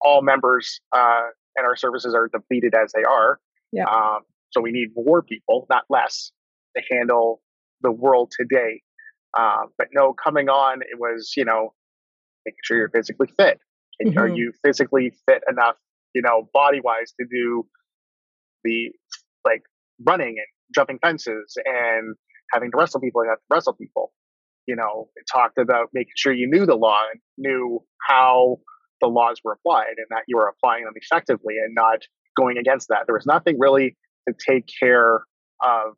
all 0.00 0.22
members, 0.22 0.80
uh, 0.92 1.22
and 1.56 1.66
our 1.66 1.76
services 1.76 2.14
are 2.14 2.28
depleted 2.28 2.74
as 2.74 2.92
they 2.92 3.02
are. 3.02 3.40
Yeah. 3.72 3.84
Um, 3.84 4.20
so 4.50 4.60
we 4.60 4.72
need 4.72 4.88
more 4.94 5.22
people, 5.22 5.66
not 5.70 5.84
less, 5.88 6.32
to 6.76 6.82
handle 6.90 7.42
the 7.82 7.90
world 7.90 8.32
today. 8.38 8.82
Um, 9.38 9.66
but 9.76 9.88
no, 9.92 10.12
coming 10.12 10.48
on, 10.48 10.82
it 10.82 10.98
was, 10.98 11.32
you 11.36 11.44
know, 11.44 11.74
making 12.44 12.58
sure 12.62 12.76
you're 12.76 12.90
physically 12.90 13.28
fit. 13.36 13.60
Mm-hmm. 14.02 14.18
Are 14.18 14.28
you 14.28 14.52
physically 14.62 15.12
fit 15.26 15.42
enough, 15.50 15.76
you 16.14 16.22
know, 16.22 16.48
body 16.52 16.80
wise 16.82 17.12
to 17.20 17.26
do 17.30 17.66
the 18.64 18.90
like 19.44 19.62
running 20.04 20.36
and 20.38 20.46
jumping 20.74 20.98
fences 20.98 21.56
and 21.64 22.14
having 22.52 22.70
to 22.70 22.76
wrestle 22.76 23.00
people, 23.00 23.24
you 23.24 23.30
have 23.30 23.38
to 23.38 23.44
wrestle 23.50 23.72
people 23.72 24.12
you 24.66 24.76
know, 24.76 25.08
it 25.16 25.24
talked 25.30 25.58
about 25.58 25.88
making 25.92 26.12
sure 26.16 26.32
you 26.32 26.48
knew 26.48 26.66
the 26.66 26.74
law 26.74 27.00
and 27.12 27.20
knew 27.38 27.82
how 28.08 28.58
the 29.00 29.08
laws 29.08 29.40
were 29.44 29.52
applied 29.52 29.94
and 29.96 30.06
that 30.10 30.22
you 30.26 30.36
were 30.36 30.48
applying 30.48 30.84
them 30.84 30.94
effectively 30.96 31.54
and 31.62 31.74
not 31.74 32.00
going 32.36 32.58
against 32.58 32.88
that. 32.88 33.04
There 33.06 33.14
was 33.14 33.26
nothing 33.26 33.58
really 33.58 33.96
to 34.28 34.34
take 34.46 34.68
care 34.80 35.22
of 35.62 35.94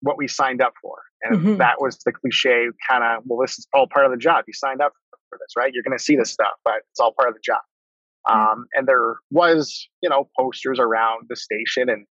what 0.00 0.16
we 0.16 0.28
signed 0.28 0.62
up 0.62 0.74
for. 0.80 0.96
And 1.22 1.38
mm-hmm. 1.40 1.56
that 1.56 1.80
was 1.80 1.98
the 2.04 2.12
cliche 2.12 2.68
kind 2.88 3.02
of, 3.02 3.22
well, 3.26 3.40
this 3.40 3.58
is 3.58 3.66
all 3.72 3.86
part 3.92 4.06
of 4.06 4.12
the 4.12 4.18
job. 4.18 4.44
You 4.46 4.54
signed 4.54 4.80
up 4.80 4.92
for 5.28 5.38
this, 5.38 5.54
right? 5.56 5.72
You're 5.72 5.82
going 5.82 5.96
to 5.96 6.02
see 6.02 6.16
this 6.16 6.30
stuff, 6.30 6.54
but 6.64 6.74
it's 6.90 7.00
all 7.00 7.12
part 7.18 7.28
of 7.28 7.34
the 7.34 7.40
job. 7.44 7.60
Mm-hmm. 8.26 8.60
Um, 8.60 8.66
and 8.74 8.86
there 8.86 9.16
was, 9.30 9.88
you 10.02 10.08
know, 10.08 10.28
posters 10.38 10.78
around 10.78 11.26
the 11.28 11.36
station. 11.36 11.88
And 11.88 12.06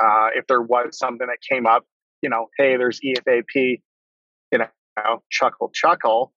uh, 0.00 0.28
if 0.34 0.46
there 0.48 0.62
was 0.62 0.98
something 0.98 1.26
that 1.26 1.38
came 1.48 1.66
up, 1.66 1.84
you 2.22 2.30
know, 2.30 2.46
hey, 2.58 2.76
there's 2.76 3.00
EFAP, 3.04 3.82
you 4.52 4.58
know, 4.58 4.66
know, 4.96 5.22
chuckle, 5.30 5.70
chuckle. 5.74 6.32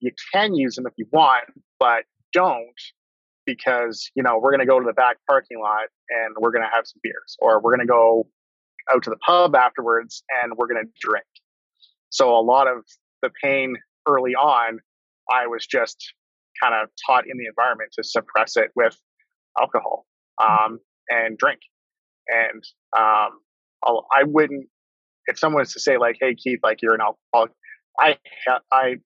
You 0.00 0.12
can 0.32 0.54
use 0.54 0.76
them 0.76 0.86
if 0.86 0.94
you 0.96 1.06
want, 1.12 1.44
but 1.78 2.04
don't 2.32 2.64
because, 3.46 4.10
you 4.14 4.22
know, 4.22 4.38
we're 4.40 4.50
going 4.50 4.60
to 4.60 4.66
go 4.66 4.78
to 4.78 4.86
the 4.86 4.92
back 4.92 5.16
parking 5.28 5.60
lot 5.60 5.88
and 6.08 6.34
we're 6.38 6.52
going 6.52 6.62
to 6.62 6.70
have 6.72 6.86
some 6.86 7.00
beers 7.02 7.36
or 7.40 7.60
we're 7.60 7.74
going 7.76 7.86
to 7.86 7.90
go 7.90 8.26
out 8.94 9.02
to 9.02 9.10
the 9.10 9.16
pub 9.16 9.54
afterwards 9.54 10.22
and 10.42 10.52
we're 10.56 10.66
going 10.66 10.82
to 10.82 10.90
drink. 11.00 11.26
So 12.10 12.30
a 12.30 12.40
lot 12.40 12.68
of 12.68 12.84
the 13.22 13.30
pain 13.42 13.76
early 14.08 14.34
on, 14.34 14.78
I 15.30 15.46
was 15.46 15.66
just 15.66 16.12
kind 16.60 16.74
of 16.74 16.88
taught 17.06 17.24
in 17.26 17.38
the 17.38 17.46
environment 17.46 17.90
to 17.96 18.04
suppress 18.04 18.56
it 18.56 18.70
with 18.74 18.96
alcohol 19.58 20.06
um, 20.42 20.78
and 21.08 21.38
drink. 21.38 21.60
And 22.28 22.62
um, 22.96 23.40
I 23.84 24.24
wouldn't, 24.24 24.66
if 25.26 25.38
someone 25.38 25.60
was 25.60 25.72
to 25.72 25.80
say 25.80 25.98
like, 25.98 26.16
"Hey 26.20 26.34
Keith, 26.34 26.60
like 26.62 26.78
you're 26.82 26.94
an 26.94 27.00
alcoholic," 27.00 27.52
I 28.00 28.16
I 28.72 28.96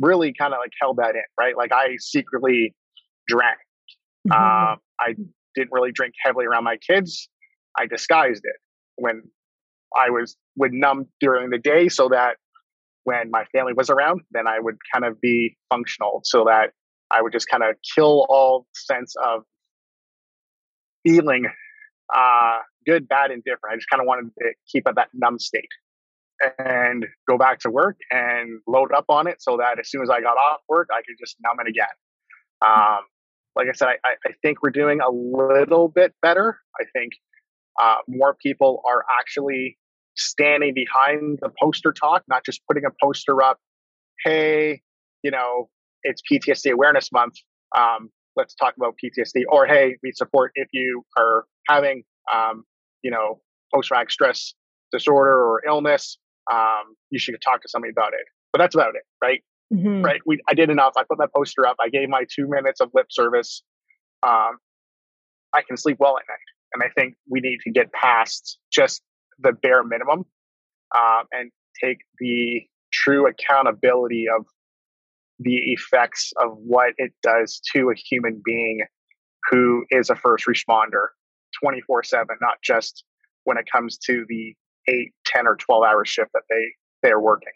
really 0.00 0.32
kind 0.32 0.54
of 0.54 0.60
like 0.60 0.72
held 0.80 0.98
that 0.98 1.14
in, 1.14 1.22
right? 1.38 1.56
Like 1.56 1.72
I 1.72 1.96
secretly 1.98 2.74
drank. 3.26 3.58
Mm-hmm. 4.28 4.32
Uh, 4.32 4.76
I 5.00 5.14
didn't 5.54 5.72
really 5.72 5.92
drink 5.92 6.14
heavily 6.24 6.46
around 6.46 6.64
my 6.64 6.76
kids. 6.76 7.28
I 7.76 7.86
disguised 7.86 8.42
it 8.44 8.56
when 8.96 9.22
I 9.96 10.10
was 10.10 10.36
would 10.56 10.72
numb 10.72 11.06
during 11.20 11.50
the 11.50 11.58
day, 11.58 11.88
so 11.88 12.08
that 12.08 12.36
when 13.04 13.30
my 13.30 13.44
family 13.52 13.72
was 13.74 13.90
around, 13.90 14.20
then 14.30 14.46
I 14.46 14.58
would 14.60 14.76
kind 14.92 15.04
of 15.04 15.20
be 15.20 15.56
functional, 15.70 16.20
so 16.24 16.44
that 16.44 16.72
I 17.10 17.22
would 17.22 17.32
just 17.32 17.48
kind 17.48 17.62
of 17.62 17.76
kill 17.94 18.26
all 18.28 18.66
sense 18.74 19.14
of 19.24 19.42
feeling 21.06 21.46
uh, 22.14 22.58
good, 22.86 23.08
bad, 23.08 23.30
and 23.30 23.42
different. 23.44 23.72
I 23.72 23.76
just 23.76 23.88
kind 23.90 24.00
of 24.00 24.06
wanted 24.06 24.30
to 24.38 24.52
keep 24.70 24.86
at 24.86 24.94
that 24.96 25.08
numb 25.14 25.38
state 25.38 25.68
and 26.58 27.06
go 27.28 27.36
back 27.36 27.58
to 27.60 27.70
work 27.70 27.96
and 28.10 28.60
load 28.66 28.92
up 28.92 29.06
on 29.08 29.26
it 29.26 29.40
so 29.40 29.56
that 29.56 29.78
as 29.78 29.90
soon 29.90 30.02
as 30.02 30.10
I 30.10 30.20
got 30.20 30.36
off 30.36 30.60
work, 30.68 30.88
I 30.92 31.02
could 31.06 31.16
just 31.18 31.36
numb 31.42 31.56
it 31.60 31.68
again. 31.68 31.86
Um, 32.64 33.00
like 33.56 33.66
I 33.68 33.72
said, 33.72 33.88
I, 33.88 34.14
I, 34.24 34.32
think 34.42 34.62
we're 34.62 34.70
doing 34.70 35.00
a 35.00 35.10
little 35.10 35.88
bit 35.88 36.14
better. 36.22 36.58
I 36.80 36.84
think 36.92 37.12
uh, 37.80 37.96
more 38.08 38.34
people 38.34 38.82
are 38.88 39.04
actually 39.20 39.76
standing 40.16 40.74
behind 40.74 41.38
the 41.40 41.50
poster 41.60 41.92
talk, 41.92 42.22
not 42.28 42.44
just 42.44 42.60
putting 42.66 42.84
a 42.84 42.90
poster 43.02 43.42
up. 43.42 43.58
Hey, 44.24 44.82
you 45.22 45.30
know, 45.30 45.68
it's 46.02 46.22
PTSD 46.30 46.72
Awareness 46.72 47.10
Month. 47.12 47.34
Um, 47.76 48.10
let's 48.36 48.54
talk 48.54 48.74
about 48.76 48.94
PTSD. 49.02 49.42
Or 49.50 49.66
hey, 49.66 49.96
we 50.02 50.12
support 50.12 50.52
if 50.54 50.68
you 50.72 51.04
are 51.16 51.44
having, 51.68 52.02
um, 52.32 52.64
you 53.02 53.10
know, 53.10 53.40
post 53.72 53.88
traumatic 53.88 54.10
stress 54.10 54.54
disorder 54.92 55.34
or 55.34 55.62
illness 55.66 56.18
um, 56.52 56.94
you 57.10 57.18
should 57.18 57.36
talk 57.42 57.62
to 57.62 57.68
somebody 57.68 57.90
about 57.90 58.12
it. 58.12 58.26
But 58.52 58.58
that's 58.58 58.74
about 58.74 58.94
it, 58.94 59.02
right? 59.22 59.42
Mm-hmm. 59.72 60.02
Right. 60.02 60.20
We, 60.24 60.40
I 60.48 60.54
did 60.54 60.70
enough. 60.70 60.94
I 60.96 61.02
put 61.08 61.18
my 61.18 61.26
poster 61.34 61.66
up. 61.66 61.76
I 61.80 61.88
gave 61.90 62.08
my 62.08 62.24
two 62.34 62.48
minutes 62.48 62.80
of 62.80 62.90
lip 62.94 63.06
service. 63.10 63.62
Um, 64.22 64.58
I 65.54 65.62
can 65.66 65.76
sleep 65.76 65.98
well 66.00 66.16
at 66.16 66.24
night. 66.28 66.38
And 66.74 66.82
I 66.82 66.88
think 66.98 67.14
we 67.30 67.40
need 67.40 67.60
to 67.64 67.70
get 67.70 67.92
past 67.92 68.58
just 68.72 69.02
the 69.38 69.52
bare 69.52 69.84
minimum 69.84 70.24
um, 70.96 71.24
and 71.32 71.50
take 71.82 71.98
the 72.18 72.62
true 72.92 73.28
accountability 73.28 74.26
of 74.34 74.46
the 75.38 75.56
effects 75.72 76.32
of 76.42 76.56
what 76.56 76.94
it 76.98 77.12
does 77.22 77.60
to 77.74 77.90
a 77.90 77.94
human 77.94 78.40
being 78.44 78.80
who 79.50 79.84
is 79.90 80.10
a 80.10 80.16
first 80.16 80.46
responder 80.46 81.08
24 81.62 82.04
7, 82.04 82.26
not 82.40 82.56
just 82.62 83.04
when 83.44 83.56
it 83.56 83.64
comes 83.70 83.98
to 83.98 84.24
the 84.28 84.54
eight, 84.88 85.12
10 85.26 85.46
or 85.46 85.56
12 85.56 85.84
hour 85.84 86.04
shift 86.04 86.30
that 86.32 86.42
they, 86.50 86.72
they're 87.02 87.20
working. 87.20 87.52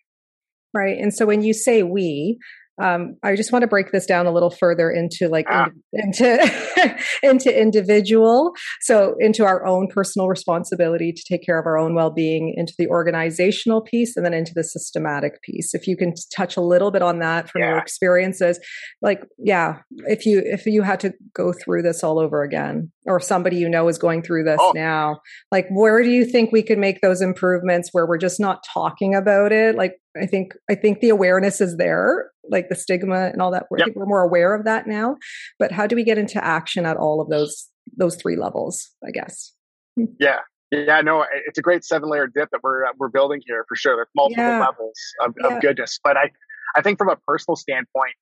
Right. 0.75 0.99
And 0.99 1.13
so 1.13 1.27
when 1.27 1.43
you 1.43 1.53
say 1.53 1.83
we, 1.83 2.39
um, 2.83 3.17
I 3.23 3.37
just 3.37 3.53
want 3.53 3.63
to 3.63 3.69
break 3.69 3.93
this 3.93 4.07
down 4.07 4.27
a 4.27 4.33
little 4.33 4.51
further 4.51 4.91
into 4.91 5.29
like 5.29 5.47
ah. 5.49 5.69
into 5.93 6.97
into 7.23 7.61
individual, 7.61 8.53
so 8.81 9.15
into 9.21 9.45
our 9.45 9.65
own 9.65 9.87
personal 9.87 10.29
responsibility 10.29 11.13
to 11.13 11.23
take 11.29 11.47
care 11.47 11.61
of 11.61 11.67
our 11.67 11.79
own 11.79 11.95
well-being, 11.95 12.53
into 12.57 12.75
the 12.79 12.89
organizational 12.89 13.83
piece, 13.83 14.17
and 14.17 14.27
then 14.27 14.35
into 14.35 14.53
the 14.55 14.65
systematic 14.65 15.41
piece. 15.43 15.75
If 15.75 15.87
you 15.87 15.97
can 15.97 16.15
touch 16.35 16.57
a 16.57 16.61
little 16.61 16.91
bit 16.91 17.03
on 17.03 17.21
that 17.21 17.49
from 17.49 17.63
yeah. 17.63 17.69
your 17.69 17.79
experiences, 17.79 18.59
like 19.01 19.23
yeah, 19.39 19.79
if 20.09 20.27
you 20.27 20.43
if 20.45 20.67
you 20.67 20.83
had 20.83 20.99
to 21.01 21.13
go 21.35 21.53
through 21.53 21.83
this 21.83 22.03
all 22.03 22.19
over 22.19 22.43
again, 22.43 22.91
or 23.07 23.21
somebody 23.21 23.57
you 23.57 23.69
know 23.69 23.87
is 23.87 23.99
going 23.99 24.23
through 24.23 24.43
this 24.43 24.59
oh. 24.61 24.73
now, 24.75 25.21
like 25.53 25.69
where 25.71 26.03
do 26.03 26.11
you 26.11 26.25
think 26.25 26.51
we 26.51 26.65
could 26.65 26.79
make 26.79 27.01
those 27.01 27.23
improvements 27.23 27.91
where 27.93 28.07
we're 28.07 28.19
just 28.19 28.41
not 28.41 28.65
talking 28.75 29.15
about 29.15 29.53
it? 29.53 29.77
Like 29.77 29.95
I 30.21 30.27
think 30.27 30.55
I 30.71 30.75
think 30.75 31.01
the 31.01 31.09
awareness 31.09 31.61
is 31.61 31.77
there, 31.77 32.31
like 32.51 32.69
the 32.69 32.75
stigma 32.75 33.31
and 33.33 33.41
all 33.41 33.51
that. 33.53 33.67
Yep. 33.71 33.81
I 33.81 33.85
think 33.85 33.97
we're 33.97 34.07
more 34.07 34.23
aware 34.23 34.55
of 34.55 34.65
that 34.65 34.87
now. 34.87 35.17
But 35.59 35.73
how 35.73 35.87
do 35.87 35.97
we 35.97 36.05
get 36.05 36.19
into 36.19 36.43
action 36.45 36.85
at 36.87 36.97
all 36.97 37.21
of 37.21 37.29
those 37.29 37.69
those 37.97 38.17
three 38.17 38.37
levels? 38.37 38.91
I 39.07 39.11
guess. 39.11 39.53
Hmm. 39.97 40.07
Yeah, 40.21 40.41
yeah, 40.73 41.03
no, 41.03 41.25
it's 41.47 41.59
a 41.59 41.63
great 41.63 41.85
seven 41.85 42.09
layer 42.09 42.27
dip 42.27 42.49
that 42.51 42.61
we're 42.63 42.85
we're 42.99 43.09
building 43.09 43.41
here 43.47 43.65
for 43.69 43.77
sure. 43.77 43.95
There's 43.97 44.09
multiple 44.17 44.43
yeah. 44.43 44.61
levels 44.61 44.99
of, 45.21 45.35
yeah. 45.39 45.57
of 45.57 45.63
goodness, 45.63 46.01
but 46.03 46.17
I 46.17 46.31
I 46.75 46.81
think 46.81 46.99
from 46.99 47.11
a 47.11 47.17
personal 47.27 47.57
standpoint 47.57 48.15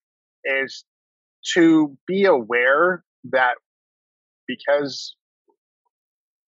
is 0.44 0.84
to 1.54 1.96
be 2.06 2.24
aware 2.24 3.04
that 3.30 3.54
because 4.48 5.14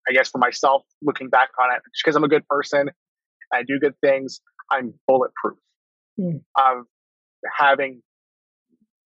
I 0.10 0.14
guess 0.14 0.30
for 0.30 0.40
myself, 0.40 0.84
looking 1.04 1.30
back 1.30 1.50
on 1.62 1.72
it, 1.72 1.82
because 2.04 2.16
I'm 2.16 2.24
a 2.24 2.28
good 2.28 2.48
person, 2.48 2.90
I 3.54 3.62
do 3.62 3.80
good 3.80 3.94
things. 4.02 4.42
I'm 4.72 4.94
bulletproof 5.08 5.58
mm. 6.20 6.42
of 6.58 6.86
having 7.58 8.02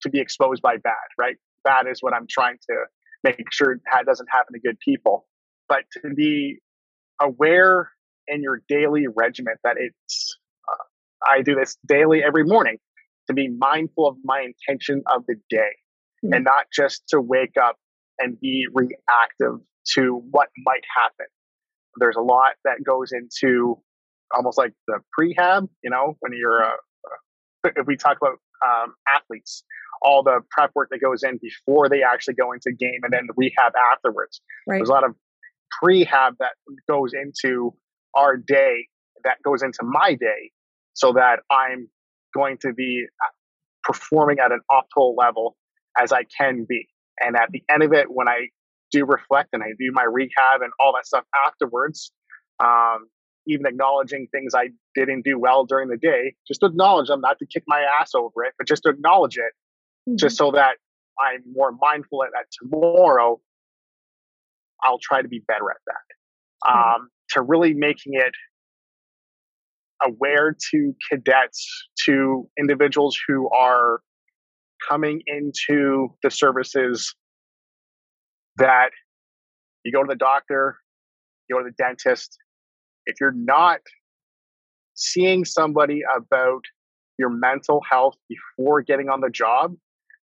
to 0.01 0.09
be 0.09 0.19
exposed 0.19 0.61
by 0.61 0.77
bad, 0.77 0.93
right? 1.17 1.35
Bad 1.63 1.87
is 1.87 1.99
what 2.01 2.13
I'm 2.13 2.27
trying 2.29 2.57
to 2.69 2.75
make 3.23 3.43
sure 3.51 3.77
that 3.91 4.05
doesn't 4.05 4.27
happen 4.31 4.53
to 4.53 4.59
good 4.59 4.77
people. 4.79 5.25
But 5.67 5.83
to 5.93 6.13
be 6.13 6.59
aware 7.19 7.89
in 8.27 8.41
your 8.41 8.61
daily 8.67 9.05
regiment 9.07 9.59
that 9.63 9.77
it's 9.77 10.37
uh, 10.69 10.83
I 11.31 11.41
do 11.41 11.55
this 11.55 11.77
daily 11.87 12.23
every 12.23 12.43
morning 12.43 12.77
to 13.27 13.33
be 13.33 13.49
mindful 13.49 14.07
of 14.07 14.17
my 14.23 14.45
intention 14.45 15.01
of 15.07 15.23
the 15.27 15.35
day 15.49 15.73
mm-hmm. 16.23 16.33
and 16.33 16.43
not 16.43 16.65
just 16.73 17.03
to 17.09 17.21
wake 17.21 17.55
up 17.61 17.77
and 18.19 18.39
be 18.39 18.67
reactive 18.71 19.59
to 19.95 20.21
what 20.31 20.49
might 20.65 20.83
happen. 20.95 21.25
There's 21.97 22.15
a 22.15 22.21
lot 22.21 22.53
that 22.63 22.83
goes 22.85 23.11
into 23.11 23.79
almost 24.33 24.57
like 24.57 24.73
the 24.87 24.99
prehab, 25.17 25.67
you 25.83 25.89
know, 25.89 26.15
when 26.19 26.33
you're 26.33 26.61
a, 26.61 26.71
if 27.75 27.87
we 27.87 27.97
talk 27.97 28.17
about 28.21 28.37
um, 28.65 28.93
athletes, 29.13 29.63
all 30.01 30.23
the 30.23 30.41
prep 30.51 30.71
work 30.75 30.89
that 30.91 30.99
goes 31.01 31.23
in 31.23 31.39
before 31.41 31.89
they 31.89 32.03
actually 32.03 32.35
go 32.35 32.51
into 32.51 32.71
game 32.71 33.01
and 33.03 33.11
then 33.11 33.27
the 33.27 33.33
rehab 33.35 33.73
afterwards. 33.93 34.41
Right. 34.67 34.77
There's 34.77 34.89
a 34.89 34.93
lot 34.93 35.03
of 35.03 35.15
prehab 35.83 36.33
that 36.39 36.51
goes 36.89 37.11
into 37.13 37.73
our 38.13 38.37
day, 38.37 38.87
that 39.23 39.37
goes 39.43 39.63
into 39.63 39.79
my 39.83 40.13
day, 40.13 40.51
so 40.93 41.13
that 41.13 41.39
I'm 41.51 41.89
going 42.33 42.57
to 42.61 42.73
be 42.73 43.05
uh, 43.23 43.27
performing 43.83 44.37
at 44.39 44.51
an 44.51 44.61
optimal 44.71 45.15
level 45.17 45.55
as 45.97 46.11
I 46.11 46.23
can 46.37 46.65
be. 46.67 46.87
And 47.19 47.35
at 47.35 47.49
the 47.51 47.63
end 47.69 47.83
of 47.83 47.93
it, 47.93 48.07
when 48.09 48.27
I 48.27 48.49
do 48.91 49.05
reflect 49.05 49.49
and 49.53 49.63
I 49.63 49.69
do 49.79 49.91
my 49.91 50.03
rehab 50.03 50.61
and 50.61 50.71
all 50.79 50.93
that 50.93 51.05
stuff 51.05 51.23
afterwards, 51.45 52.11
um, 52.59 53.07
even 53.47 53.65
acknowledging 53.65 54.27
things 54.31 54.53
I 54.55 54.69
didn't 54.95 55.23
do 55.23 55.37
well 55.39 55.65
during 55.65 55.89
the 55.89 55.97
day, 55.97 56.35
just 56.47 56.61
to 56.61 56.67
acknowledge 56.67 57.07
them, 57.07 57.21
not 57.21 57.37
to 57.39 57.45
kick 57.45 57.63
my 57.67 57.83
ass 57.99 58.15
over 58.15 58.43
it, 58.43 58.53
but 58.57 58.67
just 58.67 58.83
to 58.83 58.89
acknowledge 58.89 59.37
it, 59.37 59.53
mm-hmm. 60.07 60.15
just 60.17 60.37
so 60.37 60.51
that 60.51 60.77
I'm 61.19 61.41
more 61.53 61.71
mindful 61.71 62.19
that 62.19 62.45
tomorrow 62.61 63.39
I'll 64.83 64.99
try 64.99 65.21
to 65.21 65.27
be 65.27 65.43
better 65.47 65.69
at 65.69 65.77
that. 65.87 66.69
Mm-hmm. 66.69 66.95
Um, 66.95 67.09
to 67.31 67.41
really 67.41 67.73
making 67.73 68.13
it 68.15 68.33
aware 70.03 70.55
to 70.71 70.95
cadets, 71.09 71.67
to 72.05 72.47
individuals 72.59 73.17
who 73.27 73.49
are 73.49 74.01
coming 74.87 75.21
into 75.27 76.09
the 76.21 76.29
services 76.29 77.15
that 78.57 78.89
you 79.83 79.91
go 79.91 80.03
to 80.03 80.07
the 80.07 80.15
doctor, 80.15 80.77
you 81.47 81.55
go 81.55 81.63
to 81.63 81.69
the 81.69 81.83
dentist. 81.83 82.37
If 83.05 83.15
you're 83.19 83.31
not 83.31 83.79
seeing 84.95 85.45
somebody 85.45 86.01
about 86.15 86.63
your 87.17 87.29
mental 87.29 87.81
health 87.89 88.15
before 88.27 88.81
getting 88.81 89.09
on 89.09 89.21
the 89.21 89.29
job, 89.29 89.75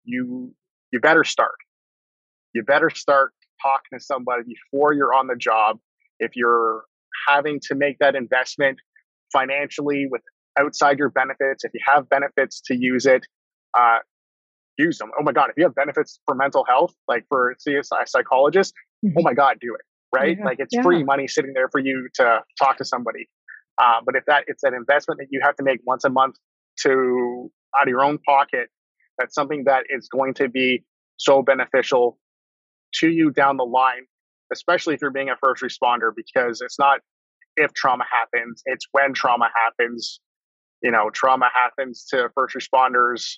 you 0.03 0.53
you 0.91 0.99
better 0.99 1.23
start. 1.23 1.55
You 2.53 2.63
better 2.63 2.89
start 2.89 3.33
talking 3.61 3.97
to 3.97 4.03
somebody 4.03 4.43
before 4.43 4.93
you're 4.93 5.13
on 5.13 5.27
the 5.27 5.35
job. 5.35 5.77
If 6.19 6.31
you're 6.35 6.85
having 7.27 7.59
to 7.63 7.75
make 7.75 7.99
that 7.99 8.15
investment 8.15 8.79
financially 9.31 10.07
with 10.09 10.21
outside 10.57 10.97
your 10.97 11.09
benefits, 11.09 11.63
if 11.63 11.71
you 11.73 11.79
have 11.85 12.09
benefits 12.09 12.61
to 12.61 12.75
use 12.75 13.05
it, 13.05 13.25
uh, 13.77 13.97
use 14.77 14.97
them. 14.97 15.11
Oh 15.19 15.23
my 15.23 15.31
God, 15.31 15.49
if 15.49 15.57
you 15.57 15.63
have 15.63 15.75
benefits 15.75 16.19
for 16.25 16.33
mental 16.33 16.65
health, 16.67 16.93
like 17.07 17.25
for 17.29 17.55
CSI 17.67 18.07
psychologists, 18.07 18.73
mm-hmm. 19.05 19.17
oh 19.17 19.21
my 19.21 19.33
God, 19.33 19.57
do 19.61 19.75
it. 19.75 19.81
Right? 20.13 20.37
Yeah, 20.37 20.45
like 20.45 20.59
it's 20.59 20.73
yeah. 20.73 20.81
free 20.81 21.03
money 21.03 21.27
sitting 21.27 21.53
there 21.53 21.69
for 21.69 21.79
you 21.79 22.07
to 22.15 22.41
talk 22.57 22.77
to 22.77 22.85
somebody. 22.85 23.29
Uh, 23.77 24.01
but 24.05 24.15
if 24.15 24.25
that 24.25 24.43
it's 24.47 24.63
an 24.63 24.73
investment 24.73 25.19
that 25.19 25.27
you 25.29 25.39
have 25.43 25.55
to 25.55 25.63
make 25.63 25.79
once 25.85 26.03
a 26.03 26.09
month 26.09 26.35
to 26.81 27.51
out 27.77 27.83
of 27.83 27.89
your 27.89 28.03
own 28.03 28.17
pocket, 28.17 28.69
that's 29.17 29.35
something 29.35 29.63
that 29.65 29.83
is 29.89 30.09
going 30.09 30.33
to 30.33 30.49
be 30.49 30.83
so 31.17 31.41
beneficial 31.41 32.17
to 32.95 33.09
you 33.09 33.31
down 33.31 33.57
the 33.57 33.65
line, 33.65 34.05
especially 34.51 34.95
if 34.95 35.01
you're 35.01 35.11
being 35.11 35.29
a 35.29 35.35
first 35.43 35.61
responder, 35.61 36.11
because 36.15 36.61
it's 36.61 36.79
not 36.79 36.99
if 37.55 37.73
trauma 37.73 38.05
happens, 38.09 38.63
it's 38.65 38.87
when 38.91 39.13
trauma 39.13 39.49
happens. 39.55 40.19
You 40.81 40.91
know, 40.91 41.09
trauma 41.13 41.49
happens 41.53 42.05
to 42.11 42.29
first 42.35 42.55
responders 42.55 43.35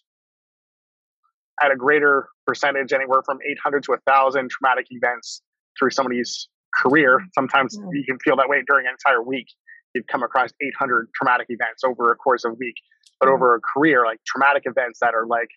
at 1.62 1.72
a 1.72 1.76
greater 1.76 2.28
percentage, 2.46 2.94
anywhere 2.94 3.22
from 3.26 3.40
800 3.48 3.84
to 3.84 3.92
1,000 3.92 4.50
traumatic 4.50 4.88
events 4.90 5.42
through 5.78 5.92
somebody's 5.92 6.48
career. 6.74 7.20
Sometimes 7.34 7.78
mm. 7.78 7.90
you 7.94 8.04
can 8.06 8.18
feel 8.20 8.36
that 8.38 8.50
way 8.50 8.64
during 8.68 8.88
an 8.88 8.94
entire 8.94 9.22
week. 9.22 9.48
You've 9.94 10.08
come 10.08 10.24
across 10.24 10.52
800 10.62 11.10
traumatic 11.16 11.48
events 11.50 11.84
over 11.84 12.12
a 12.12 12.16
course 12.16 12.44
of 12.46 12.54
a 12.54 12.56
week, 12.56 12.76
but 13.20 13.28
mm. 13.28 13.34
over 13.34 13.56
a 13.56 13.60
career, 13.60 14.06
like 14.06 14.20
traumatic 14.26 14.64
events 14.66 15.00
that 15.02 15.14
are 15.14 15.26
like 15.26 15.50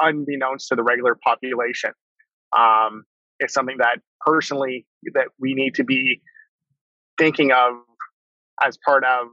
unbeknownst 0.00 0.68
to 0.68 0.76
the 0.76 0.82
regular 0.82 1.16
population. 1.22 1.92
Um, 2.56 3.04
it's 3.38 3.54
something 3.54 3.78
that 3.78 3.98
personally 4.24 4.86
that 5.14 5.28
we 5.38 5.54
need 5.54 5.74
to 5.76 5.84
be 5.84 6.20
thinking 7.18 7.52
of 7.52 7.74
as 8.62 8.78
part 8.84 9.04
of 9.04 9.26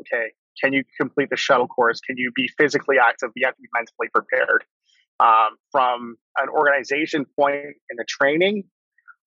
okay 0.00 0.32
can 0.60 0.72
you 0.72 0.82
complete 1.00 1.30
the 1.30 1.36
shuttle 1.36 1.68
course 1.68 2.00
can 2.00 2.16
you 2.18 2.30
be 2.34 2.48
physically 2.58 2.96
active 2.98 3.30
you 3.36 3.46
have 3.46 3.54
to 3.54 3.62
be 3.62 3.68
mentally 3.72 4.08
prepared 4.12 4.64
um, 5.20 5.56
from 5.70 6.16
an 6.36 6.48
organization 6.48 7.24
point 7.38 7.56
in 7.56 7.96
the 7.96 8.04
training, 8.08 8.64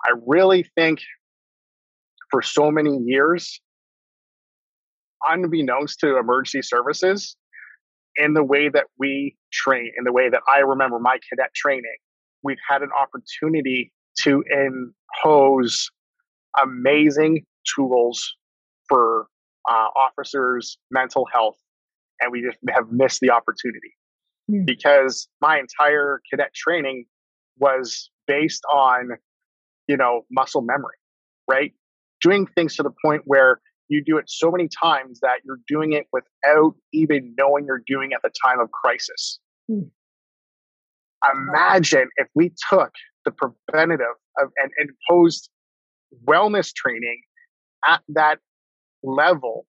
I 0.06 0.14
really 0.26 0.64
think 0.76 1.00
for 2.30 2.42
so 2.42 2.72
many 2.72 2.98
years, 2.98 3.60
unbeknownst 5.28 6.00
to 6.02 6.18
emergency 6.18 6.62
services, 6.62 7.36
in 8.16 8.34
the 8.34 8.44
way 8.44 8.70
that 8.70 8.86
we 8.98 9.36
train, 9.52 9.92
in 9.98 10.04
the 10.04 10.12
way 10.12 10.30
that 10.30 10.42
I 10.52 10.60
remember 10.60 11.00
my 11.00 11.20
cadet 11.30 11.54
training, 11.54 11.98
we've 12.44 12.58
had 12.68 12.82
an 12.82 12.90
opportunity 13.00 13.92
to 14.24 14.44
impose 14.52 15.90
amazing 16.62 17.46
tools 17.76 18.36
for 18.90 19.28
uh, 19.70 19.88
officers' 19.96 20.78
mental 20.90 21.26
health, 21.32 21.58
and 22.20 22.32
we 22.32 22.42
just 22.42 22.58
have 22.70 22.92
missed 22.92 23.20
the 23.20 23.30
opportunity. 23.30 23.94
Hmm. 24.50 24.64
because 24.64 25.28
my 25.42 25.60
entire 25.60 26.22
cadet 26.30 26.54
training 26.54 27.06
was 27.60 28.10
based 28.28 28.64
on, 28.72 29.10
you 29.88 29.98
know, 29.98 30.26
muscle 30.32 30.62
memory, 30.62 30.96
right? 31.50 31.74
Doing 32.22 32.48
things 32.48 32.76
to 32.78 32.84
the 32.84 32.92
point 33.04 33.24
where 33.26 33.60
you 33.90 34.04
do 34.04 34.18
it 34.18 34.26
so 34.30 34.52
many 34.52 34.68
times 34.68 35.20
that 35.22 35.40
you're 35.46 35.60
doing 35.68 35.94
it 35.94 36.08
without 36.12 36.76
even 36.94 37.34
knowing 37.38 37.66
you're 37.66 37.84
doing 37.88 38.12
at 38.14 38.22
the 38.22 38.32
time 38.44 38.60
of 38.60 38.70
crisis. 38.72 39.40
Hmm. 39.68 39.84
Imagine 41.34 42.10
if 42.18 42.28
we 42.36 42.52
took 42.70 42.92
the 43.26 43.32
preventative 43.32 44.06
of, 44.40 44.50
and 44.58 44.72
imposed 44.80 45.50
wellness 46.26 46.74
training 46.74 47.22
at 47.88 48.02
that 48.10 48.40
level 49.04 49.66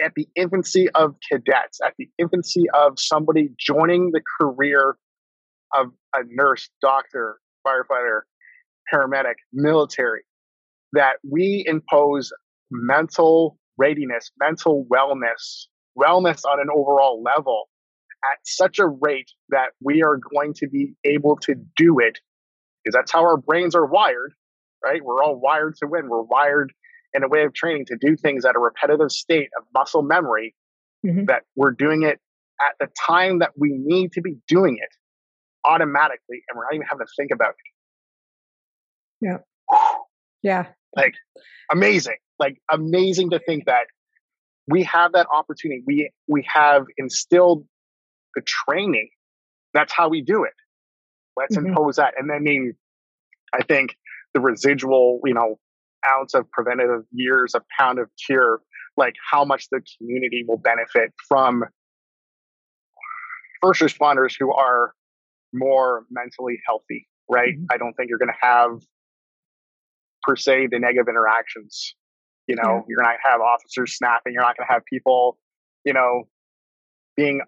at 0.00 0.12
the 0.14 0.28
infancy 0.36 0.90
of 0.90 1.14
cadets, 1.30 1.80
at 1.84 1.94
the 1.98 2.08
infancy 2.18 2.64
of 2.74 2.98
somebody 2.98 3.50
joining 3.58 4.10
the 4.10 4.20
career 4.40 4.96
of 5.74 5.86
a 6.14 6.20
nurse, 6.28 6.68
doctor, 6.82 7.38
firefighter, 7.66 8.22
paramedic, 8.92 9.34
military, 9.52 10.22
that 10.92 11.14
we 11.28 11.64
impose 11.66 12.32
mental 12.70 13.58
readiness, 13.78 14.30
mental 14.38 14.86
wellness, 14.92 15.66
wellness 15.98 16.44
on 16.44 16.60
an 16.60 16.68
overall 16.74 17.22
level 17.22 17.68
at 18.24 18.38
such 18.44 18.78
a 18.78 18.86
rate 18.86 19.30
that 19.50 19.68
we 19.82 20.02
are 20.02 20.18
going 20.34 20.54
to 20.54 20.68
be 20.68 20.94
able 21.04 21.36
to 21.36 21.54
do 21.76 21.98
it 22.00 22.18
because 22.82 22.94
that's 22.94 23.12
how 23.12 23.20
our 23.20 23.36
brains 23.36 23.74
are 23.74 23.86
wired, 23.86 24.32
right? 24.82 25.02
We're 25.04 25.22
all 25.22 25.36
wired 25.36 25.76
to 25.78 25.86
win. 25.86 26.08
We're 26.08 26.22
wired 26.22 26.72
in 27.12 27.24
a 27.24 27.28
way 27.28 27.44
of 27.44 27.54
training 27.54 27.86
to 27.86 27.96
do 28.00 28.16
things 28.16 28.44
at 28.44 28.56
a 28.56 28.58
repetitive 28.58 29.10
state 29.10 29.48
of 29.58 29.64
muscle 29.74 30.02
memory 30.02 30.54
mm-hmm. 31.04 31.24
that 31.24 31.42
we're 31.56 31.72
doing 31.72 32.02
it 32.02 32.20
at 32.60 32.74
the 32.78 32.88
time 33.06 33.40
that 33.40 33.50
we 33.56 33.70
need 33.72 34.12
to 34.12 34.20
be 34.20 34.36
doing 34.48 34.78
it 34.80 34.88
automatically 35.64 36.42
and 36.48 36.56
we're 36.56 36.64
not 36.64 36.74
even 36.74 36.86
having 36.86 37.06
to 37.06 37.12
think 37.16 37.30
about 37.32 37.50
it. 37.50 37.75
Yeah. 39.20 39.38
Yeah. 40.42 40.66
Like 40.94 41.14
amazing. 41.70 42.16
Like 42.38 42.58
amazing 42.70 43.30
to 43.30 43.38
think 43.38 43.66
that 43.66 43.86
we 44.68 44.82
have 44.84 45.12
that 45.12 45.26
opportunity. 45.34 45.82
We 45.86 46.10
we 46.28 46.46
have 46.52 46.86
instilled 46.96 47.66
the 48.34 48.42
training. 48.42 49.08
That's 49.74 49.92
how 49.92 50.08
we 50.08 50.22
do 50.22 50.44
it. 50.44 50.52
Let's 51.36 51.56
mm-hmm. 51.56 51.68
impose 51.68 51.96
that. 51.96 52.14
And 52.18 52.30
I 52.30 52.38
mean 52.38 52.74
I 53.52 53.62
think 53.62 53.96
the 54.34 54.40
residual, 54.40 55.20
you 55.24 55.34
know, 55.34 55.58
ounce 56.06 56.34
of 56.34 56.50
preventative 56.50 57.04
years, 57.12 57.54
a 57.54 57.62
pound 57.78 57.98
of 57.98 58.08
cure, 58.26 58.60
like 58.96 59.14
how 59.30 59.44
much 59.44 59.68
the 59.70 59.80
community 59.98 60.44
will 60.46 60.58
benefit 60.58 61.12
from 61.28 61.64
first 63.62 63.80
responders 63.80 64.34
who 64.38 64.52
are 64.52 64.92
more 65.52 66.04
mentally 66.10 66.60
healthy, 66.66 67.08
right? 67.28 67.54
Mm-hmm. 67.54 67.64
I 67.70 67.76
don't 67.78 67.94
think 67.94 68.08
you're 68.08 68.18
going 68.18 68.28
to 68.28 68.46
have 68.46 68.80
per 70.26 70.36
se 70.36 70.68
the 70.70 70.78
negative 70.78 71.08
interactions. 71.08 71.94
You 72.46 72.56
know, 72.56 72.62
yeah. 72.62 72.80
you're 72.88 73.02
not 73.02 73.16
have 73.24 73.40
officers 73.40 73.96
snapping. 73.96 74.32
You're 74.32 74.42
not 74.42 74.56
going 74.56 74.66
to 74.68 74.72
have 74.72 74.84
people, 74.84 75.38
you 75.84 75.92
know, 75.92 76.28
being 77.16 77.40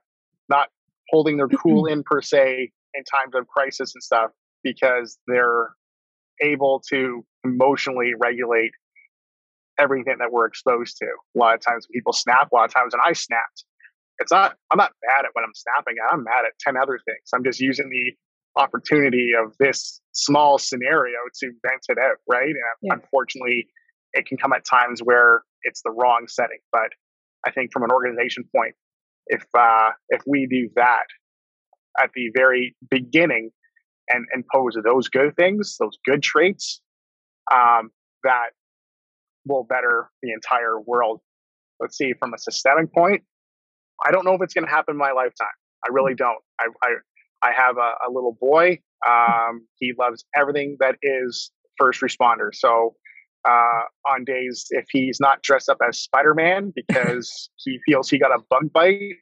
not 0.48 0.68
holding 1.10 1.36
their 1.36 1.48
cool 1.62 1.86
in 1.86 2.02
per 2.02 2.20
se 2.20 2.70
in 2.94 3.04
times 3.04 3.34
of 3.34 3.46
crisis 3.46 3.94
and 3.94 4.02
stuff 4.02 4.30
because 4.62 5.18
they're 5.26 5.70
able 6.40 6.82
to 6.90 7.24
emotionally 7.44 8.12
regulate 8.18 8.72
everything 9.78 10.16
that 10.18 10.32
we're 10.32 10.46
exposed 10.46 10.96
to. 10.96 11.06
A 11.06 11.38
lot 11.38 11.54
of 11.54 11.60
times 11.60 11.86
people 11.92 12.12
snap, 12.12 12.50
a 12.52 12.54
lot 12.54 12.64
of 12.64 12.74
times 12.74 12.92
and 12.92 13.02
I 13.04 13.12
snapped, 13.12 13.64
it's 14.18 14.32
not 14.32 14.56
i'm 14.70 14.78
not 14.78 14.92
mad 15.06 15.24
at 15.24 15.30
what 15.32 15.44
i'm 15.44 15.54
snapping 15.54 15.94
at 16.02 16.12
i'm 16.12 16.24
mad 16.24 16.44
at 16.46 16.52
10 16.60 16.76
other 16.76 16.98
things 17.04 17.30
i'm 17.34 17.44
just 17.44 17.60
using 17.60 17.88
the 17.90 18.14
opportunity 18.58 19.30
of 19.38 19.54
this 19.58 20.00
small 20.12 20.58
scenario 20.58 21.16
to 21.40 21.50
vent 21.64 21.82
it 21.88 21.98
out 21.98 22.16
right 22.28 22.48
and 22.48 22.56
yeah. 22.82 22.92
unfortunately 22.94 23.66
it 24.14 24.26
can 24.26 24.36
come 24.36 24.52
at 24.52 24.64
times 24.64 25.00
where 25.00 25.42
it's 25.62 25.82
the 25.84 25.90
wrong 25.90 26.26
setting 26.28 26.58
but 26.72 26.90
i 27.46 27.50
think 27.50 27.70
from 27.72 27.82
an 27.82 27.90
organization 27.90 28.44
point 28.54 28.74
if 29.28 29.44
uh 29.56 29.90
if 30.08 30.22
we 30.26 30.46
do 30.50 30.68
that 30.74 31.04
at 32.02 32.10
the 32.14 32.30
very 32.36 32.74
beginning 32.90 33.50
and 34.08 34.26
and 34.32 34.44
pose 34.52 34.76
those 34.84 35.08
good 35.08 35.34
things 35.36 35.76
those 35.78 35.96
good 36.04 36.22
traits 36.22 36.80
um 37.52 37.90
that 38.24 38.50
will 39.46 39.64
better 39.64 40.10
the 40.22 40.32
entire 40.32 40.80
world 40.80 41.20
let's 41.80 41.96
see 41.96 42.12
from 42.18 42.34
a 42.34 42.38
systemic 42.38 42.92
point 42.92 43.22
I 44.04 44.10
don't 44.10 44.24
know 44.24 44.34
if 44.34 44.42
it's 44.42 44.54
going 44.54 44.66
to 44.66 44.70
happen 44.70 44.94
in 44.94 44.98
my 44.98 45.12
lifetime. 45.12 45.48
I 45.84 45.88
really 45.92 46.14
mm. 46.14 46.18
don't. 46.18 46.38
I 46.60 46.66
I, 46.82 46.88
I 47.42 47.52
have 47.52 47.76
a, 47.76 47.92
a 48.08 48.10
little 48.10 48.36
boy. 48.40 48.80
Um, 49.08 49.66
he 49.78 49.92
loves 49.98 50.24
everything 50.36 50.76
that 50.80 50.96
is 51.02 51.50
first 51.78 52.00
responder. 52.00 52.48
So 52.52 52.96
uh, 53.48 53.82
on 54.08 54.24
days 54.24 54.66
if 54.70 54.86
he's 54.90 55.20
not 55.20 55.42
dressed 55.42 55.68
up 55.68 55.78
as 55.86 55.98
Spider 55.98 56.34
Man 56.34 56.72
because 56.74 57.50
he 57.56 57.78
feels 57.86 58.10
he 58.10 58.18
got 58.18 58.32
a 58.32 58.42
bug 58.50 58.72
bite 58.72 59.16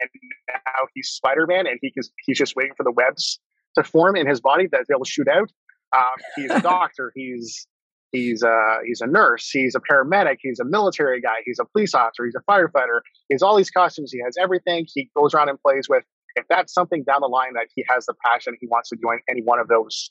and 0.00 0.10
now 0.48 0.86
he's 0.94 1.08
Spider 1.08 1.46
Man 1.46 1.66
and 1.66 1.78
he 1.80 1.90
can, 1.90 2.02
he's 2.26 2.38
just 2.38 2.54
waiting 2.56 2.74
for 2.76 2.84
the 2.84 2.92
webs 2.92 3.40
to 3.76 3.82
form 3.82 4.16
in 4.16 4.26
his 4.26 4.40
body 4.40 4.68
that 4.70 4.84
to 4.86 4.98
shoot 5.04 5.28
out. 5.28 5.50
Um, 5.96 6.14
he's 6.36 6.50
a 6.50 6.60
doctor. 6.62 7.12
He's 7.14 7.66
He's 8.12 8.42
a 8.42 8.76
he's 8.84 9.00
a 9.00 9.06
nurse. 9.06 9.48
He's 9.48 9.74
a 9.74 9.80
paramedic. 9.80 10.36
He's 10.42 10.60
a 10.60 10.66
military 10.66 11.20
guy. 11.20 11.40
He's 11.46 11.58
a 11.58 11.64
police 11.64 11.94
officer. 11.94 12.26
He's 12.26 12.34
a 12.36 12.42
firefighter. 12.50 13.00
He 13.28 13.34
has 13.34 13.42
all 13.42 13.56
these 13.56 13.70
costumes. 13.70 14.12
He 14.12 14.20
has 14.22 14.36
everything. 14.38 14.86
He 14.94 15.10
goes 15.16 15.32
around 15.34 15.48
and 15.48 15.58
plays 15.60 15.88
with. 15.88 16.04
If 16.34 16.44
that's 16.48 16.72
something 16.72 17.04
down 17.04 17.20
the 17.20 17.28
line 17.28 17.54
that 17.54 17.68
he 17.74 17.84
has 17.88 18.06
the 18.06 18.14
passion, 18.24 18.54
he 18.60 18.66
wants 18.66 18.88
to 18.90 18.96
join 18.96 19.18
any 19.28 19.42
one 19.42 19.58
of 19.58 19.68
those 19.68 20.10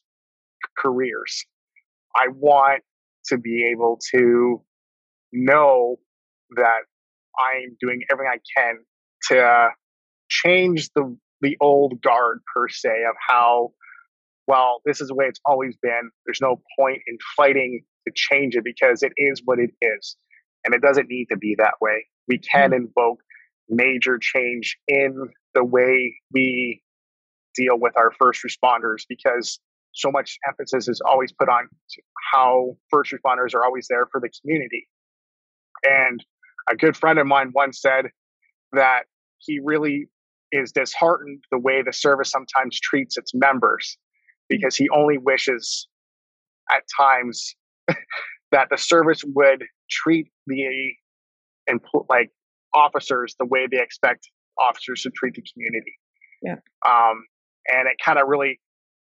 careers. 0.78 1.46
I 2.16 2.28
want 2.36 2.84
to 3.28 3.38
be 3.38 3.70
able 3.72 4.00
to 4.14 4.62
know 5.32 5.98
that 6.56 6.82
I'm 7.40 7.78
doing 7.80 8.02
everything 8.12 8.32
I 8.34 8.60
can 8.60 8.78
to 9.30 9.70
change 10.30 10.90
the 10.96 11.18
the 11.42 11.58
old 11.60 12.02
guard 12.02 12.40
per 12.54 12.70
se 12.70 12.90
of 13.10 13.16
how 13.28 13.72
well 14.48 14.82
this 14.86 15.02
is 15.02 15.08
the 15.08 15.16
way 15.16 15.26
it's 15.26 15.40
always 15.46 15.76
been. 15.82 16.12
There's 16.26 16.42
no 16.42 16.62
point 16.78 17.02
in 17.08 17.18
fighting 17.36 17.84
to 18.08 18.14
change 18.16 18.56
it 18.56 18.64
because 18.64 19.04
it 19.04 19.14
is 19.18 19.42
what 19.46 19.60
it 19.60 19.72
is. 19.82 20.16
And 20.64 20.76
it 20.76 20.82
doesn't 20.82 21.08
need 21.10 21.28
to 21.32 21.38
be 21.38 21.56
that 21.58 21.76
way. 21.82 22.06
We 22.28 22.38
can 22.38 22.72
mm-hmm. 22.72 22.86
invoke 22.86 23.20
major 23.70 24.20
change 24.20 24.78
in 24.88 25.30
the 25.54 25.64
way 25.64 26.16
we 26.34 26.82
deal 27.56 27.78
with 27.80 27.94
our 27.98 28.12
first 28.12 28.42
responders 28.44 29.04
because 29.08 29.60
so 29.94 30.12
much 30.12 30.38
emphasis 30.48 30.88
is 30.88 31.02
always 31.06 31.32
put 31.34 31.50
on 31.50 31.68
how 32.32 32.78
first 32.90 33.12
responders 33.12 33.54
are 33.54 33.64
always 33.64 33.88
there 33.90 34.08
for 34.12 34.22
the 34.22 34.30
community. 34.42 34.88
And 35.84 36.24
a 36.70 36.76
good 36.76 36.96
friend 36.96 37.20
of 37.20 37.28
mine 37.28 37.52
once 37.54 37.82
said 37.82 38.06
that 38.72 39.02
he 39.40 39.60
really 39.60 40.08
is 40.52 40.72
disheartened 40.72 41.44
the 41.52 41.58
way 41.58 41.82
the 41.82 41.94
service 41.94 42.30
sometimes 42.30 42.80
treats 42.80 43.18
its 43.18 43.34
members 43.34 43.98
because 44.50 44.76
he 44.76 44.90
only 44.90 45.18
wishes 45.18 45.88
at 46.70 46.84
times 46.96 47.56
that 48.52 48.68
the 48.70 48.78
service 48.78 49.24
would 49.26 49.66
treat 49.90 50.28
the 50.48 50.92
like 52.10 52.30
officers 52.74 53.36
the 53.40 53.46
way 53.46 53.68
they 53.70 53.82
expect 53.82 54.30
officers 54.58 55.04
to 55.04 55.12
treat 55.12 55.36
the 55.36 55.44
community. 55.54 55.98
Yeah. 56.42 56.56
Um, 56.88 57.26
and 57.68 57.88
it 57.88 57.98
kind 58.04 58.20
of 58.20 58.28
really 58.28 58.60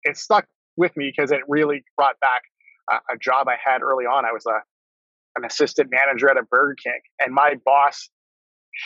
it 0.05 0.16
stuck 0.16 0.46
with 0.77 0.96
me 0.96 1.12
because 1.14 1.31
it 1.31 1.40
really 1.48 1.85
brought 1.96 2.18
back 2.20 2.42
a, 2.90 3.14
a 3.14 3.18
job 3.18 3.48
I 3.48 3.57
had 3.62 3.83
early 3.83 4.05
on. 4.05 4.24
I 4.24 4.33
was 4.33 4.46
a 4.46 4.61
an 5.37 5.44
assistant 5.44 5.90
manager 5.90 6.29
at 6.31 6.37
a 6.37 6.42
Burger 6.42 6.74
King, 6.83 7.01
and 7.20 7.35
my 7.35 7.55
boss 7.64 8.09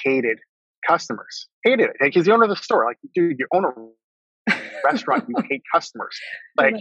hated 0.05 0.39
customers. 0.87 1.49
Hated 1.65 1.91
it 1.91 1.97
because 2.01 2.27
the 2.27 2.33
owner 2.33 2.45
of 2.45 2.51
the 2.51 2.57
store, 2.57 2.85
like, 2.85 2.99
dude, 3.15 3.39
you 3.39 3.47
own 3.55 3.65
a 4.51 4.55
restaurant, 4.85 5.25
you 5.29 5.37
hate 5.49 5.63
customers. 5.73 6.19
Like, 6.59 6.75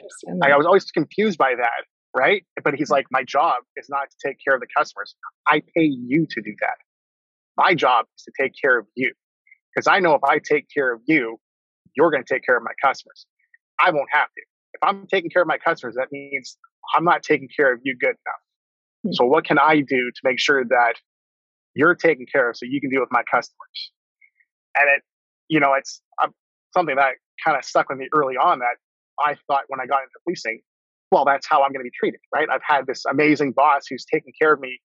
I, 0.44 0.52
I 0.52 0.58
was 0.58 0.66
always 0.66 0.86
confused 0.86 1.38
by 1.38 1.54
that 1.56 1.86
right? 2.16 2.44
But 2.64 2.76
he's 2.76 2.90
like, 2.90 3.06
my 3.12 3.24
job 3.24 3.64
is 3.78 3.88
not 3.90 4.10
to 4.10 4.28
take 4.28 4.38
care 4.44 4.54
of 4.56 4.62
the 4.62 4.68
customers. 4.76 5.16
I 5.48 5.62
pay 5.76 5.84
you 5.84 6.28
to 6.30 6.42
do 6.42 6.54
that. 6.62 6.76
My 7.58 7.74
job 7.74 8.06
is 8.18 8.24
to 8.24 8.32
take 8.40 8.54
care 8.60 8.80
of 8.80 8.86
you. 8.96 9.14
Because 9.74 9.88
I 9.88 10.00
know 10.00 10.14
if 10.14 10.24
I 10.24 10.40
take 10.40 10.68
care 10.74 10.94
of 10.94 11.02
you, 11.08 11.38
you're 11.96 12.12
going 12.12 12.24
to 12.24 12.34
take 12.34 12.46
care 12.46 12.58
of 12.58 12.64
my 12.64 12.72
customers. 12.84 13.26
I 13.80 13.92
won't 13.92 14.10
have 14.12 14.28
to. 14.28 14.42
If 14.74 14.84
I'm 14.84 15.08
taking 15.08 15.30
care 15.30 15.42
of 15.42 15.48
my 15.48 15.58
customers, 15.58 15.96
that 15.96 16.08
means 16.12 16.58
I'm 16.96 17.04
not 17.04 17.24
taking 17.24 17.50
care 17.56 17.74
of 17.74 17.80
you 17.84 17.96
good 18.00 18.10
enough. 18.10 18.42
Mm-hmm. 19.06 19.14
So 19.14 19.26
what 19.26 19.46
can 19.46 19.58
I 19.58 19.82
do 19.82 20.12
to 20.12 20.22
make 20.24 20.40
sure 20.40 20.64
that 20.66 20.94
you're 21.74 21.96
taken 21.96 22.26
care 22.32 22.50
of 22.50 22.58
so 22.58 22.66
you 22.66 22.80
can 22.82 22.90
deal 22.90 23.02
with 23.02 23.12
my 23.12 23.24
customers? 23.30 23.92
And 24.76 24.86
it, 24.96 25.04
you 25.50 25.60
know, 25.60 25.74
it's 25.74 26.02
um, 26.24 26.32
something 26.74 26.96
that 26.96 27.14
kind 27.44 27.58
of 27.58 27.66
stuck 27.66 27.90
with 27.90 27.98
me 27.98 28.08
early 28.14 28.36
on 28.36 28.60
that 28.60 28.78
I 29.20 29.36
thought 29.48 29.64
when 29.68 29.80
I 29.80 29.86
got 29.86 30.00
into 30.04 30.14
policing, 30.24 30.62
well, 31.12 31.26
that's 31.26 31.48
how 31.48 31.64
I'm 31.64 31.72
going 31.72 31.84
to 31.84 31.90
be 31.90 31.92
treated, 31.98 32.22
right? 32.34 32.48
I've 32.50 32.62
had 32.64 32.88
this 32.88 33.04
amazing 33.06 33.52
boss 33.52 33.86
who's 33.90 34.06
taken 34.06 34.32
care 34.40 34.54
of 34.54 34.60
me 34.60 34.80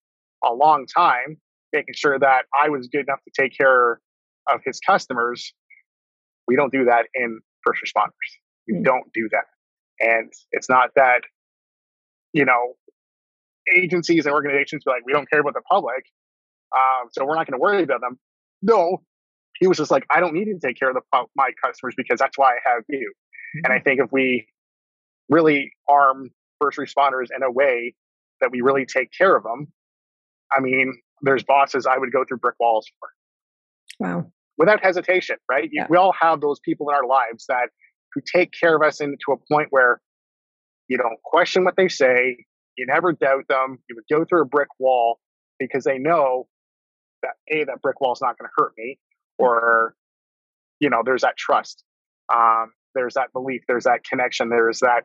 a 0.45 0.53
long 0.53 0.87
time, 0.87 1.37
making 1.73 1.95
sure 1.95 2.19
that 2.19 2.47
I 2.61 2.69
was 2.69 2.89
good 2.89 3.03
enough 3.03 3.21
to 3.25 3.43
take 3.43 3.57
care 3.57 4.01
of 4.49 4.61
his 4.65 4.81
customers. 4.81 5.53
We 6.49 6.57
don't 6.57 6.73
do 6.73 6.85
that 6.85 7.07
in 7.15 7.41
first 7.65 7.83
responders. 7.85 8.11
We 8.69 8.75
mm-hmm. 8.75 8.83
don't 8.85 9.13
do 9.13 9.29
that. 9.33 9.45
And 9.99 10.33
it's 10.53 10.69
not 10.69 10.91
that, 10.97 11.23
you 12.33 12.45
know, 12.45 12.75
agencies 13.75 14.27
and 14.27 14.35
organizations 14.35 14.85
be 14.85 14.91
like, 14.91 15.05
we 15.05 15.13
don't 15.13 15.29
care 15.29 15.41
about 15.41 15.55
the 15.55 15.63
public. 15.63 16.05
Um, 16.75 17.09
so 17.13 17.25
we're 17.25 17.35
not 17.35 17.47
going 17.47 17.59
to 17.59 17.63
worry 17.63 17.83
about 17.83 18.01
them. 18.01 18.19
No, 18.63 19.03
he 19.59 19.67
was 19.67 19.79
just 19.79 19.91
like, 19.91 20.05
I 20.11 20.21
don't 20.21 20.35
need 20.35 20.45
to 20.47 20.59
take 20.59 20.79
care 20.79 20.91
of 20.91 20.97
the, 20.97 21.25
my 21.35 21.51
customers 21.65 21.95
because 21.97 22.19
that's 22.19 22.37
why 22.37 22.53
I 22.53 22.75
have 22.75 22.83
you. 22.89 22.99
Mm-hmm. 22.99 23.65
And 23.65 23.73
I 23.73 23.77
mm-hmm. 23.77 23.85
think 23.85 24.01
if 24.01 24.13
we 24.13 24.47
really 25.29 25.73
arm 25.89 26.31
first 26.61 26.79
responders 26.79 27.27
in 27.35 27.43
a 27.43 27.51
way 27.51 27.95
that 28.41 28.51
we 28.51 28.61
really 28.61 28.87
take 28.87 29.11
care 29.17 29.37
of 29.37 29.43
them. 29.43 29.69
I 30.53 30.61
mean, 30.61 30.95
there's 31.23 31.43
bosses 31.43 31.87
I 31.87 31.99
would 31.99 32.13
go 32.13 32.25
through 32.27 32.39
brick 32.39 32.57
walls 32.61 32.87
for. 32.99 33.09
Wow. 33.99 34.33
Without 34.59 34.83
hesitation, 34.83 35.37
right? 35.51 35.69
Yeah. 35.73 35.87
We 35.91 35.97
all 35.97 36.15
have 36.19 36.41
those 36.41 36.61
people 36.61 36.89
in 36.89 36.97
our 36.97 37.07
lives 37.07 37.45
that 37.49 37.69
who 38.15 38.23
take 38.35 38.53
care 38.59 38.75
of 38.75 38.83
us 38.83 39.01
into 39.01 39.33
a 39.33 39.37
point 39.53 39.69
where 39.71 40.01
you 40.89 40.97
don't 40.97 41.21
question 41.25 41.65
what 41.65 41.77
they 41.77 41.89
say, 41.89 42.37
you 42.79 42.87
never 42.87 43.13
doubt 43.13 43.45
them, 43.49 43.79
you 43.89 43.97
would 43.97 44.05
go 44.11 44.25
through 44.25 44.43
a 44.43 44.47
brick 44.47 44.69
wall 44.79 45.19
because 45.59 45.85
they 45.85 45.99
know 45.99 46.47
that 47.23 47.33
A, 47.51 47.65
that 47.65 47.83
brick 47.83 48.01
wall 48.01 48.13
is 48.13 48.21
not 48.21 48.39
going 48.39 48.49
to 48.49 48.53
hurt 48.57 48.73
me, 48.79 48.99
or 49.39 49.95
you 50.81 50.91
know, 50.91 51.03
there's 51.05 51.23
that 51.23 51.37
trust. 51.37 51.83
Um, 52.35 52.73
there's 52.95 53.15
that 53.15 53.33
belief, 53.33 53.63
there's 53.69 53.85
that 53.85 54.05
connection, 54.05 54.49
there's 54.49 54.81
that 54.81 55.05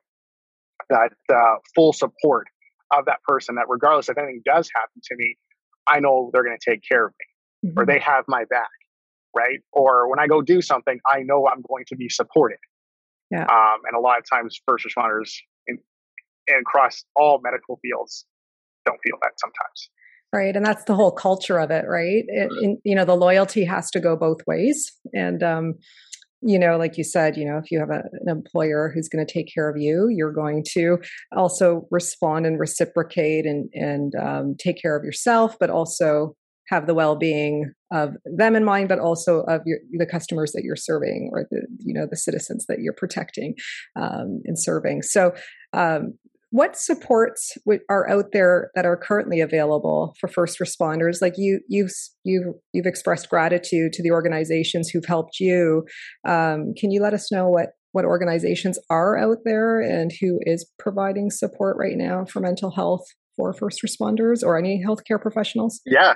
that 0.89 1.11
uh, 1.33 1.55
full 1.75 1.93
support 1.93 2.47
of 2.95 3.05
that 3.05 3.21
person 3.23 3.55
that 3.55 3.65
regardless 3.69 4.09
if 4.09 4.17
anything 4.17 4.41
does 4.45 4.69
happen 4.75 5.01
to 5.03 5.15
me, 5.15 5.37
I 5.87 5.99
know 5.99 6.29
they're 6.33 6.43
going 6.43 6.57
to 6.57 6.71
take 6.71 6.81
care 6.87 7.07
of 7.07 7.13
me 7.19 7.69
mm-hmm. 7.69 7.79
or 7.79 7.85
they 7.85 7.99
have 7.99 8.25
my 8.27 8.45
back, 8.49 8.69
right? 9.35 9.59
Or 9.71 10.09
when 10.09 10.19
I 10.19 10.27
go 10.27 10.41
do 10.41 10.61
something, 10.61 10.99
I 11.07 11.21
know 11.23 11.47
I'm 11.47 11.61
going 11.67 11.85
to 11.87 11.95
be 11.95 12.09
supported. 12.09 12.59
Yeah. 13.29 13.43
Um, 13.43 13.79
and 13.87 13.95
a 13.97 13.99
lot 13.99 14.17
of 14.17 14.25
times, 14.29 14.59
first 14.67 14.85
responders 14.85 15.31
in, 15.67 15.77
in 16.47 16.55
across 16.59 17.03
all 17.15 17.39
medical 17.41 17.79
fields 17.81 18.25
don't 18.85 18.99
feel 19.03 19.17
that 19.21 19.31
sometimes. 19.37 19.89
Right, 20.33 20.55
and 20.55 20.65
that's 20.65 20.85
the 20.85 20.95
whole 20.95 21.11
culture 21.11 21.59
of 21.59 21.71
it, 21.71 21.85
right? 21.87 22.23
It, 22.27 22.49
in, 22.61 22.77
you 22.85 22.95
know, 22.95 23.03
the 23.03 23.15
loyalty 23.15 23.65
has 23.65 23.91
to 23.91 23.99
go 23.99 24.15
both 24.15 24.39
ways, 24.47 24.91
and 25.13 25.43
um, 25.43 25.73
you 26.41 26.57
know, 26.57 26.77
like 26.77 26.97
you 26.97 27.03
said, 27.03 27.37
you 27.37 27.45
know, 27.45 27.57
if 27.57 27.69
you 27.69 27.79
have 27.79 27.89
a, 27.89 28.03
an 28.13 28.29
employer 28.29 28.91
who's 28.93 29.09
going 29.09 29.25
to 29.25 29.31
take 29.31 29.53
care 29.53 29.69
of 29.69 29.77
you, 29.77 30.07
you're 30.09 30.31
going 30.31 30.63
to 30.71 30.97
also 31.35 31.87
respond 31.91 32.45
and 32.45 32.59
reciprocate 32.59 33.45
and 33.45 33.69
and 33.73 34.13
um, 34.15 34.55
take 34.57 34.81
care 34.81 34.95
of 34.95 35.03
yourself, 35.03 35.57
but 35.59 35.69
also 35.69 36.35
have 36.71 36.87
the 36.87 36.93
well-being 36.93 37.73
of 37.91 38.15
them 38.25 38.55
in 38.55 38.63
mind, 38.63 38.87
but 38.87 38.97
also 38.97 39.41
of 39.41 39.61
your, 39.65 39.79
the 39.91 40.05
customers 40.05 40.53
that 40.53 40.63
you're 40.63 40.77
serving 40.77 41.29
or 41.33 41.45
the 41.51 41.67
you 41.79 41.93
know 41.93 42.07
the 42.09 42.17
citizens 42.17 42.65
that 42.67 42.79
you're 42.79 42.93
protecting 42.93 43.55
um, 43.95 44.41
and 44.45 44.57
serving. 44.57 45.01
So 45.01 45.33
um, 45.73 46.13
what 46.49 46.77
supports 46.77 47.57
are 47.89 48.09
out 48.09 48.31
there 48.31 48.71
that 48.75 48.85
are 48.85 48.97
currently 48.97 49.41
available 49.41 50.15
for 50.19 50.27
first 50.27 50.59
responders? 50.59 51.21
Like 51.21 51.33
you 51.37 51.59
you've 51.67 51.91
you've 52.23 52.55
you've 52.73 52.85
expressed 52.85 53.29
gratitude 53.29 53.91
to 53.93 54.03
the 54.03 54.11
organizations 54.11 54.89
who've 54.89 55.05
helped 55.05 55.39
you. 55.39 55.83
Um, 56.27 56.73
can 56.77 56.91
you 56.91 57.01
let 57.01 57.13
us 57.13 57.31
know 57.31 57.49
what 57.49 57.71
what 57.91 58.05
organizations 58.05 58.79
are 58.89 59.17
out 59.17 59.39
there 59.43 59.81
and 59.81 60.13
who 60.21 60.39
is 60.43 60.69
providing 60.79 61.29
support 61.29 61.75
right 61.77 61.97
now 61.97 62.23
for 62.23 62.39
mental 62.39 62.71
health 62.71 63.03
for 63.35 63.53
first 63.53 63.81
responders 63.85 64.41
or 64.41 64.57
any 64.57 64.81
healthcare 64.81 65.21
professionals? 65.21 65.81
Yeah 65.85 66.15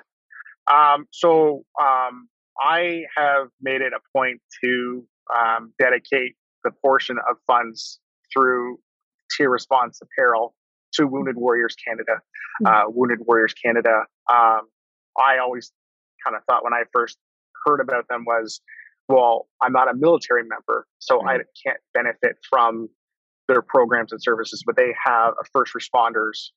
um, 0.71 1.07
so 1.11 1.65
um, 1.81 2.27
I 2.59 3.03
have 3.15 3.47
made 3.61 3.81
it 3.81 3.93
a 3.93 3.99
point 4.17 4.41
to 4.63 5.05
um, 5.35 5.73
dedicate 5.79 6.35
the 6.63 6.71
portion 6.71 7.17
of 7.29 7.37
funds 7.47 7.99
through 8.33 8.79
Tier 9.31 9.49
Response 9.49 9.99
Apparel 10.01 10.55
to 10.93 11.07
Wounded 11.07 11.35
Warriors 11.35 11.75
Canada. 11.75 12.19
Hmm. 12.59 12.67
Uh, 12.67 12.83
Wounded 12.87 13.19
Warriors 13.25 13.53
Canada. 13.53 14.03
Um, 14.29 14.61
I 15.17 15.37
always 15.41 15.71
kind 16.23 16.35
of 16.35 16.43
thought 16.49 16.63
when 16.63 16.73
I 16.73 16.83
first 16.93 17.17
heard 17.65 17.79
about 17.79 18.07
them 18.09 18.25
was, 18.25 18.61
well, 19.07 19.47
I'm 19.61 19.73
not 19.73 19.89
a 19.89 19.93
military 19.93 20.43
member, 20.43 20.87
so 20.99 21.25
I 21.25 21.37
can't 21.63 21.77
benefit 21.93 22.37
from 22.49 22.89
their 23.47 23.61
programs 23.61 24.11
and 24.11 24.21
services, 24.21 24.63
but 24.65 24.75
they 24.75 24.93
have 25.03 25.33
a 25.39 25.45
first 25.53 25.73
responders. 25.73 26.49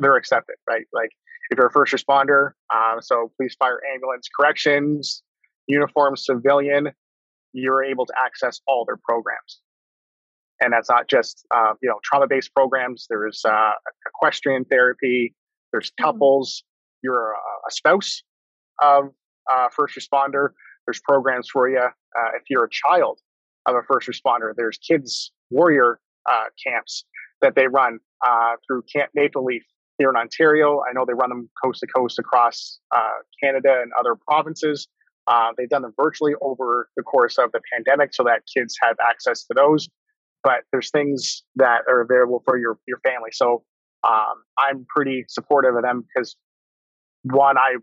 They're 0.00 0.16
accepted, 0.16 0.56
right? 0.68 0.86
Like 0.92 1.10
if 1.50 1.56
you're 1.56 1.66
a 1.66 1.72
first 1.72 1.92
responder, 1.92 2.52
um, 2.72 3.00
so 3.00 3.32
police, 3.36 3.54
fire, 3.58 3.80
ambulance, 3.94 4.28
corrections, 4.38 5.22
uniform, 5.66 6.16
civilian, 6.16 6.88
you're 7.52 7.84
able 7.84 8.06
to 8.06 8.12
access 8.22 8.60
all 8.66 8.84
their 8.86 8.98
programs. 9.08 9.60
And 10.60 10.72
that's 10.72 10.90
not 10.90 11.08
just 11.08 11.46
uh, 11.54 11.74
you 11.80 11.88
know 11.88 12.00
trauma 12.02 12.26
based 12.26 12.52
programs. 12.54 13.06
There's 13.08 13.44
uh, 13.44 13.70
equestrian 14.06 14.64
therapy. 14.64 15.34
There's 15.72 15.90
mm-hmm. 15.90 16.04
couples. 16.04 16.64
You're 17.02 17.32
a, 17.32 17.68
a 17.68 17.70
spouse 17.70 18.22
of 18.82 19.10
a 19.48 19.70
first 19.70 19.96
responder. 19.96 20.48
There's 20.86 21.00
programs 21.00 21.48
for 21.48 21.68
you. 21.68 21.78
Uh, 21.78 22.30
if 22.34 22.42
you're 22.50 22.64
a 22.64 22.70
child 22.70 23.20
of 23.66 23.76
a 23.76 23.82
first 23.82 24.08
responder, 24.08 24.52
there's 24.56 24.78
kids 24.78 25.32
warrior 25.50 26.00
uh, 26.28 26.44
camps 26.66 27.04
that 27.40 27.54
they 27.54 27.68
run 27.68 27.98
uh, 28.26 28.56
through 28.66 28.82
Camp 28.92 29.10
Maple 29.14 29.44
Leaf 29.44 29.62
here 29.98 30.10
in 30.10 30.16
Ontario. 30.16 30.80
I 30.88 30.92
know 30.92 31.04
they 31.04 31.14
run 31.14 31.28
them 31.28 31.50
coast 31.62 31.80
to 31.80 31.86
coast 31.86 32.18
across 32.18 32.78
uh, 32.94 33.18
Canada 33.42 33.80
and 33.82 33.92
other 33.98 34.14
provinces. 34.14 34.88
Uh, 35.26 35.50
they've 35.58 35.68
done 35.68 35.82
them 35.82 35.92
virtually 36.00 36.32
over 36.40 36.88
the 36.96 37.02
course 37.02 37.36
of 37.36 37.52
the 37.52 37.60
pandemic 37.72 38.14
so 38.14 38.24
that 38.24 38.42
kids 38.52 38.76
have 38.80 38.96
access 39.06 39.44
to 39.44 39.54
those. 39.54 39.88
But 40.42 40.60
there's 40.72 40.90
things 40.90 41.42
that 41.56 41.82
are 41.88 42.00
available 42.00 42.42
for 42.46 42.56
your, 42.56 42.78
your 42.86 42.98
family. 43.00 43.30
So 43.32 43.64
um, 44.08 44.42
I'm 44.56 44.86
pretty 44.88 45.24
supportive 45.28 45.74
of 45.74 45.82
them 45.82 46.02
because 46.02 46.36
one, 47.24 47.58
I 47.58 47.76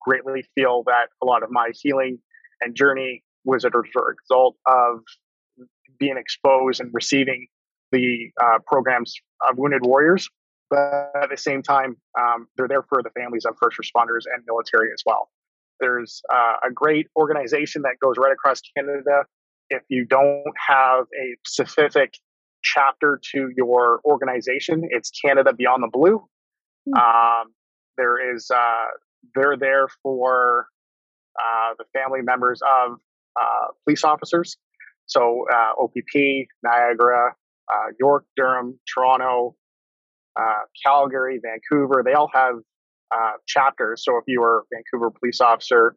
greatly 0.00 0.44
feel 0.54 0.84
that 0.86 1.08
a 1.22 1.26
lot 1.26 1.42
of 1.42 1.50
my 1.50 1.70
healing 1.74 2.18
and 2.60 2.74
journey 2.74 3.24
was 3.44 3.64
a 3.64 3.70
result 3.70 4.56
of 4.66 5.00
being 5.98 6.16
exposed 6.16 6.80
and 6.80 6.90
receiving 6.92 7.48
the 7.92 8.30
uh, 8.42 8.58
programs 8.66 9.14
of 9.48 9.58
wounded 9.58 9.84
warriors. 9.84 10.28
But 10.68 11.12
at 11.14 11.30
the 11.30 11.36
same 11.36 11.62
time, 11.62 11.96
um, 12.18 12.48
they're 12.56 12.68
there 12.68 12.82
for 12.82 13.02
the 13.02 13.10
families 13.10 13.44
of 13.44 13.56
first 13.60 13.78
responders 13.78 14.24
and 14.32 14.44
military 14.46 14.90
as 14.92 15.02
well. 15.06 15.30
There's 15.78 16.22
uh, 16.32 16.54
a 16.66 16.70
great 16.72 17.06
organization 17.16 17.82
that 17.82 17.96
goes 18.02 18.16
right 18.18 18.32
across 18.32 18.60
Canada. 18.76 19.24
If 19.70 19.82
you 19.88 20.04
don't 20.04 20.54
have 20.68 21.06
a 21.14 21.36
specific 21.44 22.14
chapter 22.62 23.20
to 23.32 23.50
your 23.56 24.00
organization, 24.04 24.82
it's 24.90 25.10
Canada 25.10 25.52
Beyond 25.52 25.82
the 25.82 25.90
Blue. 25.92 26.26
Mm-hmm. 26.88 26.94
Um, 26.94 27.52
there 27.96 28.34
is, 28.34 28.50
uh, 28.50 28.86
they're 29.34 29.56
there 29.56 29.88
for 30.02 30.66
uh, 31.38 31.74
the 31.78 31.84
family 31.92 32.22
members 32.22 32.60
of 32.62 32.98
uh, 33.40 33.72
police 33.84 34.04
officers. 34.04 34.56
So 35.06 35.46
uh, 35.52 35.72
OPP, 35.80 36.46
Niagara, 36.62 37.34
uh, 37.72 37.86
York, 37.98 38.24
Durham, 38.36 38.78
Toronto, 38.92 39.56
Calgary, 40.84 41.40
Vancouver, 41.42 42.02
they 42.04 42.12
all 42.12 42.30
have 42.32 42.56
uh, 43.14 43.32
chapters. 43.46 44.04
So 44.04 44.16
if 44.18 44.24
you 44.26 44.42
are 44.42 44.60
a 44.60 44.62
Vancouver 44.72 45.10
police 45.10 45.40
officer 45.40 45.96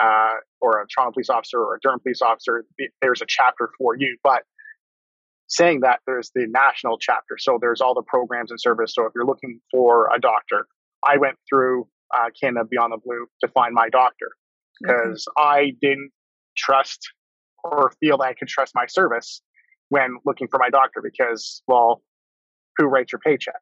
uh, 0.00 0.34
or 0.60 0.80
a 0.80 0.86
Toronto 0.86 1.12
police 1.12 1.30
officer 1.30 1.58
or 1.58 1.76
a 1.76 1.78
Durham 1.82 2.00
police 2.00 2.22
officer, 2.22 2.64
there's 3.00 3.22
a 3.22 3.26
chapter 3.26 3.70
for 3.78 3.96
you. 3.96 4.16
But 4.22 4.42
saying 5.48 5.80
that, 5.80 6.00
there's 6.06 6.30
the 6.34 6.46
national 6.48 6.98
chapter. 6.98 7.36
So 7.38 7.58
there's 7.60 7.80
all 7.80 7.94
the 7.94 8.02
programs 8.02 8.50
and 8.50 8.60
service. 8.60 8.94
So 8.94 9.04
if 9.06 9.12
you're 9.14 9.26
looking 9.26 9.60
for 9.70 10.08
a 10.14 10.20
doctor, 10.20 10.66
I 11.02 11.16
went 11.16 11.36
through 11.48 11.88
uh, 12.14 12.30
Canada 12.40 12.66
Beyond 12.70 12.92
the 12.92 12.98
Blue 13.04 13.26
to 13.42 13.48
find 13.48 13.74
my 13.74 13.88
doctor 13.88 14.30
because 14.80 15.26
mm-hmm. 15.26 15.48
I 15.48 15.72
didn't 15.80 16.10
trust 16.56 17.00
or 17.64 17.92
feel 18.00 18.18
that 18.18 18.24
I 18.24 18.34
could 18.34 18.48
trust 18.48 18.72
my 18.74 18.86
service 18.86 19.42
when 19.88 20.16
looking 20.24 20.48
for 20.48 20.58
my 20.58 20.70
doctor 20.70 21.00
because, 21.02 21.62
well, 21.66 22.02
who 22.76 22.86
writes 22.86 23.12
your 23.12 23.18
paycheck? 23.18 23.60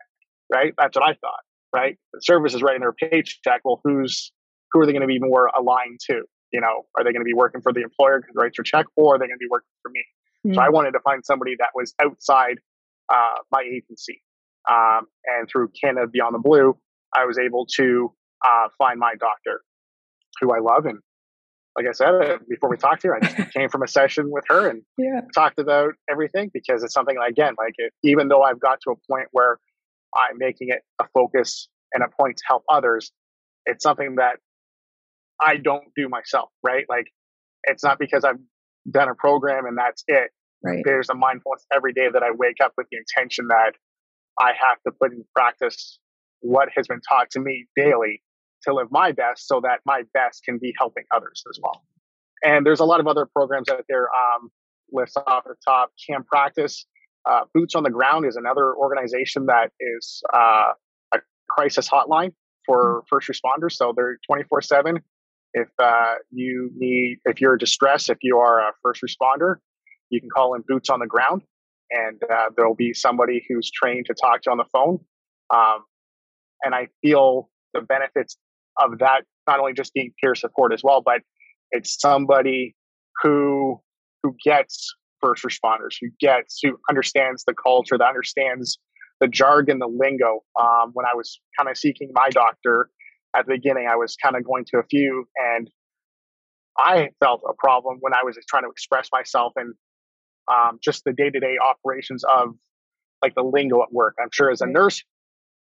Right? 0.50 0.74
That's 0.78 0.96
what 0.96 1.04
I 1.04 1.14
thought 1.14 1.40
right? 1.72 1.96
The 2.12 2.20
service 2.22 2.54
is 2.54 2.62
writing 2.62 2.80
their 2.80 2.92
paycheck. 2.92 3.60
Well, 3.64 3.80
who's 3.84 4.32
who 4.72 4.80
are 4.80 4.86
they 4.86 4.92
going 4.92 5.02
to 5.02 5.08
be 5.08 5.18
more 5.18 5.50
aligned 5.58 6.00
to? 6.08 6.22
You 6.52 6.60
know, 6.60 6.86
are 6.96 7.04
they 7.04 7.12
going 7.12 7.20
to 7.20 7.24
be 7.24 7.34
working 7.34 7.60
for 7.60 7.72
the 7.72 7.82
employer 7.82 8.22
who 8.26 8.40
writes 8.40 8.56
your 8.56 8.64
check, 8.64 8.86
or 8.96 9.14
are 9.14 9.18
they 9.18 9.26
going 9.26 9.38
to 9.38 9.44
be 9.44 9.48
working 9.50 9.68
for 9.82 9.90
me? 9.90 10.04
Mm-hmm. 10.46 10.54
So 10.54 10.60
I 10.60 10.68
wanted 10.70 10.92
to 10.92 11.00
find 11.00 11.24
somebody 11.24 11.56
that 11.58 11.70
was 11.74 11.94
outside 12.02 12.58
uh, 13.12 13.36
my 13.50 13.62
agency. 13.62 14.22
Um, 14.70 15.06
and 15.24 15.48
through 15.50 15.70
Canada 15.82 16.06
Beyond 16.06 16.34
the 16.34 16.38
Blue, 16.38 16.76
I 17.14 17.24
was 17.24 17.38
able 17.38 17.66
to 17.76 18.12
uh, 18.46 18.68
find 18.76 18.98
my 18.98 19.14
doctor, 19.18 19.62
who 20.40 20.52
I 20.52 20.60
love. 20.60 20.86
And 20.86 20.98
like 21.76 21.86
I 21.86 21.92
said, 21.92 22.08
uh, 22.08 22.38
before 22.48 22.68
we 22.68 22.76
talked 22.76 23.02
here, 23.02 23.14
I 23.14 23.26
just 23.26 23.52
came 23.54 23.68
from 23.68 23.82
a 23.82 23.88
session 23.88 24.30
with 24.30 24.44
her 24.48 24.68
and 24.68 24.82
yeah. 24.98 25.20
talked 25.34 25.58
about 25.58 25.94
everything 26.10 26.50
because 26.52 26.82
it's 26.82 26.94
something 26.94 27.16
again, 27.26 27.54
like 27.58 27.74
it, 27.76 27.92
even 28.02 28.28
though 28.28 28.42
I've 28.42 28.60
got 28.60 28.80
to 28.82 28.90
a 28.90 28.96
point 29.10 29.28
where 29.32 29.58
I'm 30.14 30.38
making 30.38 30.68
it 30.70 30.82
a 31.00 31.04
focus 31.14 31.68
and 31.92 32.02
a 32.02 32.08
point 32.08 32.36
to 32.38 32.44
help 32.46 32.64
others. 32.70 33.12
It's 33.66 33.82
something 33.82 34.16
that 34.16 34.36
I 35.40 35.56
don't 35.56 35.84
do 35.96 36.08
myself, 36.08 36.50
right? 36.62 36.84
Like 36.88 37.06
it's 37.64 37.84
not 37.84 37.98
because 37.98 38.24
I've 38.24 38.38
done 38.90 39.08
a 39.08 39.14
program 39.14 39.66
and 39.66 39.76
that's 39.76 40.02
it. 40.08 40.30
Right. 40.62 40.82
There's 40.84 41.08
a 41.08 41.14
mindfulness 41.14 41.64
every 41.72 41.92
day 41.92 42.08
that 42.12 42.22
I 42.22 42.30
wake 42.32 42.56
up 42.62 42.72
with 42.76 42.86
the 42.90 42.98
intention 42.98 43.46
that 43.48 43.72
I 44.40 44.48
have 44.48 44.82
to 44.86 44.92
put 45.00 45.12
in 45.12 45.24
practice 45.34 45.98
what 46.40 46.68
has 46.76 46.86
been 46.86 47.00
taught 47.08 47.30
to 47.30 47.40
me 47.40 47.66
daily 47.76 48.22
to 48.62 48.74
live 48.74 48.88
my 48.90 49.12
best 49.12 49.46
so 49.46 49.60
that 49.62 49.80
my 49.84 50.02
best 50.14 50.42
can 50.44 50.58
be 50.58 50.72
helping 50.78 51.04
others 51.14 51.42
as 51.50 51.58
well. 51.62 51.82
And 52.42 52.66
there's 52.66 52.80
a 52.80 52.84
lot 52.84 53.00
of 53.00 53.06
other 53.06 53.26
programs 53.26 53.68
out 53.68 53.84
there. 53.88 54.08
Um, 54.08 54.50
list 54.92 55.18
off 55.26 55.44
the 55.44 55.54
top, 55.66 55.90
CanPraxis 56.08 56.84
uh, 57.28 57.40
Boots 57.54 57.74
on 57.74 57.82
the 57.82 57.90
Ground 57.90 58.26
is 58.26 58.36
another 58.36 58.74
organization 58.74 59.46
that 59.46 59.70
is 59.80 60.22
uh, 60.32 60.72
a 61.14 61.18
crisis 61.48 61.88
hotline 61.88 62.32
for 62.64 63.02
mm-hmm. 63.02 63.06
first 63.08 63.28
responders. 63.28 63.72
So 63.72 63.92
they're 63.94 64.18
24 64.26 64.62
7. 64.62 65.00
If 65.54 65.68
uh, 65.78 66.14
you 66.30 66.70
need, 66.76 67.18
if 67.24 67.40
you're 67.40 67.56
distressed, 67.56 68.10
if 68.10 68.18
you 68.22 68.38
are 68.38 68.60
a 68.60 68.72
first 68.82 69.02
responder, 69.02 69.56
you 70.10 70.20
can 70.20 70.28
call 70.30 70.54
in 70.54 70.62
Boots 70.66 70.90
on 70.90 71.00
the 71.00 71.06
Ground 71.06 71.42
and 71.90 72.22
uh, 72.22 72.50
there'll 72.56 72.74
be 72.74 72.92
somebody 72.92 73.44
who's 73.48 73.70
trained 73.70 74.06
to 74.06 74.14
talk 74.14 74.42
to 74.42 74.48
you 74.48 74.52
on 74.52 74.58
the 74.58 74.64
phone. 74.72 74.98
Um, 75.50 75.84
and 76.62 76.74
I 76.74 76.88
feel 77.02 77.48
the 77.72 77.80
benefits 77.80 78.36
of 78.80 78.98
that, 78.98 79.22
not 79.46 79.60
only 79.60 79.72
just 79.72 79.94
being 79.94 80.12
peer 80.20 80.34
support 80.34 80.72
as 80.72 80.82
well, 80.82 81.00
but 81.00 81.22
it's 81.70 81.98
somebody 82.00 82.74
who 83.22 83.80
who 84.22 84.34
gets 84.44 84.94
first 85.20 85.44
responders, 85.44 85.96
who 86.00 86.08
gets, 86.20 86.60
who 86.62 86.78
understands 86.88 87.44
the 87.44 87.54
culture, 87.54 87.98
that 87.98 88.08
understands 88.08 88.78
the 89.20 89.28
jargon, 89.28 89.78
the 89.78 89.88
lingo. 89.88 90.40
Um, 90.58 90.90
when 90.92 91.06
I 91.06 91.14
was 91.14 91.40
kind 91.56 91.68
of 91.68 91.76
seeking 91.76 92.10
my 92.12 92.28
doctor 92.30 92.90
at 93.36 93.46
the 93.46 93.54
beginning, 93.54 93.88
I 93.90 93.96
was 93.96 94.16
kind 94.16 94.36
of 94.36 94.44
going 94.44 94.64
to 94.66 94.78
a 94.78 94.84
few, 94.84 95.26
and 95.36 95.70
I 96.76 97.10
felt 97.20 97.42
a 97.48 97.54
problem 97.54 97.98
when 98.00 98.14
I 98.14 98.22
was 98.24 98.38
trying 98.48 98.62
to 98.62 98.70
express 98.70 99.08
myself 99.12 99.52
and 99.56 99.74
um, 100.52 100.78
just 100.82 101.04
the 101.04 101.12
day 101.12 101.30
to 101.30 101.40
day 101.40 101.56
operations 101.58 102.24
of 102.24 102.54
like 103.22 103.34
the 103.34 103.42
lingo 103.42 103.82
at 103.82 103.92
work. 103.92 104.14
I'm 104.22 104.30
sure 104.32 104.50
as 104.50 104.60
a 104.60 104.66
nurse, 104.66 105.02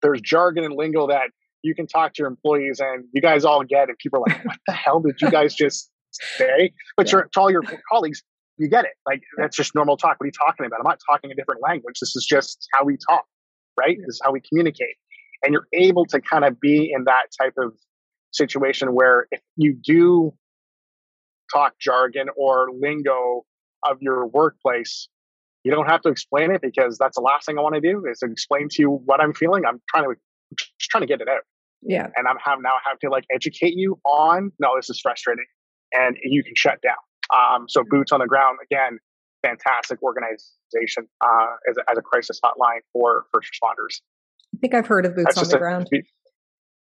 there's 0.00 0.20
jargon 0.20 0.64
and 0.64 0.74
lingo 0.74 1.08
that 1.08 1.30
you 1.62 1.74
can 1.74 1.86
talk 1.86 2.14
to 2.14 2.22
your 2.22 2.28
employees 2.28 2.80
and 2.80 3.04
you 3.12 3.20
guys 3.20 3.44
all 3.44 3.62
get 3.62 3.88
it. 3.88 3.98
People 3.98 4.20
are 4.20 4.32
like, 4.32 4.44
what 4.44 4.58
the 4.66 4.72
hell 4.72 5.00
did 5.00 5.20
you 5.20 5.30
guys 5.30 5.54
just 5.54 5.90
say? 6.10 6.72
But 6.96 7.12
yeah. 7.12 7.22
to 7.32 7.40
all 7.40 7.50
your 7.50 7.62
colleagues, 7.90 8.22
you 8.62 8.68
get 8.68 8.84
it. 8.84 8.92
Like 9.06 9.22
that's 9.36 9.56
just 9.56 9.74
normal 9.74 9.96
talk. 9.96 10.16
What 10.18 10.24
are 10.24 10.26
you 10.26 10.32
talking 10.32 10.64
about? 10.64 10.78
I'm 10.78 10.88
not 10.88 11.00
talking 11.10 11.30
a 11.30 11.34
different 11.34 11.60
language. 11.62 11.96
This 12.00 12.14
is 12.14 12.24
just 12.28 12.68
how 12.72 12.84
we 12.84 12.96
talk, 13.08 13.24
right? 13.78 13.98
This 13.98 14.14
is 14.14 14.20
how 14.24 14.32
we 14.32 14.40
communicate. 14.40 14.96
And 15.42 15.52
you're 15.52 15.66
able 15.72 16.06
to 16.06 16.20
kind 16.20 16.44
of 16.44 16.60
be 16.60 16.92
in 16.94 17.04
that 17.04 17.26
type 17.40 17.54
of 17.58 17.72
situation 18.32 18.94
where 18.94 19.26
if 19.32 19.40
you 19.56 19.76
do 19.84 20.32
talk 21.52 21.74
jargon 21.80 22.28
or 22.36 22.68
lingo 22.78 23.44
of 23.82 23.98
your 24.00 24.26
workplace, 24.26 25.08
you 25.64 25.72
don't 25.72 25.90
have 25.90 26.00
to 26.02 26.08
explain 26.08 26.52
it 26.52 26.62
because 26.62 26.96
that's 26.98 27.16
the 27.16 27.22
last 27.22 27.46
thing 27.46 27.58
I 27.58 27.62
want 27.62 27.74
to 27.74 27.80
do 27.80 28.04
is 28.10 28.20
explain 28.22 28.68
to 28.70 28.76
you 28.82 29.02
what 29.04 29.20
I'm 29.20 29.34
feeling. 29.34 29.64
I'm 29.66 29.80
trying 29.90 30.04
to 30.04 30.14
just 30.56 30.90
trying 30.90 31.02
to 31.02 31.06
get 31.06 31.20
it 31.20 31.28
out. 31.28 31.42
Yeah. 31.82 32.06
And 32.16 32.28
I'm 32.28 32.36
have 32.44 32.58
now 32.62 32.74
have 32.84 32.98
to 33.00 33.10
like 33.10 33.24
educate 33.34 33.74
you 33.74 33.98
on 34.04 34.52
no, 34.60 34.70
this 34.76 34.88
is 34.88 35.00
frustrating. 35.00 35.46
And 35.92 36.16
you 36.22 36.42
can 36.42 36.54
shut 36.56 36.80
down. 36.82 36.96
Um, 37.32 37.66
so 37.68 37.82
Boots 37.88 38.12
on 38.12 38.20
the 38.20 38.26
Ground, 38.26 38.58
again, 38.62 38.98
fantastic 39.42 40.02
organization 40.02 41.08
uh, 41.20 41.46
as, 41.68 41.76
a, 41.76 41.90
as 41.90 41.98
a 41.98 42.02
crisis 42.02 42.40
hotline 42.44 42.80
for 42.92 43.26
first 43.32 43.50
responders. 43.52 44.00
I 44.54 44.58
think 44.60 44.74
I've 44.74 44.86
heard 44.86 45.06
of 45.06 45.16
Boots 45.16 45.34
That's 45.34 45.38
on 45.38 45.48
the 45.48 45.56
a, 45.56 45.58
Ground. 45.58 45.88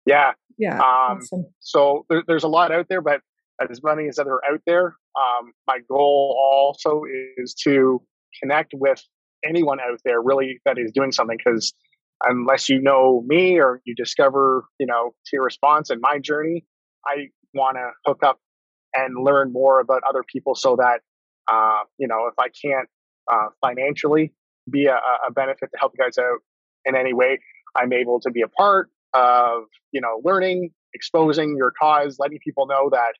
Yeah. 0.05 0.33
Yeah. 0.57 0.75
Um, 0.75 1.17
awesome. 1.17 1.45
So 1.59 2.05
there, 2.09 2.23
there's 2.27 2.43
a 2.43 2.49
lot 2.49 2.71
out 2.71 2.87
there, 2.89 3.01
but 3.01 3.21
as 3.69 3.81
many 3.83 4.07
as 4.07 4.15
that 4.17 4.27
are 4.27 4.41
out 4.49 4.61
there. 4.65 4.95
Um, 5.15 5.53
my 5.67 5.79
goal 5.87 6.37
also 6.41 7.03
is 7.37 7.53
to 7.63 8.01
connect 8.41 8.73
with 8.73 9.01
anyone 9.45 9.79
out 9.79 9.99
there 10.05 10.21
really 10.21 10.59
that 10.65 10.77
is 10.77 10.91
doing 10.91 11.11
something 11.11 11.37
because 11.43 11.73
unless 12.23 12.69
you 12.69 12.81
know 12.81 13.23
me 13.27 13.59
or 13.59 13.81
you 13.85 13.93
discover, 13.95 14.65
you 14.79 14.85
know, 14.85 15.13
Tier 15.27 15.43
Response 15.43 15.89
and 15.89 16.01
my 16.01 16.19
journey, 16.19 16.65
I 17.05 17.27
want 17.53 17.77
to 17.77 17.91
hook 18.05 18.23
up 18.23 18.39
and 18.93 19.23
learn 19.23 19.51
more 19.51 19.79
about 19.79 20.01
other 20.07 20.23
people 20.23 20.55
so 20.55 20.75
that, 20.75 21.01
uh, 21.51 21.83
you 21.97 22.07
know, 22.07 22.27
if 22.27 22.33
I 22.39 22.47
can't 22.49 22.87
uh, 23.31 23.47
financially 23.61 24.33
be 24.69 24.85
a, 24.85 24.95
a 25.27 25.31
benefit 25.31 25.69
to 25.71 25.77
help 25.79 25.93
you 25.97 26.03
guys 26.03 26.17
out 26.17 26.39
in 26.85 26.95
any 26.95 27.13
way, 27.13 27.39
I'm 27.75 27.91
able 27.93 28.19
to 28.21 28.31
be 28.31 28.41
a 28.41 28.47
part 28.47 28.89
of, 29.13 29.63
you 29.91 30.01
know, 30.01 30.21
learning, 30.23 30.71
exposing 30.93 31.55
your 31.57 31.71
cause, 31.79 32.17
letting 32.19 32.39
people 32.43 32.67
know 32.67 32.89
that, 32.91 33.13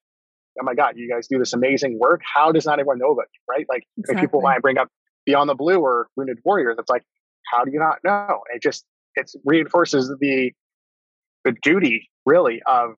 oh 0.60 0.64
my 0.64 0.76
God, 0.76 0.94
you 0.96 1.10
guys 1.10 1.28
do 1.28 1.40
this 1.40 1.54
amazing 1.54 2.00
work. 2.00 2.22
How 2.24 2.52
does 2.52 2.66
not 2.66 2.80
everyone 2.80 3.00
know 3.00 3.12
about 3.12 3.28
you, 3.34 3.42
right? 3.50 3.66
Like 3.70 3.84
exactly. 3.98 4.22
people, 4.22 4.42
when 4.42 4.54
I 4.54 4.60
bring 4.60 4.78
up 4.78 4.90
Beyond 5.26 5.50
the 5.50 5.56
Blue 5.56 5.80
or 5.80 6.08
Wounded 6.16 6.40
Warriors, 6.44 6.76
it's 6.78 6.90
like, 6.90 7.04
how 7.52 7.64
do 7.64 7.72
you 7.72 7.80
not 7.80 7.98
know? 8.04 8.42
It 8.54 8.62
just 8.62 8.86
it 9.16 9.32
reinforces 9.46 10.10
the 10.20 10.52
the 11.44 11.52
duty 11.62 12.10
really 12.26 12.62
of 12.66 12.96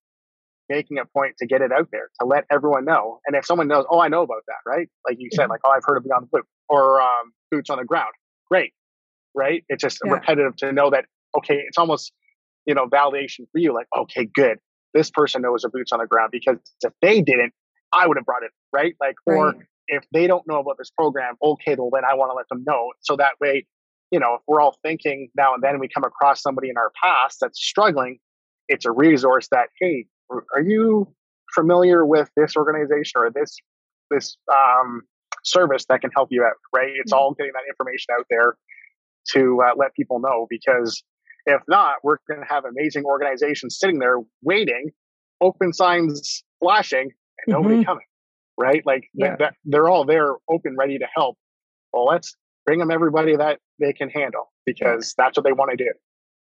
making 0.70 0.98
a 1.00 1.06
point 1.06 1.36
to 1.40 1.46
get 1.46 1.62
it 1.62 1.72
out 1.72 1.90
there 1.92 2.10
to 2.20 2.26
let 2.26 2.46
everyone 2.52 2.86
know. 2.86 3.20
And 3.26 3.36
if 3.36 3.46
someone 3.46 3.68
knows, 3.68 3.86
oh, 3.90 4.00
I 4.00 4.08
know 4.08 4.22
about 4.22 4.44
that, 4.48 4.58
right? 4.66 4.88
Like 5.08 5.18
you 5.20 5.30
said, 5.34 5.50
like 5.50 5.62
oh, 5.66 5.72
I've 5.72 5.84
heard 5.84 5.98
of 5.98 6.04
Beyond 6.04 6.26
the 6.26 6.28
Blue 6.32 6.42
or 6.70 7.02
um, 7.02 7.34
Boots 7.52 7.70
on 7.70 7.78
the 7.78 7.86
Ground. 7.86 8.12
Great, 8.50 8.74
right? 9.34 9.64
It's 9.70 9.82
just 9.82 10.00
yeah. 10.06 10.14
repetitive 10.14 10.56
to 10.58 10.72
know 10.72 10.90
that 10.90 11.06
okay, 11.38 11.56
it's 11.68 11.78
almost 11.78 12.12
you 12.66 12.74
know 12.74 12.88
validation 12.88 13.46
for 13.52 13.60
you. 13.60 13.74
Like 13.74 13.88
okay, 13.98 14.26
good, 14.34 14.58
this 14.94 15.10
person 15.12 15.42
knows 15.42 15.64
a 15.64 15.70
Boots 15.70 15.92
on 15.92 16.00
the 16.00 16.08
Ground 16.08 16.30
because 16.32 16.58
if 16.82 16.94
they 17.02 17.22
didn't, 17.22 17.54
I 17.94 18.08
would 18.08 18.18
have 18.18 18.26
brought 18.26 18.44
it, 18.44 18.52
right? 18.74 18.96
Like 19.00 19.16
or 19.26 19.48
right. 19.48 19.56
if 19.88 20.04
they 20.12 20.28
don't 20.28 20.46
know 20.48 20.60
about 20.60 20.78
this 20.78 20.92
program, 20.92 21.36
okay, 21.44 21.76
well 21.78 21.90
then 21.92 22.04
I 22.06 22.16
want 22.16 22.32
to 22.32 22.36
let 22.36 22.50
them 22.50 22.64
know 22.66 22.92
so 23.02 23.16
that 23.18 23.34
way 23.40 23.66
you 24.12 24.20
know, 24.20 24.36
if 24.36 24.42
we're 24.48 24.62
all 24.62 24.78
thinking 24.84 25.30
now 25.36 25.54
and 25.54 25.64
then 25.64 25.80
we 25.80 25.88
come 25.88 26.04
across 26.04 26.42
somebody 26.42 26.70
in 26.70 26.78
our 26.78 26.92
past 27.04 27.40
that's 27.42 27.60
struggling, 27.62 28.20
it's 28.68 28.86
a 28.86 28.92
resource 28.92 29.48
that, 29.52 29.70
hey, 29.80 30.06
are 30.30 30.62
you 30.62 31.08
familiar 31.54 32.06
with 32.06 32.30
this 32.36 32.56
organization 32.56 33.14
or 33.16 33.32
this 33.32 33.58
this 34.12 34.38
um, 34.52 35.02
service 35.44 35.86
that 35.90 36.02
can 36.02 36.12
help 36.16 36.30
you 36.32 36.44
out? 36.44 36.54
Right? 36.74 36.92
It's 36.96 37.12
mm-hmm. 37.12 37.20
all 37.20 37.34
getting 37.34 37.54
that 37.54 37.64
information 37.70 38.14
out 38.18 38.26
there 38.30 38.56
to 39.34 39.62
uh, 39.66 39.72
let 39.76 39.94
people 39.96 40.20
know 40.20 40.48
because 40.50 41.04
if 41.46 41.62
not, 41.68 41.96
we're 42.04 42.18
going 42.28 42.42
to 42.42 42.48
have 42.48 42.66
amazing 42.66 43.06
organizations 43.06 43.78
sitting 43.80 44.00
there 44.00 44.18
waiting, 44.42 44.92
open 45.42 45.74
signs 45.74 46.44
flashing, 46.60 47.12
and 47.46 47.48
nobody 47.48 47.76
mm-hmm. 47.76 47.84
coming. 47.84 48.06
Right? 48.58 48.84
Like 48.86 49.10
yeah. 49.14 49.36
they're 49.66 49.90
all 49.90 50.06
there, 50.06 50.36
open, 50.50 50.76
ready 50.78 50.98
to 50.98 51.06
help. 51.14 51.38
Well, 51.92 52.06
let's 52.06 52.36
bring 52.66 52.80
them 52.80 52.90
everybody 52.90 53.36
that 53.36 53.60
they 53.80 53.94
can 53.94 54.10
handle 54.10 54.52
because 54.66 55.14
that's 55.18 55.38
what 55.38 55.44
they 55.44 55.52
want 55.52 55.72
to 55.72 55.78
do. 55.78 55.92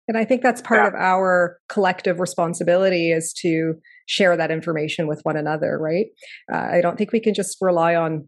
And 0.08 0.16
I 0.16 0.24
think 0.24 0.42
that's 0.42 0.62
part 0.62 0.80
yeah. 0.80 0.88
of 0.88 0.94
our 0.94 1.58
collective 1.68 2.18
responsibility 2.18 3.12
is 3.12 3.32
to 3.42 3.74
share 4.06 4.36
that 4.36 4.50
information 4.50 5.06
with 5.06 5.20
one 5.22 5.36
another, 5.36 5.78
right? 5.78 6.06
Uh, 6.52 6.56
I 6.56 6.80
don't 6.80 6.96
think 6.96 7.12
we 7.12 7.20
can 7.20 7.34
just 7.34 7.58
rely 7.60 7.94
on 7.94 8.26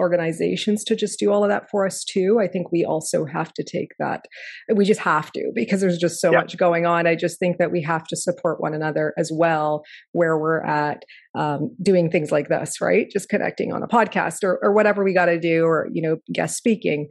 organizations 0.00 0.84
to 0.84 0.94
just 0.94 1.18
do 1.18 1.32
all 1.32 1.42
of 1.42 1.50
that 1.50 1.68
for 1.70 1.84
us 1.84 2.04
too. 2.04 2.38
I 2.40 2.46
think 2.46 2.70
we 2.70 2.84
also 2.84 3.24
have 3.24 3.52
to 3.54 3.64
take 3.64 3.90
that. 3.98 4.26
We 4.72 4.84
just 4.84 5.00
have 5.00 5.32
to 5.32 5.50
because 5.54 5.80
there's 5.80 5.98
just 5.98 6.20
so 6.20 6.30
yeah. 6.30 6.38
much 6.38 6.56
going 6.56 6.86
on. 6.86 7.06
I 7.06 7.16
just 7.16 7.38
think 7.38 7.58
that 7.58 7.72
we 7.72 7.82
have 7.82 8.04
to 8.04 8.16
support 8.16 8.60
one 8.60 8.74
another 8.74 9.12
as 9.18 9.30
well 9.34 9.82
where 10.12 10.38
we're 10.38 10.64
at 10.64 11.02
um, 11.34 11.74
doing 11.82 12.10
things 12.10 12.30
like 12.30 12.48
this, 12.48 12.80
right? 12.80 13.10
Just 13.10 13.28
connecting 13.28 13.72
on 13.72 13.82
a 13.82 13.88
podcast 13.88 14.44
or, 14.44 14.58
or 14.62 14.72
whatever 14.72 15.02
we 15.02 15.12
got 15.12 15.26
to 15.26 15.38
do 15.38 15.64
or, 15.64 15.88
you 15.92 16.00
know, 16.00 16.18
guest 16.32 16.56
speaking 16.56 17.08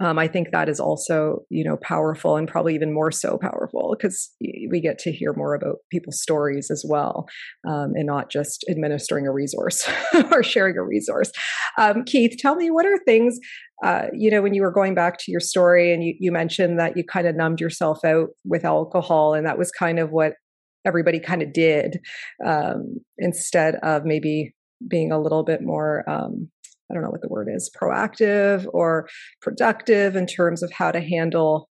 um, 0.00 0.18
I 0.18 0.28
think 0.28 0.50
that 0.50 0.68
is 0.68 0.78
also, 0.78 1.44
you 1.48 1.64
know, 1.64 1.78
powerful 1.78 2.36
and 2.36 2.46
probably 2.46 2.74
even 2.74 2.92
more 2.92 3.10
so 3.10 3.38
powerful 3.38 3.96
because 3.98 4.30
we 4.40 4.80
get 4.80 4.98
to 5.00 5.12
hear 5.12 5.32
more 5.32 5.54
about 5.54 5.76
people's 5.90 6.20
stories 6.20 6.70
as 6.70 6.84
well, 6.86 7.26
um, 7.66 7.92
and 7.94 8.06
not 8.06 8.30
just 8.30 8.64
administering 8.68 9.26
a 9.26 9.32
resource 9.32 9.88
or 10.30 10.42
sharing 10.42 10.76
a 10.76 10.84
resource. 10.84 11.32
Um, 11.78 12.04
Keith, 12.04 12.36
tell 12.38 12.56
me 12.56 12.70
what 12.70 12.84
are 12.84 12.98
things, 13.06 13.38
uh, 13.82 14.06
you 14.12 14.30
know, 14.30 14.42
when 14.42 14.52
you 14.52 14.62
were 14.62 14.70
going 14.70 14.94
back 14.94 15.18
to 15.18 15.30
your 15.30 15.40
story 15.40 15.92
and 15.92 16.04
you, 16.04 16.14
you 16.20 16.30
mentioned 16.30 16.78
that 16.78 16.96
you 16.96 17.04
kind 17.04 17.26
of 17.26 17.34
numbed 17.34 17.60
yourself 17.60 18.04
out 18.04 18.28
with 18.44 18.64
alcohol, 18.66 19.32
and 19.32 19.46
that 19.46 19.58
was 19.58 19.70
kind 19.70 19.98
of 19.98 20.10
what 20.10 20.34
everybody 20.84 21.18
kind 21.18 21.42
of 21.42 21.52
did 21.52 21.98
um, 22.44 22.98
instead 23.18 23.76
of 23.82 24.04
maybe 24.04 24.54
being 24.88 25.10
a 25.10 25.20
little 25.20 25.42
bit 25.42 25.62
more 25.62 26.08
um, 26.08 26.50
I 26.90 26.94
don't 26.94 27.02
know 27.02 27.10
what 27.10 27.22
the 27.22 27.28
word 27.28 27.48
is, 27.52 27.70
proactive 27.80 28.66
or 28.72 29.08
productive 29.42 30.16
in 30.16 30.26
terms 30.26 30.62
of 30.62 30.72
how 30.72 30.90
to 30.90 31.00
handle 31.00 31.68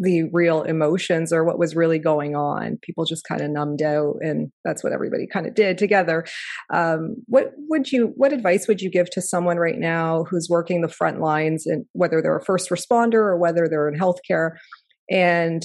the 0.00 0.24
real 0.32 0.62
emotions 0.62 1.32
or 1.32 1.44
what 1.44 1.58
was 1.58 1.74
really 1.74 1.98
going 1.98 2.36
on. 2.36 2.78
People 2.82 3.04
just 3.04 3.24
kind 3.24 3.40
of 3.40 3.50
numbed 3.50 3.82
out, 3.82 4.16
and 4.20 4.52
that's 4.64 4.84
what 4.84 4.92
everybody 4.92 5.26
kind 5.26 5.46
of 5.46 5.54
did 5.54 5.78
together. 5.78 6.24
Um, 6.72 7.16
what 7.26 7.52
would 7.68 7.90
you? 7.90 8.12
What 8.16 8.32
advice 8.32 8.68
would 8.68 8.80
you 8.80 8.90
give 8.90 9.10
to 9.10 9.20
someone 9.20 9.56
right 9.56 9.78
now 9.78 10.24
who's 10.30 10.48
working 10.48 10.80
the 10.80 10.88
front 10.88 11.20
lines, 11.20 11.66
and 11.66 11.86
whether 11.92 12.22
they're 12.22 12.36
a 12.36 12.44
first 12.44 12.70
responder 12.70 13.14
or 13.14 13.36
whether 13.36 13.66
they're 13.68 13.88
in 13.88 13.98
healthcare, 13.98 14.52
and 15.10 15.62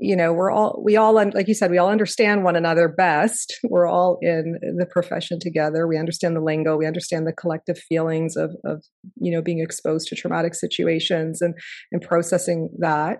you 0.00 0.16
know 0.16 0.32
we're 0.32 0.50
all 0.50 0.80
we 0.82 0.96
all 0.96 1.12
like 1.12 1.46
you 1.46 1.54
said 1.54 1.70
we 1.70 1.78
all 1.78 1.90
understand 1.90 2.42
one 2.42 2.56
another 2.56 2.88
best. 2.88 3.58
We're 3.70 3.86
all 3.86 4.18
in 4.22 4.58
the 4.78 4.86
profession 4.86 5.38
together. 5.38 5.86
We 5.86 5.98
understand 5.98 6.34
the 6.34 6.40
lingo. 6.40 6.76
We 6.76 6.86
understand 6.86 7.26
the 7.26 7.32
collective 7.32 7.78
feelings 7.78 8.34
of 8.36 8.56
of 8.64 8.82
you 9.20 9.30
know 9.30 9.42
being 9.42 9.60
exposed 9.60 10.08
to 10.08 10.16
traumatic 10.16 10.54
situations 10.54 11.42
and 11.42 11.54
and 11.92 12.00
processing 12.00 12.70
that. 12.78 13.18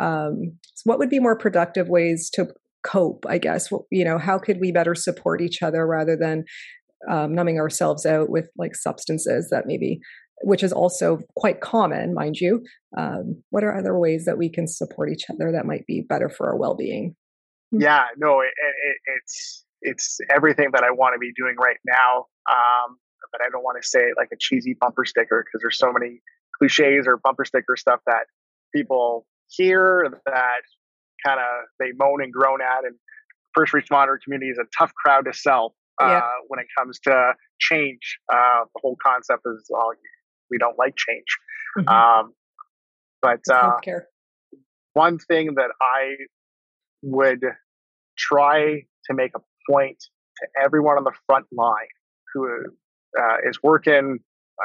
Um, 0.00 0.56
so 0.62 0.82
what 0.84 0.98
would 1.00 1.10
be 1.10 1.18
more 1.18 1.36
productive 1.36 1.88
ways 1.88 2.30
to 2.34 2.48
cope 2.82 3.26
i 3.28 3.36
guess? 3.36 3.70
You 3.90 4.04
know 4.04 4.16
how 4.16 4.38
could 4.38 4.58
we 4.60 4.72
better 4.72 4.94
support 4.94 5.42
each 5.42 5.62
other 5.62 5.86
rather 5.86 6.16
than 6.16 6.44
um, 7.10 7.34
numbing 7.34 7.58
ourselves 7.58 8.06
out 8.06 8.30
with 8.30 8.50
like 8.56 8.76
substances 8.76 9.48
that 9.50 9.64
maybe 9.66 10.00
which 10.42 10.62
is 10.62 10.72
also 10.72 11.20
quite 11.36 11.60
common, 11.60 12.14
mind 12.14 12.36
you. 12.36 12.64
Um, 12.96 13.42
what 13.50 13.64
are 13.64 13.76
other 13.76 13.98
ways 13.98 14.24
that 14.24 14.38
we 14.38 14.48
can 14.48 14.66
support 14.66 15.10
each 15.12 15.24
other 15.30 15.52
that 15.52 15.66
might 15.66 15.86
be 15.86 16.00
better 16.00 16.28
for 16.28 16.48
our 16.48 16.56
well-being? 16.56 17.14
Hmm. 17.72 17.80
Yeah, 17.82 18.04
no, 18.16 18.40
it, 18.40 18.52
it, 18.56 18.96
it's 19.16 19.64
it's 19.82 20.18
everything 20.34 20.70
that 20.72 20.84
I 20.84 20.90
want 20.90 21.14
to 21.14 21.18
be 21.18 21.32
doing 21.36 21.56
right 21.56 21.78
now. 21.86 22.26
Um, 22.50 22.98
but 23.32 23.40
I 23.44 23.48
don't 23.50 23.62
want 23.62 23.80
to 23.80 23.86
say 23.86 24.00
it 24.00 24.14
like 24.16 24.30
a 24.32 24.36
cheesy 24.38 24.76
bumper 24.78 25.04
sticker 25.04 25.44
because 25.44 25.62
there's 25.62 25.78
so 25.78 25.92
many 25.92 26.20
cliches 26.58 27.06
or 27.06 27.16
bumper 27.16 27.44
sticker 27.44 27.76
stuff 27.76 28.00
that 28.06 28.24
people 28.74 29.26
hear 29.48 30.06
that 30.26 30.60
kind 31.24 31.40
of 31.40 31.66
they 31.78 31.92
moan 31.96 32.22
and 32.22 32.32
groan 32.32 32.60
at. 32.60 32.84
And 32.84 32.96
first 33.54 33.72
responder 33.72 34.16
community 34.22 34.50
is 34.50 34.58
a 34.58 34.66
tough 34.76 34.92
crowd 34.94 35.26
to 35.26 35.32
sell 35.32 35.74
uh, 36.00 36.06
yeah. 36.08 36.20
when 36.48 36.60
it 36.60 36.66
comes 36.76 36.98
to 37.00 37.34
change. 37.60 38.18
Uh, 38.32 38.64
the 38.74 38.80
whole 38.82 38.96
concept 39.04 39.42
is 39.46 39.70
all 39.72 39.92
we 40.50 40.58
don't 40.58 40.78
like 40.78 40.94
change. 40.96 41.38
Mm-hmm. 41.78 41.88
Um, 41.88 42.34
but 43.22 43.40
uh, 43.52 43.78
one 44.94 45.18
thing 45.18 45.54
that 45.54 45.70
I 45.80 46.16
would 47.02 47.44
try 48.16 48.82
to 49.06 49.14
make 49.14 49.32
a 49.36 49.40
point 49.70 49.98
to 50.38 50.46
everyone 50.62 50.96
on 50.96 51.04
the 51.04 51.12
front 51.26 51.46
line 51.52 51.74
who 52.32 52.48
uh, 53.18 53.36
is 53.48 53.58
working 53.62 54.18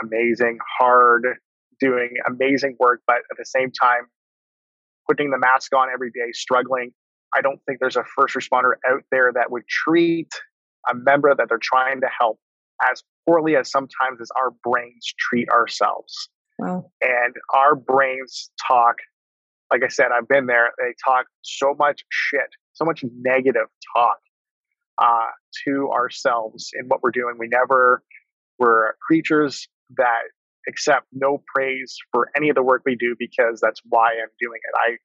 amazing, 0.03 0.57
hard, 0.77 1.25
doing 1.79 2.11
amazing 2.27 2.75
work, 2.79 3.01
but 3.07 3.17
at 3.17 3.37
the 3.37 3.45
same 3.45 3.71
time, 3.71 4.07
putting 5.07 5.29
the 5.29 5.37
mask 5.37 5.73
on 5.75 5.87
every 5.93 6.09
day, 6.11 6.31
struggling. 6.31 6.91
I 7.35 7.41
don't 7.41 7.59
think 7.65 7.79
there's 7.79 7.97
a 7.97 8.03
first 8.15 8.35
responder 8.35 8.73
out 8.89 9.03
there 9.11 9.31
that 9.33 9.51
would 9.51 9.67
treat 9.67 10.29
a 10.89 10.95
member 10.95 11.33
that 11.33 11.47
they're 11.49 11.57
trying 11.61 12.01
to 12.01 12.07
help 12.17 12.39
as 12.89 13.03
poorly 13.25 13.55
as 13.55 13.69
sometimes 13.71 14.21
as 14.21 14.29
our 14.35 14.51
brains 14.63 15.13
treat 15.17 15.49
ourselves. 15.49 16.29
Wow. 16.59 16.91
And 17.01 17.35
our 17.53 17.75
brains 17.75 18.49
talk, 18.67 18.97
like 19.71 19.83
I 19.83 19.89
said, 19.89 20.07
I've 20.17 20.27
been 20.27 20.45
there, 20.45 20.71
they 20.77 20.93
talk 21.03 21.25
so 21.41 21.75
much 21.77 22.03
shit, 22.09 22.49
so 22.73 22.85
much 22.85 23.03
negative 23.19 23.67
talk 23.95 24.17
uh, 24.97 25.31
to 25.65 25.89
ourselves 25.91 26.71
in 26.79 26.87
what 26.87 27.03
we're 27.03 27.11
doing. 27.11 27.35
We 27.37 27.47
never, 27.47 28.03
we're 28.57 28.93
creatures 29.05 29.67
that 29.97 30.21
accept 30.67 31.07
no 31.11 31.43
praise 31.53 31.97
for 32.11 32.29
any 32.35 32.49
of 32.49 32.55
the 32.55 32.63
work 32.63 32.83
we 32.85 32.95
do 32.95 33.15
because 33.17 33.59
that's 33.61 33.81
why 33.87 34.11
I'm 34.11 34.29
doing 34.39 34.59
it. 34.63 34.75
I 34.75 34.97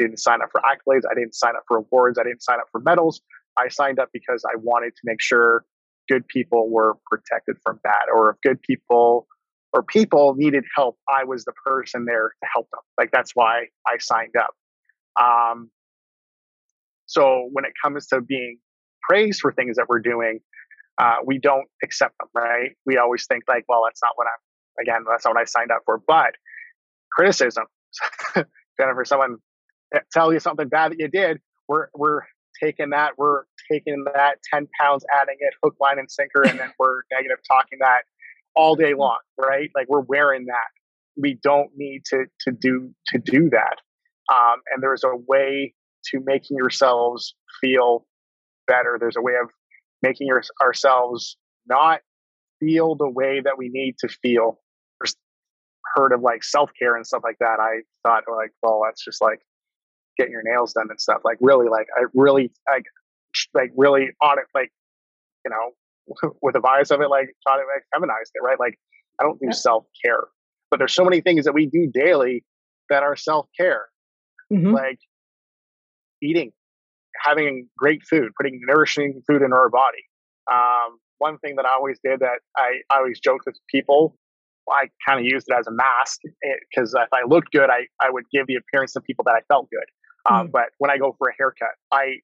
didn't 0.00 0.18
sign 0.18 0.42
up 0.42 0.50
for 0.52 0.60
accolades. 0.60 1.02
I 1.10 1.14
didn't 1.14 1.34
sign 1.34 1.56
up 1.56 1.64
for 1.66 1.78
awards. 1.78 2.18
I 2.18 2.22
didn't 2.22 2.42
sign 2.42 2.60
up 2.60 2.66
for 2.70 2.80
medals. 2.80 3.20
I 3.56 3.68
signed 3.68 3.98
up 3.98 4.10
because 4.12 4.44
I 4.44 4.56
wanted 4.56 4.94
to 4.94 5.02
make 5.04 5.20
sure 5.20 5.64
good 6.08 6.26
people 6.28 6.70
were 6.70 6.94
protected 7.10 7.56
from 7.62 7.80
bad, 7.82 8.08
or 8.14 8.30
if 8.30 8.36
good 8.42 8.60
people 8.62 9.26
or 9.72 9.82
people 9.82 10.34
needed 10.36 10.64
help, 10.74 10.96
I 11.08 11.24
was 11.24 11.44
the 11.44 11.52
person 11.64 12.06
there 12.06 12.32
to 12.42 12.48
help 12.50 12.68
them. 12.70 12.80
Like 12.96 13.10
that's 13.10 13.32
why 13.34 13.66
I 13.86 13.98
signed 13.98 14.34
up. 14.38 14.54
Um, 15.20 15.70
so 17.06 17.48
when 17.52 17.64
it 17.64 17.72
comes 17.82 18.06
to 18.08 18.20
being 18.20 18.58
praised 19.02 19.40
for 19.40 19.52
things 19.52 19.76
that 19.76 19.86
we're 19.88 20.00
doing, 20.00 20.40
uh, 20.98 21.16
we 21.24 21.38
don't 21.38 21.66
accept 21.82 22.14
them, 22.18 22.28
right? 22.34 22.70
We 22.86 22.96
always 22.98 23.26
think 23.26 23.44
like, 23.48 23.64
well, 23.68 23.82
that's 23.86 24.00
not 24.02 24.12
what 24.16 24.26
I'm, 24.26 24.82
again, 24.82 25.04
that's 25.08 25.24
not 25.24 25.34
what 25.34 25.40
I 25.40 25.44
signed 25.44 25.70
up 25.70 25.82
for. 25.84 26.00
But 26.06 26.34
criticism, 27.12 27.64
Jennifer, 28.80 29.04
someone 29.04 29.36
tell 30.12 30.32
you 30.32 30.40
something 30.40 30.68
bad 30.68 30.92
that 30.92 30.98
you 30.98 31.08
did, 31.08 31.38
we're, 31.68 31.88
we're 31.94 32.22
taking 32.60 32.90
that, 32.90 33.12
we're 33.18 33.42
taking 33.70 34.04
that 34.14 34.36
10 34.52 34.68
pounds, 34.80 35.04
adding 35.12 35.36
it 35.40 35.54
hook, 35.62 35.76
line, 35.80 35.98
and 35.98 36.10
sinker, 36.10 36.42
and 36.42 36.58
then 36.58 36.72
we're 36.78 37.02
negative 37.12 37.38
talking 37.48 37.78
that 37.80 38.02
all 38.54 38.74
day 38.74 38.94
long, 38.94 39.18
right? 39.38 39.70
Like 39.74 39.88
we're 39.88 40.00
wearing 40.00 40.46
that. 40.46 40.68
We 41.16 41.38
don't 41.42 41.70
need 41.76 42.02
to, 42.06 42.26
to 42.42 42.52
do, 42.52 42.94
to 43.08 43.18
do 43.18 43.50
that. 43.50 43.76
Um, 44.32 44.60
and 44.72 44.82
there's 44.82 45.04
a 45.04 45.16
way 45.28 45.74
to 46.10 46.20
making 46.24 46.56
yourselves 46.56 47.34
feel 47.60 48.06
better. 48.66 48.96
There's 49.00 49.16
a 49.16 49.22
way 49.22 49.34
of 49.40 49.50
making 50.02 50.26
your, 50.26 50.42
ourselves 50.62 51.36
not 51.66 52.00
feel 52.60 52.94
the 52.94 53.08
way 53.08 53.40
that 53.42 53.58
we 53.58 53.68
need 53.68 53.96
to 54.00 54.08
feel. 54.08 54.60
Heard 55.94 56.12
of 56.12 56.20
like 56.20 56.44
self 56.44 56.70
care 56.78 56.96
and 56.96 57.06
stuff 57.06 57.22
like 57.24 57.38
that. 57.40 57.58
I 57.58 57.80
thought 58.02 58.24
like, 58.28 58.50
well, 58.62 58.82
that's 58.84 59.02
just 59.02 59.22
like 59.22 59.40
getting 60.18 60.32
your 60.32 60.42
nails 60.42 60.72
done 60.72 60.88
and 60.90 61.00
stuff. 61.00 61.22
Like 61.24 61.38
really, 61.40 61.68
like 61.68 61.86
I 61.96 62.04
really 62.12 62.50
like 62.68 62.84
like 63.54 63.70
really 63.76 64.08
on 64.22 64.38
it, 64.38 64.46
like 64.54 64.70
you 65.44 65.50
know, 65.50 66.32
with 66.42 66.54
the 66.54 66.60
bias 66.60 66.90
of 66.90 67.00
it, 67.00 67.08
like 67.08 67.28
trying 67.46 67.60
to 67.60 67.66
like 67.66 67.84
feminize 67.94 68.30
it, 68.34 68.42
right? 68.42 68.58
Like 68.58 68.78
I 69.20 69.24
don't 69.24 69.38
do 69.38 69.46
yeah. 69.46 69.52
self 69.52 69.84
care, 70.04 70.24
but 70.70 70.78
there's 70.78 70.94
so 70.94 71.04
many 71.04 71.20
things 71.20 71.44
that 71.44 71.54
we 71.54 71.66
do 71.66 71.90
daily 71.92 72.44
that 72.90 73.02
are 73.02 73.16
self 73.16 73.46
care, 73.58 73.86
mm-hmm. 74.52 74.72
like 74.72 74.98
eating, 76.22 76.52
having 77.22 77.68
great 77.76 78.02
food, 78.08 78.30
putting 78.36 78.60
nourishing 78.66 79.22
food 79.26 79.42
into 79.42 79.56
our 79.56 79.70
body. 79.70 80.04
Um, 80.50 80.98
one 81.18 81.38
thing 81.38 81.56
that 81.56 81.64
I 81.64 81.72
always 81.72 81.98
did 82.04 82.20
that 82.20 82.40
I, 82.56 82.80
I 82.90 82.98
always 82.98 83.18
joked 83.20 83.46
with 83.46 83.56
people, 83.70 84.16
I 84.70 84.88
kind 85.06 85.20
of 85.20 85.26
used 85.26 85.46
it 85.48 85.54
as 85.58 85.66
a 85.66 85.72
mask 85.72 86.20
because 86.70 86.94
if 86.94 87.08
I 87.12 87.26
looked 87.26 87.52
good, 87.52 87.70
I, 87.70 87.86
I 88.00 88.10
would 88.10 88.24
give 88.32 88.46
the 88.46 88.56
appearance 88.56 88.92
to 88.94 89.00
people 89.00 89.24
that 89.24 89.34
I 89.34 89.40
felt 89.48 89.68
good. 89.70 89.86
Um, 90.28 90.48
mm. 90.48 90.52
But 90.52 90.66
when 90.78 90.90
I 90.90 90.98
go 90.98 91.14
for 91.18 91.28
a 91.28 91.32
haircut, 91.38 91.70
I 91.92 92.16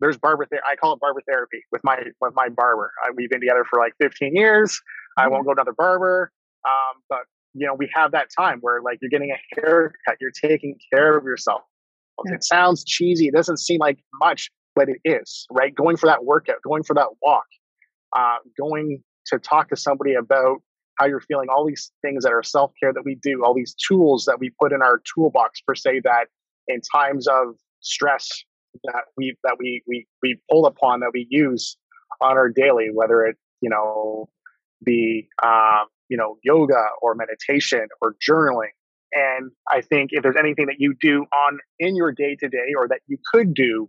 there's 0.00 0.16
barber 0.16 0.46
ther- 0.46 0.62
I 0.70 0.76
call 0.76 0.94
it 0.94 1.00
barber 1.00 1.22
therapy 1.28 1.62
with 1.72 1.82
my 1.84 1.98
with 2.20 2.34
my 2.34 2.48
barber. 2.48 2.92
I, 3.04 3.10
we've 3.10 3.30
been 3.30 3.40
together 3.40 3.64
for 3.68 3.78
like 3.78 3.92
15 4.00 4.34
years. 4.34 4.72
Mm. 5.18 5.24
I 5.24 5.28
won't 5.28 5.44
go 5.44 5.54
to 5.54 5.60
another 5.60 5.74
barber, 5.76 6.32
um, 6.66 7.02
but 7.08 7.20
you 7.54 7.66
know 7.66 7.74
we 7.74 7.90
have 7.94 8.12
that 8.12 8.28
time 8.36 8.58
where 8.60 8.82
like 8.82 8.98
you're 9.00 9.10
getting 9.10 9.30
a 9.30 9.60
haircut, 9.60 10.16
you're 10.20 10.30
taking 10.30 10.76
care 10.92 11.16
of 11.16 11.24
yourself. 11.24 11.62
Yeah. 12.26 12.34
It 12.34 12.44
sounds 12.44 12.84
cheesy. 12.84 13.28
It 13.28 13.34
doesn't 13.34 13.58
seem 13.58 13.80
like 13.80 13.98
much, 14.20 14.50
but 14.74 14.88
it 14.88 14.98
is, 15.04 15.46
right? 15.50 15.74
Going 15.74 15.96
for 15.96 16.06
that 16.06 16.24
workout, 16.24 16.56
going 16.66 16.82
for 16.82 16.94
that 16.94 17.08
walk, 17.22 17.46
uh, 18.16 18.36
going 18.58 19.02
to 19.26 19.38
talk 19.38 19.68
to 19.68 19.76
somebody 19.76 20.14
about 20.14 20.62
how 20.96 21.06
you're 21.06 21.20
feeling, 21.20 21.48
all 21.54 21.66
these 21.66 21.92
things 22.02 22.24
that 22.24 22.32
are 22.32 22.42
self 22.42 22.72
care 22.80 22.92
that 22.92 23.04
we 23.04 23.16
do, 23.16 23.42
all 23.44 23.54
these 23.54 23.74
tools 23.74 24.24
that 24.24 24.38
we 24.38 24.50
put 24.60 24.72
in 24.72 24.82
our 24.82 25.02
toolbox 25.14 25.60
per 25.60 25.74
se 25.74 26.00
that 26.04 26.26
in 26.68 26.80
times 26.80 27.26
of 27.26 27.54
stress 27.80 28.44
that 28.84 29.04
we 29.16 29.36
that 29.44 29.56
we 29.58 29.82
we 29.86 30.06
we 30.22 30.38
pull 30.50 30.66
upon 30.66 31.00
that 31.00 31.10
we 31.12 31.26
use 31.30 31.76
on 32.20 32.36
our 32.36 32.48
daily, 32.48 32.88
whether 32.92 33.24
it 33.24 33.36
you 33.60 33.70
know 33.70 34.28
be 34.84 35.28
um, 35.42 35.86
you 36.08 36.16
know 36.16 36.38
yoga 36.42 36.84
or 37.02 37.14
meditation 37.14 37.88
or 38.00 38.14
journaling 38.26 38.70
and 39.12 39.50
I 39.68 39.80
think 39.80 40.10
if 40.12 40.22
there's 40.22 40.36
anything 40.36 40.66
that 40.66 40.76
you 40.78 40.94
do 41.00 41.24
on 41.32 41.58
in 41.78 41.96
your 41.96 42.12
day 42.12 42.36
to 42.36 42.48
day 42.48 42.74
or 42.76 42.88
that 42.88 43.00
you 43.06 43.18
could 43.32 43.54
do 43.54 43.88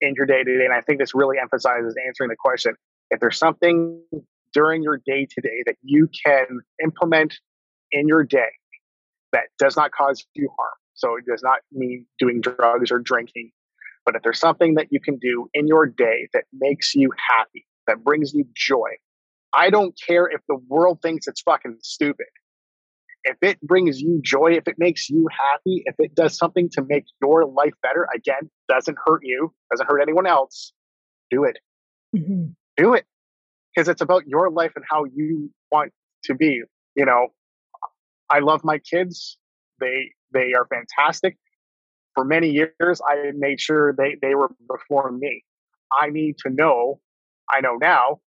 in 0.00 0.14
your 0.16 0.26
day 0.26 0.44
to 0.44 0.58
day, 0.58 0.64
and 0.64 0.74
I 0.74 0.80
think 0.80 1.00
this 1.00 1.14
really 1.14 1.36
emphasizes 1.40 1.96
answering 2.06 2.30
the 2.30 2.36
question, 2.36 2.74
if 3.10 3.20
there's 3.20 3.38
something 3.38 4.00
during 4.52 4.82
your 4.82 5.00
day 5.04 5.26
to 5.28 5.40
day 5.40 5.62
that 5.66 5.76
you 5.82 6.08
can 6.24 6.60
implement 6.82 7.34
in 7.90 8.06
your 8.06 8.22
day 8.22 8.50
that 9.32 9.44
does 9.58 9.76
not 9.76 9.90
cause 9.92 10.24
you 10.34 10.48
harm. 10.56 10.72
So 10.94 11.16
it 11.16 11.24
does 11.26 11.42
not 11.42 11.58
mean 11.72 12.06
doing 12.18 12.40
drugs 12.40 12.92
or 12.92 12.98
drinking, 12.98 13.50
but 14.04 14.16
if 14.16 14.22
there's 14.22 14.38
something 14.38 14.74
that 14.74 14.88
you 14.90 15.00
can 15.00 15.18
do 15.18 15.48
in 15.54 15.66
your 15.66 15.86
day 15.86 16.28
that 16.32 16.44
makes 16.52 16.94
you 16.94 17.10
happy, 17.30 17.66
that 17.86 18.02
brings 18.02 18.32
you 18.32 18.44
joy, 18.54 18.90
I 19.52 19.70
don't 19.70 19.98
care 20.06 20.26
if 20.26 20.40
the 20.48 20.58
world 20.68 21.00
thinks 21.02 21.26
it's 21.26 21.42
fucking 21.42 21.78
stupid 21.82 22.26
if 23.24 23.36
it 23.40 23.60
brings 23.60 24.00
you 24.00 24.20
joy, 24.22 24.52
if 24.52 24.66
it 24.66 24.76
makes 24.78 25.08
you 25.08 25.28
happy, 25.30 25.82
if 25.86 25.94
it 25.98 26.14
does 26.14 26.36
something 26.36 26.68
to 26.70 26.82
make 26.82 27.04
your 27.20 27.46
life 27.46 27.74
better, 27.82 28.06
again, 28.14 28.50
doesn't 28.68 28.96
hurt 29.04 29.20
you, 29.22 29.52
doesn't 29.70 29.86
hurt 29.86 30.00
anyone 30.00 30.26
else, 30.26 30.72
do 31.30 31.44
it. 31.44 31.58
Mm-hmm. 32.16 32.46
Do 32.76 32.94
it. 32.94 33.04
Because 33.74 33.88
it's 33.88 34.02
about 34.02 34.26
your 34.26 34.50
life 34.50 34.72
and 34.76 34.84
how 34.90 35.04
you 35.04 35.50
want 35.70 35.92
to 36.24 36.34
be. 36.34 36.62
You 36.94 37.06
know, 37.06 37.28
I 38.28 38.40
love 38.40 38.62
my 38.64 38.78
kids. 38.78 39.38
They 39.80 40.10
they 40.32 40.52
are 40.54 40.66
fantastic. 40.66 41.38
For 42.14 42.24
many 42.24 42.50
years 42.50 43.00
I 43.06 43.32
made 43.34 43.60
sure 43.60 43.92
they, 43.92 44.16
they 44.20 44.34
were 44.34 44.50
before 44.68 45.10
me. 45.12 45.44
I 45.92 46.10
need 46.10 46.38
to 46.38 46.50
know, 46.50 47.00
I 47.50 47.60
know 47.60 47.76
now 47.76 48.20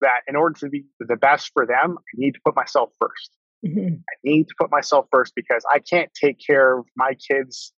that 0.00 0.20
in 0.26 0.36
order 0.36 0.58
to 0.60 0.68
be 0.68 0.84
the 0.98 1.16
best 1.16 1.50
for 1.52 1.66
them, 1.66 1.98
I 1.98 2.14
need 2.14 2.32
to 2.34 2.40
put 2.44 2.56
myself 2.56 2.90
first. 3.00 3.30
Mm-hmm. 3.64 3.94
I 3.94 4.14
need 4.24 4.48
to 4.48 4.54
put 4.58 4.70
myself 4.70 5.06
first 5.10 5.34
because 5.34 5.64
I 5.70 5.80
can't 5.80 6.10
take 6.14 6.38
care 6.44 6.78
of 6.78 6.86
my 6.96 7.12
kids 7.14 7.72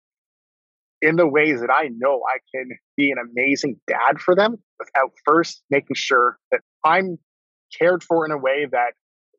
in 1.00 1.16
the 1.16 1.26
ways 1.26 1.60
that 1.60 1.70
I 1.70 1.90
know 1.96 2.22
I 2.32 2.38
can 2.54 2.70
be 2.96 3.10
an 3.10 3.18
amazing 3.18 3.80
dad 3.88 4.20
for 4.20 4.36
them 4.36 4.56
without 4.78 5.10
first 5.24 5.62
making 5.68 5.96
sure 5.96 6.38
that 6.52 6.60
I'm 6.84 7.18
cared 7.76 8.04
for 8.04 8.24
in 8.24 8.30
a 8.30 8.38
way 8.38 8.66
that 8.70 8.92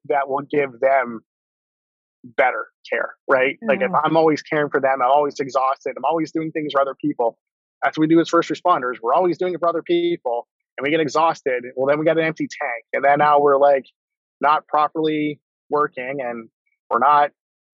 that 0.10 0.28
will 0.28 0.42
give 0.42 0.80
them 0.82 1.22
better 2.24 2.68
care, 2.90 3.16
right? 3.30 3.58
Like 3.68 3.82
if 3.82 3.92
I'm 4.04 4.16
always 4.16 4.42
caring 4.42 4.70
for 4.70 4.80
them, 4.80 5.02
I'm 5.02 5.10
always 5.10 5.40
exhausted, 5.40 5.94
I'm 5.98 6.06
always 6.06 6.32
doing 6.32 6.52
things 6.52 6.74
for 6.74 6.82
other 6.82 6.96
people. 6.96 7.38
That's 7.84 7.98
what 7.98 8.04
we 8.04 8.08
do 8.08 8.22
as 8.22 8.30
first 8.30 8.50
responders. 8.50 8.96
We're 9.02 9.14
always 9.14 9.38
doing 9.38 9.54
it 9.54 9.60
for 9.60 9.68
other 9.68 9.84
people 9.84 10.48
and 10.78 10.84
we 10.84 10.90
get 10.90 11.02
exhausted. 11.02 11.66
Well, 11.76 11.88
then 11.88 12.00
we 12.00 12.06
got 12.06 12.18
an 12.18 12.24
empty 12.24 12.48
tank. 12.48 12.86
And 12.94 13.04
then 13.04 13.20
now 13.20 13.40
we're 13.40 13.58
like 13.58 13.86
not 14.40 14.68
properly 14.68 15.40
working 15.70 16.20
and 16.22 16.50
we're 16.90 17.00
not 17.00 17.32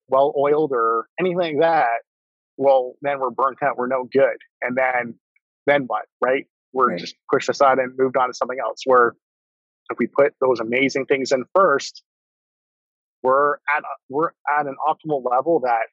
well 0.08 0.34
oiled 0.38 0.72
or 0.72 1.08
anything 1.20 1.38
like 1.38 1.60
that, 1.60 2.00
well, 2.58 2.96
then 3.02 3.20
we're 3.20 3.30
burnt 3.30 3.62
out. 3.64 3.78
We're 3.78 3.88
no 3.88 4.08
good. 4.12 4.38
And 4.62 4.78
then, 4.78 5.16
then 5.66 5.84
what? 5.84 6.06
Right? 6.22 6.46
We're 6.74 6.90
right. 6.90 7.00
just 7.00 7.16
pushed 7.32 7.50
aside 7.50 7.80
and 7.80 7.94
moved 7.98 8.18
on 8.18 8.28
to 8.28 8.34
something 8.34 8.58
else. 8.62 8.82
Where 8.86 9.16
if 9.90 9.98
we 9.98 10.08
put 10.08 10.34
those 10.42 10.60
amazing 10.60 11.06
things 11.06 11.32
in 11.32 11.46
first, 11.56 12.04
we're 13.24 13.56
at 13.56 13.84
we're 14.10 14.30
at 14.58 14.66
an 14.66 14.76
optimal 14.88 15.24
level 15.30 15.62
that 15.62 15.88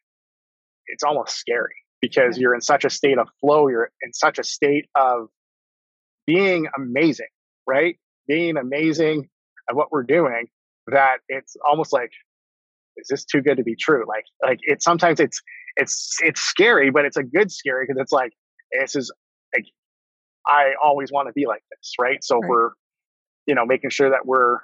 it's 0.86 1.02
almost 1.02 1.36
scary 1.36 1.74
because 2.00 2.38
you're 2.38 2.54
in 2.54 2.60
such 2.60 2.84
a 2.84 2.90
state 2.90 3.18
of 3.18 3.28
flow. 3.40 3.68
You're 3.68 3.90
in 4.02 4.12
such 4.12 4.38
a 4.38 4.44
state 4.44 4.86
of 4.94 5.28
being 6.26 6.66
amazing, 6.76 7.26
right? 7.66 7.98
Being 8.28 8.56
amazing 8.56 9.28
at 9.68 9.76
what 9.76 9.90
we're 9.90 10.04
doing 10.04 10.46
that 10.86 11.18
it's 11.28 11.56
almost 11.68 11.92
like 11.92 12.10
is 12.96 13.08
this 13.08 13.24
too 13.24 13.40
good 13.40 13.56
to 13.56 13.64
be 13.64 13.74
true 13.74 14.04
like 14.06 14.24
like 14.42 14.58
it 14.62 14.82
sometimes 14.82 15.20
it's 15.20 15.42
it's 15.76 16.16
it's 16.22 16.40
scary 16.40 16.90
but 16.90 17.04
it's 17.04 17.16
a 17.16 17.22
good 17.22 17.50
scary 17.50 17.86
because 17.86 18.00
it's 18.00 18.12
like 18.12 18.32
this 18.72 18.94
is 18.94 19.12
like 19.54 19.64
i 20.46 20.72
always 20.82 21.10
want 21.12 21.28
to 21.28 21.32
be 21.32 21.46
like 21.46 21.62
this 21.70 21.92
right 22.00 22.22
so 22.22 22.38
right. 22.38 22.48
we're 22.48 22.70
you 23.46 23.54
know 23.54 23.66
making 23.66 23.90
sure 23.90 24.10
that 24.10 24.24
we're 24.24 24.56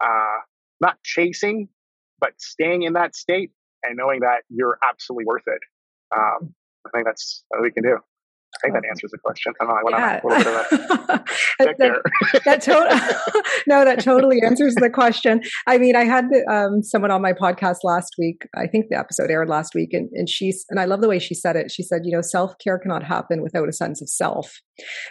uh 0.00 0.38
not 0.80 1.00
chasing 1.04 1.68
but 2.20 2.32
staying 2.38 2.82
in 2.82 2.92
that 2.94 3.14
state 3.14 3.50
and 3.82 3.96
knowing 3.96 4.20
that 4.20 4.42
you're 4.48 4.78
absolutely 4.88 5.24
worth 5.24 5.44
it. 5.46 5.60
Um 6.16 6.54
i 6.86 6.90
think 6.94 7.04
that's 7.04 7.44
what 7.48 7.62
we 7.62 7.70
can 7.70 7.82
do 7.82 7.98
I 8.64 8.68
think 8.68 8.74
that 8.74 8.88
answers 8.88 9.10
the 9.10 9.18
question. 9.18 9.52
I 9.60 9.64
don't 9.64 9.72
know. 9.72 9.80
I 9.80 9.84
went 9.84 9.96
yeah. 9.96 10.20
on 10.22 10.30
a 10.32 10.38
little 10.38 10.38
bit 10.38 10.46
of 10.46 11.10
a 11.10 11.24
that, 11.58 11.78
that, 11.78 12.44
that 12.44 12.60
to- 12.62 13.20
no, 13.66 13.84
that 13.84 14.02
totally 14.02 14.42
answers 14.42 14.74
the 14.76 14.90
question. 14.90 15.42
I 15.66 15.78
mean, 15.78 15.96
I 15.96 16.04
had 16.04 16.26
um, 16.50 16.82
someone 16.82 17.10
on 17.10 17.22
my 17.22 17.32
podcast 17.32 17.78
last 17.84 18.14
week. 18.18 18.46
I 18.56 18.66
think 18.66 18.86
the 18.88 18.98
episode 18.98 19.30
aired 19.30 19.48
last 19.48 19.74
week, 19.74 19.92
and, 19.92 20.08
and 20.12 20.28
she's 20.28 20.64
and 20.70 20.80
I 20.80 20.84
love 20.84 21.00
the 21.00 21.08
way 21.08 21.18
she 21.18 21.34
said 21.34 21.56
it. 21.56 21.70
She 21.70 21.82
said, 21.82 22.02
you 22.04 22.12
know, 22.12 22.22
self 22.22 22.54
care 22.62 22.78
cannot 22.78 23.02
happen 23.02 23.42
without 23.42 23.68
a 23.68 23.72
sense 23.72 24.00
of 24.02 24.08
self. 24.08 24.60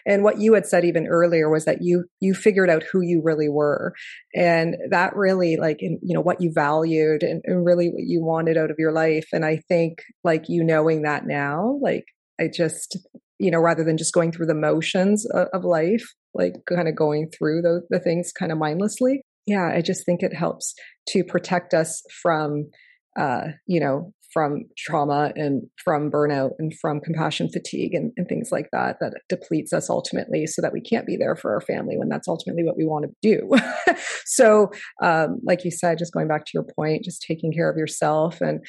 And 0.06 0.24
what 0.24 0.40
you 0.40 0.54
had 0.54 0.66
said 0.66 0.86
even 0.86 1.08
earlier 1.08 1.50
was 1.50 1.66
that 1.66 1.80
you 1.82 2.06
you 2.20 2.34
figured 2.34 2.70
out 2.70 2.84
who 2.84 3.02
you 3.02 3.22
really 3.24 3.50
were, 3.50 3.94
and 4.36 4.76
that 4.90 5.16
really 5.16 5.58
like 5.58 5.82
you 5.82 6.00
know 6.02 6.22
what 6.22 6.42
you 6.42 6.52
valued 6.54 7.24
and, 7.24 7.42
and 7.46 7.66
really 7.66 7.90
what 7.90 8.04
you 8.06 8.24
wanted 8.24 8.58
out 8.58 8.72
of 8.72 8.78
your 8.80 8.92
life. 8.92 9.28
And 9.32 9.46
I 9.46 9.58
think 9.68 10.00
like 10.24 10.46
you 10.48 10.64
knowing 10.64 11.04
that 11.04 11.26
now, 11.26 11.80
like 11.82 12.06
I 12.40 12.48
just 12.54 12.98
you 13.40 13.50
know, 13.50 13.60
rather 13.60 13.84
than 13.84 13.98
just 13.98 14.14
going 14.14 14.32
through 14.32 14.48
the 14.48 14.54
motions 14.54 15.26
of, 15.32 15.48
of 15.54 15.64
life, 15.64 16.06
like 16.34 16.54
kind 16.68 16.88
of 16.88 16.96
going 16.96 17.30
through 17.38 17.62
the, 17.62 17.82
the 17.90 18.00
things 18.00 18.32
kind 18.32 18.52
of 18.52 18.58
mindlessly. 18.58 19.22
Yeah, 19.46 19.72
I 19.74 19.82
just 19.82 20.06
think 20.06 20.22
it 20.22 20.36
helps 20.36 20.76
to 21.10 21.24
protect 21.24 21.74
us 21.74 22.04
from, 22.22 22.70
uh, 23.18 23.48
you 23.66 23.80
know, 23.80 24.14
from 24.32 24.66
trauma 24.78 25.32
and 25.36 25.64
from 25.84 26.12
burnout 26.12 26.52
and 26.60 26.74
from 26.80 27.00
compassion 27.00 27.50
fatigue 27.50 27.94
and, 27.94 28.12
and 28.16 28.28
things 28.28 28.50
like 28.52 28.68
that 28.72 28.98
that 29.00 29.14
depletes 29.28 29.74
us 29.74 29.90
ultimately 29.90 30.46
so 30.46 30.62
that 30.62 30.74
we 30.74 30.82
can't 30.82 31.08
be 31.08 31.18
there 31.18 31.36
for 31.36 31.54
our 31.54 31.62
family 31.62 31.98
when 31.98 32.10
that's 32.10 32.28
ultimately 32.28 32.64
what 32.64 32.78
we 32.78 32.86
want 32.86 33.06
to 33.06 33.12
do 33.22 33.50
so 34.26 34.70
um, 35.02 35.40
like 35.44 35.66
you 35.66 35.72
said 35.72 35.98
just 35.98 36.14
going 36.14 36.28
back 36.28 36.46
to 36.46 36.52
your 36.54 36.66
point 36.76 37.04
just 37.04 37.24
taking 37.28 37.52
care 37.52 37.70
of 37.70 37.78
yourself 37.78 38.40
and 38.40 38.64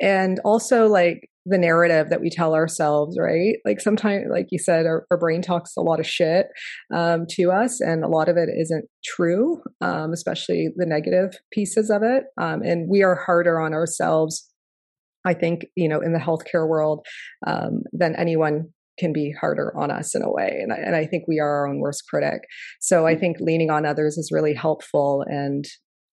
and 0.00 0.40
also 0.44 0.88
like 0.88 1.30
the 1.46 1.58
narrative 1.58 2.08
that 2.10 2.20
we 2.20 2.30
tell 2.30 2.54
ourselves 2.54 3.18
right? 3.20 3.56
Like 3.64 3.80
sometimes 3.80 4.26
like 4.30 4.46
you 4.50 4.58
said 4.58 4.86
our, 4.86 5.06
our 5.10 5.18
brain 5.18 5.42
talks 5.42 5.76
a 5.76 5.82
lot 5.82 6.00
of 6.00 6.06
shit 6.06 6.46
um, 6.92 7.26
to 7.30 7.50
us 7.50 7.80
and 7.80 8.04
a 8.04 8.08
lot 8.08 8.28
of 8.28 8.36
it 8.36 8.48
isn't 8.48 8.86
true 9.04 9.62
um, 9.80 10.12
especially 10.12 10.68
the 10.76 10.86
negative 10.86 11.34
pieces 11.52 11.90
of 11.90 12.02
it 12.02 12.24
um, 12.40 12.62
and 12.62 12.88
we 12.88 13.02
are 13.02 13.14
harder 13.26 13.60
on 13.60 13.74
ourselves 13.74 14.48
i 15.24 15.34
think 15.34 15.66
you 15.76 15.88
know 15.88 16.00
in 16.00 16.12
the 16.12 16.18
healthcare 16.18 16.68
world 16.68 17.06
um, 17.46 17.82
than 17.92 18.16
anyone 18.16 18.68
can 18.98 19.12
be 19.12 19.34
harder 19.38 19.76
on 19.76 19.90
us 19.90 20.14
in 20.14 20.22
a 20.22 20.30
way 20.30 20.60
and 20.62 20.72
I, 20.72 20.76
and 20.76 20.96
I 20.96 21.04
think 21.04 21.24
we 21.26 21.40
are 21.40 21.48
our 21.48 21.68
own 21.68 21.80
worst 21.80 22.04
critic. 22.08 22.42
So 22.80 23.06
i 23.06 23.14
think 23.14 23.38
leaning 23.40 23.70
on 23.70 23.84
others 23.84 24.16
is 24.16 24.30
really 24.32 24.54
helpful 24.54 25.24
and 25.28 25.64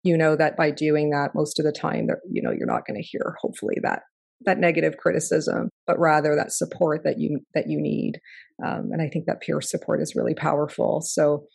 you 0.02 0.16
know 0.16 0.36
that 0.36 0.56
by 0.56 0.70
doing 0.70 1.10
that 1.10 1.30
most 1.34 1.58
of 1.58 1.64
the 1.64 1.72
time 1.72 2.06
that 2.08 2.18
you 2.30 2.42
know 2.42 2.50
you're 2.50 2.66
not 2.66 2.86
going 2.86 3.00
to 3.00 3.06
hear 3.06 3.36
hopefully 3.40 3.76
that 3.82 4.02
that 4.44 4.58
negative 4.58 4.96
criticism 4.96 5.68
but 5.86 5.98
rather 5.98 6.34
that 6.36 6.52
support 6.52 7.02
that 7.04 7.18
you 7.18 7.40
that 7.54 7.68
you 7.68 7.80
need. 7.80 8.20
Um, 8.64 8.90
and 8.92 9.02
i 9.02 9.08
think 9.08 9.26
that 9.26 9.40
peer 9.40 9.60
support 9.60 10.00
is 10.00 10.14
really 10.16 10.34
powerful. 10.34 11.00
So 11.00 11.46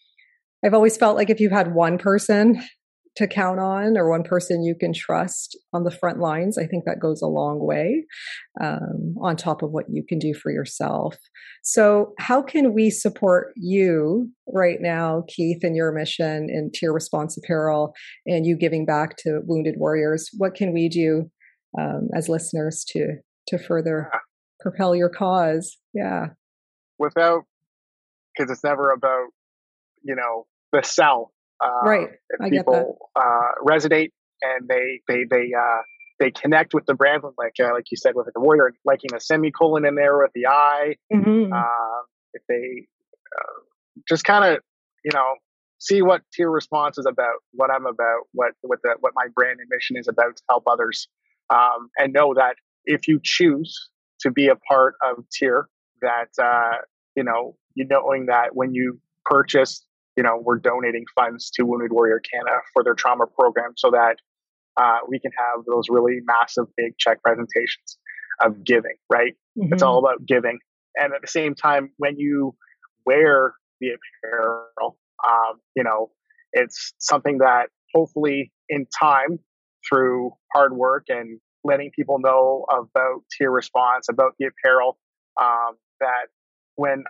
i've 0.63 0.73
always 0.73 0.97
felt 0.97 1.15
like 1.15 1.29
if 1.29 1.39
you've 1.39 1.51
had 1.51 1.73
one 1.73 1.97
person 1.97 2.61
to 3.15 3.27
count 3.27 3.59
on 3.59 3.97
or 3.97 4.09
one 4.09 4.23
person 4.23 4.63
you 4.63 4.75
can 4.75 4.93
trust 4.93 5.57
on 5.73 5.83
the 5.83 5.91
front 5.91 6.19
lines 6.19 6.57
i 6.57 6.65
think 6.67 6.85
that 6.85 6.99
goes 6.99 7.21
a 7.21 7.27
long 7.27 7.59
way 7.59 8.05
um, 8.61 9.15
on 9.21 9.35
top 9.35 9.61
of 9.61 9.71
what 9.71 9.85
you 9.89 10.03
can 10.07 10.19
do 10.19 10.33
for 10.33 10.51
yourself. 10.51 11.15
So 11.63 12.13
how 12.19 12.41
can 12.41 12.73
we 12.73 12.89
support 12.89 13.53
you 13.55 14.31
right 14.53 14.79
now 14.81 15.23
keith 15.27 15.63
in 15.63 15.75
your 15.75 15.91
mission 15.91 16.49
in 16.49 16.71
tier 16.73 16.93
response 16.93 17.38
apparel 17.38 17.93
and 18.25 18.45
you 18.45 18.55
giving 18.55 18.85
back 18.85 19.17
to 19.17 19.41
wounded 19.45 19.75
warriors? 19.77 20.29
What 20.38 20.55
can 20.55 20.73
we 20.73 20.89
do 20.89 21.29
um, 21.80 22.09
as 22.15 22.30
listeners 22.30 22.84
to 22.89 23.17
to 23.47 23.57
further 23.57 24.11
propel 24.59 24.95
your 24.95 25.09
cause. 25.09 25.78
Yeah. 25.93 26.28
Without 26.99 27.43
because 28.36 28.51
it's 28.51 28.63
never 28.63 28.91
about 28.91 29.28
you 30.03 30.15
know 30.15 30.45
the 30.71 30.84
sell 30.84 31.32
uh, 31.63 31.88
right. 31.88 32.09
I 32.41 32.49
people 32.49 32.97
uh, 33.15 33.51
resonate 33.65 34.11
and 34.41 34.67
they 34.67 35.01
they 35.07 35.23
they 35.30 35.51
uh, 35.57 35.82
they 36.19 36.32
connect 36.32 36.73
with 36.73 36.86
the 36.86 36.93
brand 36.93 37.23
like 37.38 37.53
uh, 37.61 37.73
like 37.73 37.86
you 37.91 37.97
said 37.97 38.13
with 38.15 38.28
the 38.34 38.39
warrior 38.39 38.73
liking 38.86 39.13
a 39.15 39.19
semicolon 39.19 39.86
in 39.86 39.95
there 39.95 40.17
with 40.17 40.32
the 40.34 40.47
eye 40.47 40.95
mm-hmm. 41.13 41.51
Uh, 41.51 42.01
if 42.34 42.43
they 42.47 42.88
uh, 43.38 43.59
just 44.07 44.23
kind 44.23 44.45
of 44.45 44.61
you 45.03 45.11
know 45.13 45.36
see 45.80 46.01
what 46.01 46.21
tier 46.34 46.49
response 46.49 46.97
is 46.97 47.05
about 47.05 47.36
what 47.51 47.69
i'm 47.71 47.86
about 47.86 48.21
what 48.34 48.51
what 48.61 48.80
the 48.84 48.95
what 48.99 49.13
my 49.15 49.28
brand 49.36 49.59
and 49.59 49.69
mission 49.69 49.95
is 49.95 50.07
about 50.07 50.36
to 50.36 50.43
help 50.49 50.63
others 50.67 51.07
um, 51.49 51.89
and 51.97 52.13
know 52.13 52.33
that 52.33 52.55
if 52.85 53.07
you 53.07 53.19
choose 53.23 53.89
to 54.21 54.31
be 54.31 54.47
a 54.47 54.55
part 54.55 54.95
of 55.03 55.23
tier 55.31 55.67
that 56.01 56.29
uh, 56.41 56.77
you 57.15 57.23
know 57.23 57.55
you 57.75 57.85
knowing 57.89 58.27
that 58.27 58.55
when 58.55 58.73
you 58.73 58.99
purchase 59.25 59.85
you 60.15 60.23
know 60.23 60.39
we're 60.41 60.57
donating 60.57 61.05
funds 61.15 61.49
to 61.51 61.63
wounded 61.63 61.91
warrior 61.91 62.19
canada 62.19 62.59
for 62.73 62.83
their 62.83 62.95
trauma 62.95 63.25
program 63.25 63.73
so 63.75 63.91
that 63.91 64.17
uh, 64.77 64.99
we 65.07 65.19
can 65.19 65.31
have 65.37 65.65
those 65.65 65.85
really 65.89 66.19
massive 66.23 66.65
big 66.75 66.97
check 66.97 67.21
presentations 67.23 67.97
of 68.41 68.63
giving 68.63 68.95
right 69.11 69.35
mm-hmm. 69.57 69.73
it's 69.73 69.83
all 69.83 69.99
about 69.99 70.25
giving 70.25 70.59
and 70.95 71.13
at 71.13 71.21
the 71.21 71.27
same 71.27 71.55
time 71.55 71.91
when 71.97 72.17
you 72.17 72.55
wear 73.05 73.53
the 73.79 73.89
apparel 73.89 74.97
um, 75.27 75.59
you 75.75 75.83
know 75.83 76.11
it's 76.53 76.93
something 76.99 77.39
that 77.39 77.67
hopefully 77.93 78.51
in 78.69 78.85
time 78.97 79.39
through 79.88 80.31
hard 80.53 80.75
work 80.75 81.05
and 81.09 81.39
letting 81.63 81.91
people 81.91 82.19
know 82.19 82.65
about 82.71 83.23
tier 83.38 83.51
response, 83.51 84.07
about 84.09 84.33
the 84.39 84.47
apparel, 84.47 84.97
um, 85.39 85.75
that 85.99 86.27
when 86.75 87.03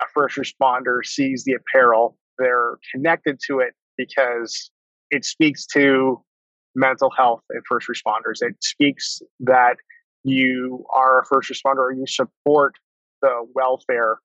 a 0.00 0.04
first 0.14 0.36
responder 0.36 1.04
sees 1.04 1.44
the 1.44 1.54
apparel, 1.54 2.16
they're 2.38 2.78
connected 2.92 3.38
to 3.46 3.60
it 3.60 3.74
because 3.96 4.70
it 5.10 5.24
speaks 5.24 5.66
to 5.66 6.22
mental 6.74 7.10
health 7.10 7.40
and 7.50 7.62
first 7.68 7.88
responders. 7.88 8.42
It 8.42 8.56
speaks 8.62 9.20
that 9.40 9.76
you 10.24 10.84
are 10.92 11.20
a 11.20 11.24
first 11.24 11.50
responder 11.50 11.78
or 11.78 11.92
you 11.92 12.06
support 12.06 12.74
the 13.22 13.46
welfare 13.54 14.18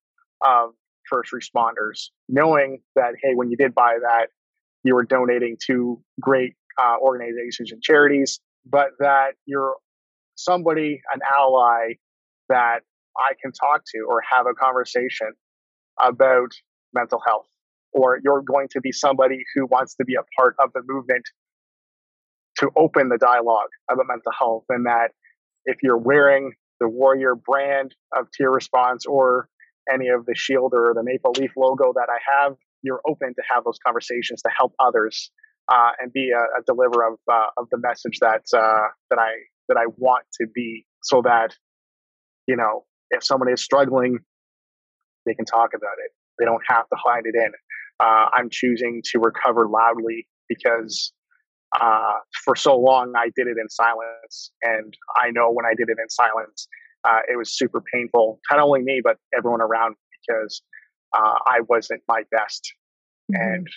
of 0.45 0.71
first 1.09 1.31
responders, 1.31 2.09
knowing 2.27 2.81
that, 2.95 3.13
hey, 3.21 3.35
when 3.35 3.49
you 3.49 3.57
did 3.57 3.73
buy 3.73 3.97
that, 4.01 4.27
you 4.83 4.95
were 4.95 5.03
donating 5.03 5.57
to 5.67 6.01
great 6.19 6.55
uh, 6.79 6.97
organizations 7.01 7.71
and 7.71 7.81
charities, 7.81 8.39
but 8.65 8.89
that 8.99 9.31
you're 9.45 9.75
somebody, 10.35 11.01
an 11.13 11.19
ally 11.31 11.93
that 12.49 12.79
I 13.17 13.33
can 13.41 13.51
talk 13.51 13.83
to 13.93 13.99
or 14.07 14.21
have 14.29 14.45
a 14.47 14.53
conversation 14.53 15.31
about 16.01 16.51
mental 16.93 17.21
health, 17.25 17.47
or 17.93 18.19
you're 18.23 18.41
going 18.41 18.67
to 18.71 18.81
be 18.81 18.91
somebody 18.91 19.43
who 19.55 19.65
wants 19.65 19.95
to 19.95 20.05
be 20.05 20.15
a 20.15 20.23
part 20.37 20.55
of 20.59 20.71
the 20.73 20.81
movement 20.85 21.23
to 22.59 22.69
open 22.77 23.09
the 23.09 23.17
dialogue 23.17 23.69
about 23.89 24.05
mental 24.07 24.31
health, 24.37 24.65
and 24.69 24.85
that 24.85 25.11
if 25.65 25.77
you're 25.83 25.97
wearing 25.97 26.53
the 26.79 26.87
Warrior 26.87 27.35
brand 27.35 27.95
of 28.17 28.27
Tier 28.31 28.51
Response 28.51 29.05
or 29.05 29.47
any 29.91 30.09
of 30.09 30.25
the 30.25 30.35
shield 30.35 30.73
or 30.73 30.93
the 30.95 31.03
maple 31.03 31.31
leaf 31.31 31.51
logo 31.55 31.93
that 31.93 32.07
I 32.09 32.17
have, 32.41 32.55
you're 32.81 33.01
open 33.05 33.33
to 33.35 33.41
have 33.47 33.63
those 33.63 33.77
conversations 33.85 34.41
to 34.41 34.49
help 34.55 34.73
others 34.79 35.31
uh, 35.69 35.91
and 35.99 36.11
be 36.11 36.31
a, 36.31 36.59
a 36.59 36.63
deliverer 36.65 37.13
of 37.13 37.19
uh, 37.31 37.47
of 37.57 37.67
the 37.71 37.77
message 37.77 38.19
that 38.19 38.43
uh, 38.53 38.87
that 39.09 39.19
I 39.19 39.31
that 39.69 39.77
I 39.77 39.85
want 39.97 40.25
to 40.39 40.47
be, 40.53 40.85
so 41.03 41.21
that 41.23 41.55
you 42.47 42.55
know 42.55 42.85
if 43.09 43.23
someone 43.23 43.51
is 43.51 43.63
struggling, 43.63 44.19
they 45.25 45.33
can 45.33 45.45
talk 45.45 45.71
about 45.75 45.95
it. 46.05 46.11
They 46.39 46.45
don't 46.45 46.63
have 46.67 46.87
to 46.89 46.95
hide 46.95 47.23
it 47.25 47.35
in. 47.35 47.51
Uh, 47.99 48.29
I'm 48.33 48.49
choosing 48.49 49.01
to 49.11 49.19
recover 49.19 49.67
loudly 49.67 50.27
because 50.49 51.13
uh, 51.79 52.13
for 52.43 52.55
so 52.55 52.77
long 52.77 53.13
I 53.15 53.25
did 53.35 53.47
it 53.47 53.57
in 53.61 53.69
silence, 53.69 54.51
and 54.63 54.93
I 55.15 55.31
know 55.31 55.51
when 55.51 55.65
I 55.65 55.73
did 55.77 55.89
it 55.89 55.97
in 56.01 56.09
silence, 56.09 56.67
uh, 57.07 57.19
it 57.31 57.37
was 57.37 57.55
super 57.55 57.81
painful. 57.93 58.39
Not 58.49 58.59
only 58.59 58.81
me, 58.81 59.01
but 59.03 59.17
everyone 59.37 59.61
around 59.61 59.95
because 60.11 60.61
I 61.13 61.59
wasn't 61.67 62.01
my 62.07 62.23
best, 62.31 62.73
mm-hmm. 63.31 63.41
and 63.41 63.67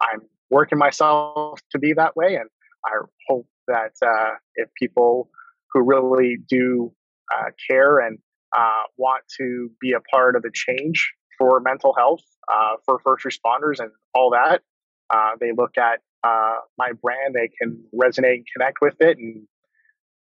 I'm 0.00 0.20
working 0.50 0.78
myself 0.78 1.60
to 1.72 1.78
be 1.78 1.92
that 1.94 2.16
way. 2.16 2.34
And 2.36 2.48
I 2.84 2.90
hope 3.28 3.46
that 3.66 3.92
uh, 4.04 4.34
if 4.56 4.68
people 4.78 5.30
who 5.72 5.82
really 5.82 6.36
do 6.48 6.92
uh, 7.34 7.50
care 7.68 7.98
and 7.98 8.18
uh, 8.56 8.82
want 8.96 9.24
to 9.38 9.70
be 9.80 9.92
a 9.92 10.00
part 10.00 10.36
of 10.36 10.42
the 10.42 10.50
change 10.52 11.12
for 11.36 11.60
mental 11.60 11.94
health, 11.96 12.22
uh, 12.52 12.76
for 12.84 12.98
first 13.04 13.24
responders, 13.24 13.78
and 13.78 13.90
all 14.14 14.30
that, 14.30 14.62
uh, 15.10 15.32
they 15.40 15.52
look 15.56 15.76
at 15.76 16.00
uh, 16.24 16.56
my 16.78 16.92
brand, 17.02 17.34
they 17.34 17.48
can 17.60 17.82
resonate 17.94 18.36
and 18.36 18.46
connect 18.56 18.78
with 18.80 18.96
it, 19.00 19.18
and 19.18 19.46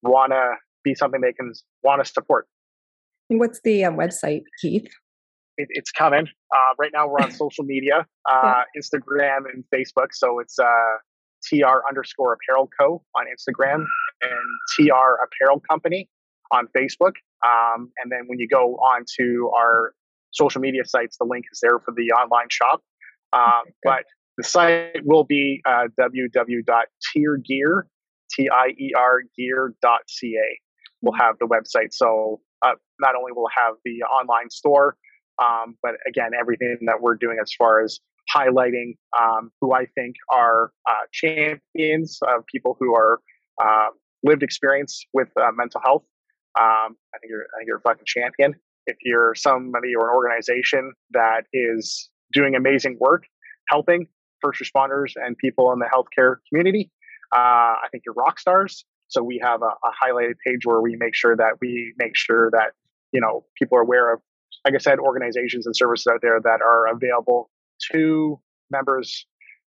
want 0.03 0.33
to 0.33 0.55
be 0.85 0.95
something 0.95 1.20
they 1.20 1.33
can 1.33 1.53
want 1.83 2.05
to 2.05 2.11
support. 2.11 2.47
And 3.31 3.41
what's 3.41 3.61
the 3.62 3.85
um, 3.85 3.97
website, 3.97 4.43
Keith? 4.61 4.89
It, 5.57 5.69
it's 5.71 5.91
coming. 5.91 6.29
Uh, 6.55 6.75
right 6.79 6.91
now, 6.93 7.09
we're 7.09 7.21
on 7.21 7.31
social 7.45 7.65
media, 7.65 8.07
uh, 8.31 8.63
Instagram 8.77 9.45
and 9.53 9.65
Facebook. 9.75 10.09
So 10.13 10.39
it's 10.39 10.59
uh, 10.59 10.65
TR 11.45 11.87
underscore 11.89 12.35
Apparel 12.35 12.69
Co. 12.79 13.03
on 13.15 13.27
Instagram 13.27 13.85
and 14.23 14.89
TR 14.89 15.19
Apparel 15.25 15.63
Company 15.69 16.09
on 16.51 16.69
Facebook. 16.77 17.15
Um, 17.45 17.91
and 18.03 18.11
then 18.11 18.23
when 18.27 18.39
you 18.39 18.49
go 18.49 18.77
on 18.77 19.05
to 19.19 19.51
our 19.57 19.93
social 20.33 20.61
media 20.61 20.85
sites, 20.85 21.17
the 21.19 21.25
link 21.25 21.45
is 21.53 21.61
there 21.63 21.79
for 21.79 21.93
the 21.97 22.13
online 22.13 22.49
shop. 22.51 22.83
Um, 23.33 23.65
but 23.83 24.05
the 24.37 24.45
site 24.45 25.05
will 25.05 25.25
be 25.25 25.63
uh, 25.67 25.89
www.tiergear, 25.99 27.83
T-I-E-R 28.31 29.23
gear.ca. 29.37 30.59
We'll 31.03 31.15
have 31.15 31.37
the 31.39 31.47
website. 31.47 31.93
So 31.93 32.41
uh, 32.63 32.75
not 33.01 33.15
only 33.15 33.33
will 33.33 33.49
have 33.55 33.75
the 33.85 34.03
online 34.03 34.51
store, 34.51 34.97
um, 35.43 35.76
but 35.82 35.93
again, 36.09 36.30
everything 36.39 36.76
that 36.87 37.01
we're 37.01 37.16
doing 37.16 37.39
as 37.41 37.53
far 37.57 37.82
as 37.82 38.01
highlighting 38.34 38.97
um, 39.20 39.51
who 39.61 39.72
I 39.72 39.87
think 39.95 40.16
are 40.32 40.72
uh, 40.89 41.07
champions 41.12 42.18
of 42.22 42.45
people 42.47 42.76
who 42.78 42.95
are 42.95 43.20
uh, 43.62 43.89
lived 44.22 44.43
experience 44.43 45.05
with 45.12 45.28
uh, 45.37 45.51
mental 45.55 45.80
health. 45.84 46.03
Um, 46.59 46.97
I 47.14 47.18
think 47.20 47.30
you're 47.30 47.43
I 47.55 47.59
think 47.59 47.68
you're 47.68 47.78
a 47.78 47.82
fucking 47.82 48.05
champion. 48.07 48.55
If 48.87 48.97
you're 49.03 49.34
somebody 49.34 49.95
or 49.95 50.11
an 50.11 50.16
organization 50.16 50.93
that 51.11 51.43
is 51.53 52.09
doing 52.32 52.55
amazing 52.55 52.97
work, 53.01 53.24
helping 53.68 54.07
first 54.43 54.62
responders 54.62 55.12
and 55.16 55.37
people 55.39 55.72
in 55.72 55.78
the 55.78 55.87
healthcare 55.87 56.37
community, 56.49 56.91
uh, 57.34 57.39
I 57.82 57.89
think 57.91 58.05
you're 58.07 58.14
rock 58.14 58.39
stars. 58.39 58.84
So 59.09 59.22
we 59.22 59.41
have 59.43 59.62
a, 59.62 59.66
a 59.66 59.91
highlighted 60.03 60.34
page 60.45 60.61
where 60.64 60.80
we 60.80 60.97
make 60.99 61.14
sure 61.14 61.37
that 61.37 61.59
we 61.61 61.95
make 61.99 62.16
sure 62.16 62.51
that 62.53 62.72
you 63.12 63.20
know 63.20 63.45
people 63.59 63.78
are 63.78 63.82
aware 63.82 64.12
of, 64.12 64.20
like 64.67 64.75
I 64.75 64.79
said, 64.79 64.99
organizations 64.99 65.64
and 65.64 65.77
services 65.77 66.09
out 66.12 66.19
there 66.23 66.41
that 66.43 66.61
are 66.61 66.93
available 66.93 67.49
to 67.93 68.41
members 68.69 69.25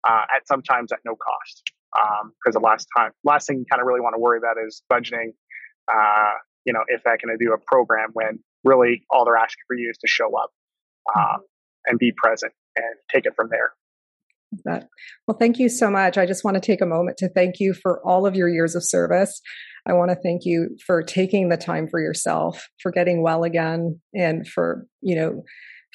uh, 0.05 0.23
at 0.35 0.47
sometimes 0.47 0.93
at 0.93 1.01
no 1.05 1.17
cost. 1.17 1.73
Because 1.93 2.55
um, 2.55 2.63
the 2.63 2.65
last 2.65 2.87
time, 2.97 3.11
last 3.25 3.49
thing 3.49 3.59
you 3.59 3.65
kind 3.69 3.81
of 3.81 3.87
really 3.87 4.01
want 4.01 4.15
to 4.15 4.21
worry 4.21 4.39
about 4.39 4.57
is 4.65 4.83
budgeting. 4.91 5.33
Uh, 5.93 6.35
you 6.65 6.73
know, 6.73 6.85
if 6.87 7.03
they're 7.05 7.19
going 7.25 7.37
to 7.37 7.45
do 7.45 7.53
a 7.53 7.59
program 7.67 8.11
when 8.13 8.39
really 8.63 9.05
all 9.11 9.25
they're 9.25 9.37
asking 9.37 9.63
for 9.67 9.77
you 9.77 9.91
is 9.91 9.99
to 9.99 10.07
show 10.07 10.31
up 10.37 10.51
um, 11.17 11.41
and 11.87 11.99
be 11.99 12.13
present 12.17 12.53
and 12.77 12.85
take 13.13 13.27
it 13.27 13.35
from 13.35 13.49
there. 13.51 13.73
That. 14.65 14.89
Well, 15.27 15.37
thank 15.39 15.59
you 15.59 15.69
so 15.69 15.91
much. 15.91 16.19
I 16.19 16.27
just 16.27 16.45
want 16.45 16.55
to 16.57 16.61
take 16.61 16.81
a 16.81 16.87
moment 16.87 17.19
to 17.19 17.29
thank 17.29 17.61
you 17.61 17.75
for 17.75 18.01
all 18.07 18.27
of 18.27 18.35
your 18.35 18.49
years 18.49 18.75
of 18.75 18.85
service. 18.85 19.41
I 19.87 19.93
want 19.93 20.11
to 20.11 20.17
thank 20.17 20.45
you 20.45 20.77
for 20.85 21.03
taking 21.03 21.49
the 21.49 21.57
time 21.57 21.89
for 21.89 22.01
yourself, 22.01 22.69
for 22.83 22.91
getting 22.91 23.23
well 23.23 23.45
again, 23.45 24.01
and 24.15 24.47
for, 24.47 24.87
you 25.01 25.15
know, 25.15 25.43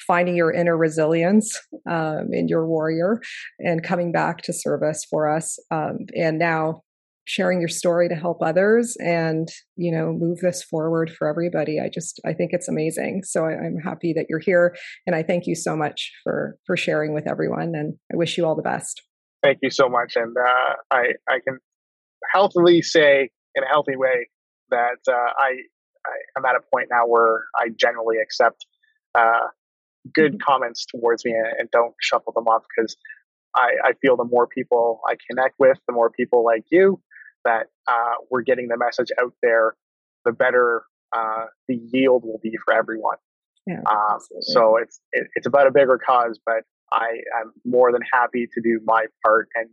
finding 0.06 0.34
your 0.34 0.52
inner 0.52 0.76
resilience 0.76 1.60
um, 1.88 2.28
in 2.32 2.48
your 2.48 2.66
warrior 2.66 3.20
and 3.58 3.82
coming 3.82 4.12
back 4.12 4.42
to 4.42 4.52
service 4.52 5.06
for 5.08 5.28
us. 5.28 5.58
Um, 5.70 6.06
and 6.16 6.38
now 6.38 6.82
sharing 7.24 7.60
your 7.60 7.68
story 7.68 8.08
to 8.08 8.14
help 8.14 8.38
others 8.42 8.96
and 9.00 9.48
you 9.76 9.92
know 9.92 10.12
move 10.12 10.38
this 10.40 10.62
forward 10.62 11.10
for 11.10 11.28
everybody 11.28 11.78
i 11.78 11.88
just 11.88 12.20
i 12.26 12.32
think 12.32 12.52
it's 12.52 12.68
amazing 12.68 13.22
so 13.24 13.44
I, 13.44 13.52
am 13.52 13.76
happy 13.82 14.12
that 14.14 14.26
you're 14.28 14.40
here 14.40 14.74
and 15.06 15.14
i 15.14 15.22
thank 15.22 15.46
you 15.46 15.54
so 15.54 15.76
much 15.76 16.10
for 16.24 16.56
for 16.66 16.76
sharing 16.76 17.14
with 17.14 17.28
everyone 17.28 17.74
and 17.74 17.94
i 18.12 18.16
wish 18.16 18.36
you 18.36 18.44
all 18.44 18.56
the 18.56 18.62
best 18.62 19.02
thank 19.42 19.58
you 19.62 19.70
so 19.70 19.88
much 19.88 20.16
and 20.16 20.34
uh, 20.36 20.74
i 20.90 21.12
i 21.28 21.38
can 21.46 21.58
healthily 22.32 22.82
say 22.82 23.30
in 23.54 23.62
a 23.62 23.68
healthy 23.68 23.96
way 23.96 24.28
that 24.70 24.98
uh, 25.08 25.12
I, 25.12 25.56
I 26.06 26.38
am 26.38 26.44
at 26.44 26.56
a 26.56 26.60
point 26.74 26.88
now 26.90 27.06
where 27.06 27.44
i 27.56 27.68
generally 27.78 28.16
accept 28.20 28.66
uh, 29.14 29.48
good 30.12 30.32
mm-hmm. 30.32 30.52
comments 30.52 30.86
towards 30.86 31.24
me 31.24 31.32
and, 31.32 31.46
and 31.58 31.70
don't 31.70 31.94
shuffle 32.00 32.32
them 32.32 32.46
off 32.46 32.64
because 32.76 32.96
I, 33.54 33.74
I, 33.84 33.92
feel 34.00 34.16
the 34.16 34.24
more 34.24 34.46
people 34.46 35.02
I 35.06 35.14
connect 35.28 35.56
with, 35.58 35.76
the 35.86 35.92
more 35.92 36.08
people 36.08 36.42
like 36.42 36.64
you 36.70 36.98
that 37.44 37.66
uh, 37.86 38.14
we're 38.30 38.42
getting 38.42 38.68
the 38.68 38.76
message 38.76 39.08
out 39.20 39.32
there, 39.42 39.74
the 40.24 40.32
better 40.32 40.84
uh, 41.16 41.46
the 41.68 41.78
yield 41.92 42.24
will 42.24 42.40
be 42.42 42.56
for 42.64 42.74
everyone. 42.74 43.16
Yeah, 43.66 43.80
um, 43.90 44.18
so 44.40 44.76
it's 44.76 45.00
it, 45.12 45.28
it's 45.34 45.46
about 45.46 45.66
a 45.66 45.70
bigger 45.70 45.98
cause, 46.04 46.40
but 46.44 46.64
I 46.92 47.20
am 47.40 47.52
more 47.64 47.92
than 47.92 48.02
happy 48.12 48.48
to 48.52 48.60
do 48.60 48.80
my 48.84 49.06
part 49.24 49.48
and 49.54 49.68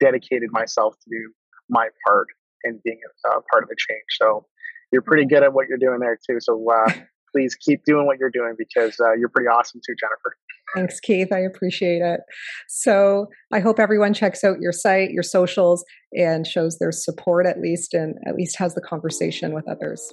dedicated 0.00 0.50
myself 0.50 0.94
to 0.94 1.10
do 1.10 1.32
my 1.68 1.88
part 2.06 2.28
in 2.64 2.80
being 2.84 2.98
a, 3.26 3.40
part 3.50 3.62
of 3.62 3.68
the 3.68 3.76
change. 3.76 4.04
So 4.20 4.46
you're 4.92 5.02
pretty 5.02 5.26
good 5.26 5.42
at 5.42 5.52
what 5.52 5.68
you're 5.68 5.78
doing 5.78 6.00
there 6.00 6.18
too. 6.28 6.38
So 6.40 6.66
uh, 6.70 6.92
please 7.32 7.54
keep 7.54 7.84
doing 7.84 8.06
what 8.06 8.18
you're 8.18 8.30
doing 8.30 8.54
because 8.56 8.98
uh, 9.00 9.12
you're 9.12 9.28
pretty 9.28 9.48
awesome 9.48 9.80
too, 9.86 9.94
Jennifer. 9.98 10.36
Thanks, 10.74 11.00
Keith. 11.00 11.32
I 11.32 11.40
appreciate 11.40 12.00
it. 12.00 12.20
So 12.68 13.26
I 13.52 13.60
hope 13.60 13.80
everyone 13.80 14.14
checks 14.14 14.44
out 14.44 14.60
your 14.60 14.72
site, 14.72 15.10
your 15.10 15.22
socials, 15.22 15.84
and 16.12 16.46
shows 16.46 16.78
their 16.78 16.92
support 16.92 17.46
at 17.46 17.60
least, 17.60 17.94
and 17.94 18.14
at 18.26 18.36
least 18.36 18.56
has 18.58 18.74
the 18.74 18.80
conversation 18.80 19.52
with 19.52 19.68
others. 19.68 20.12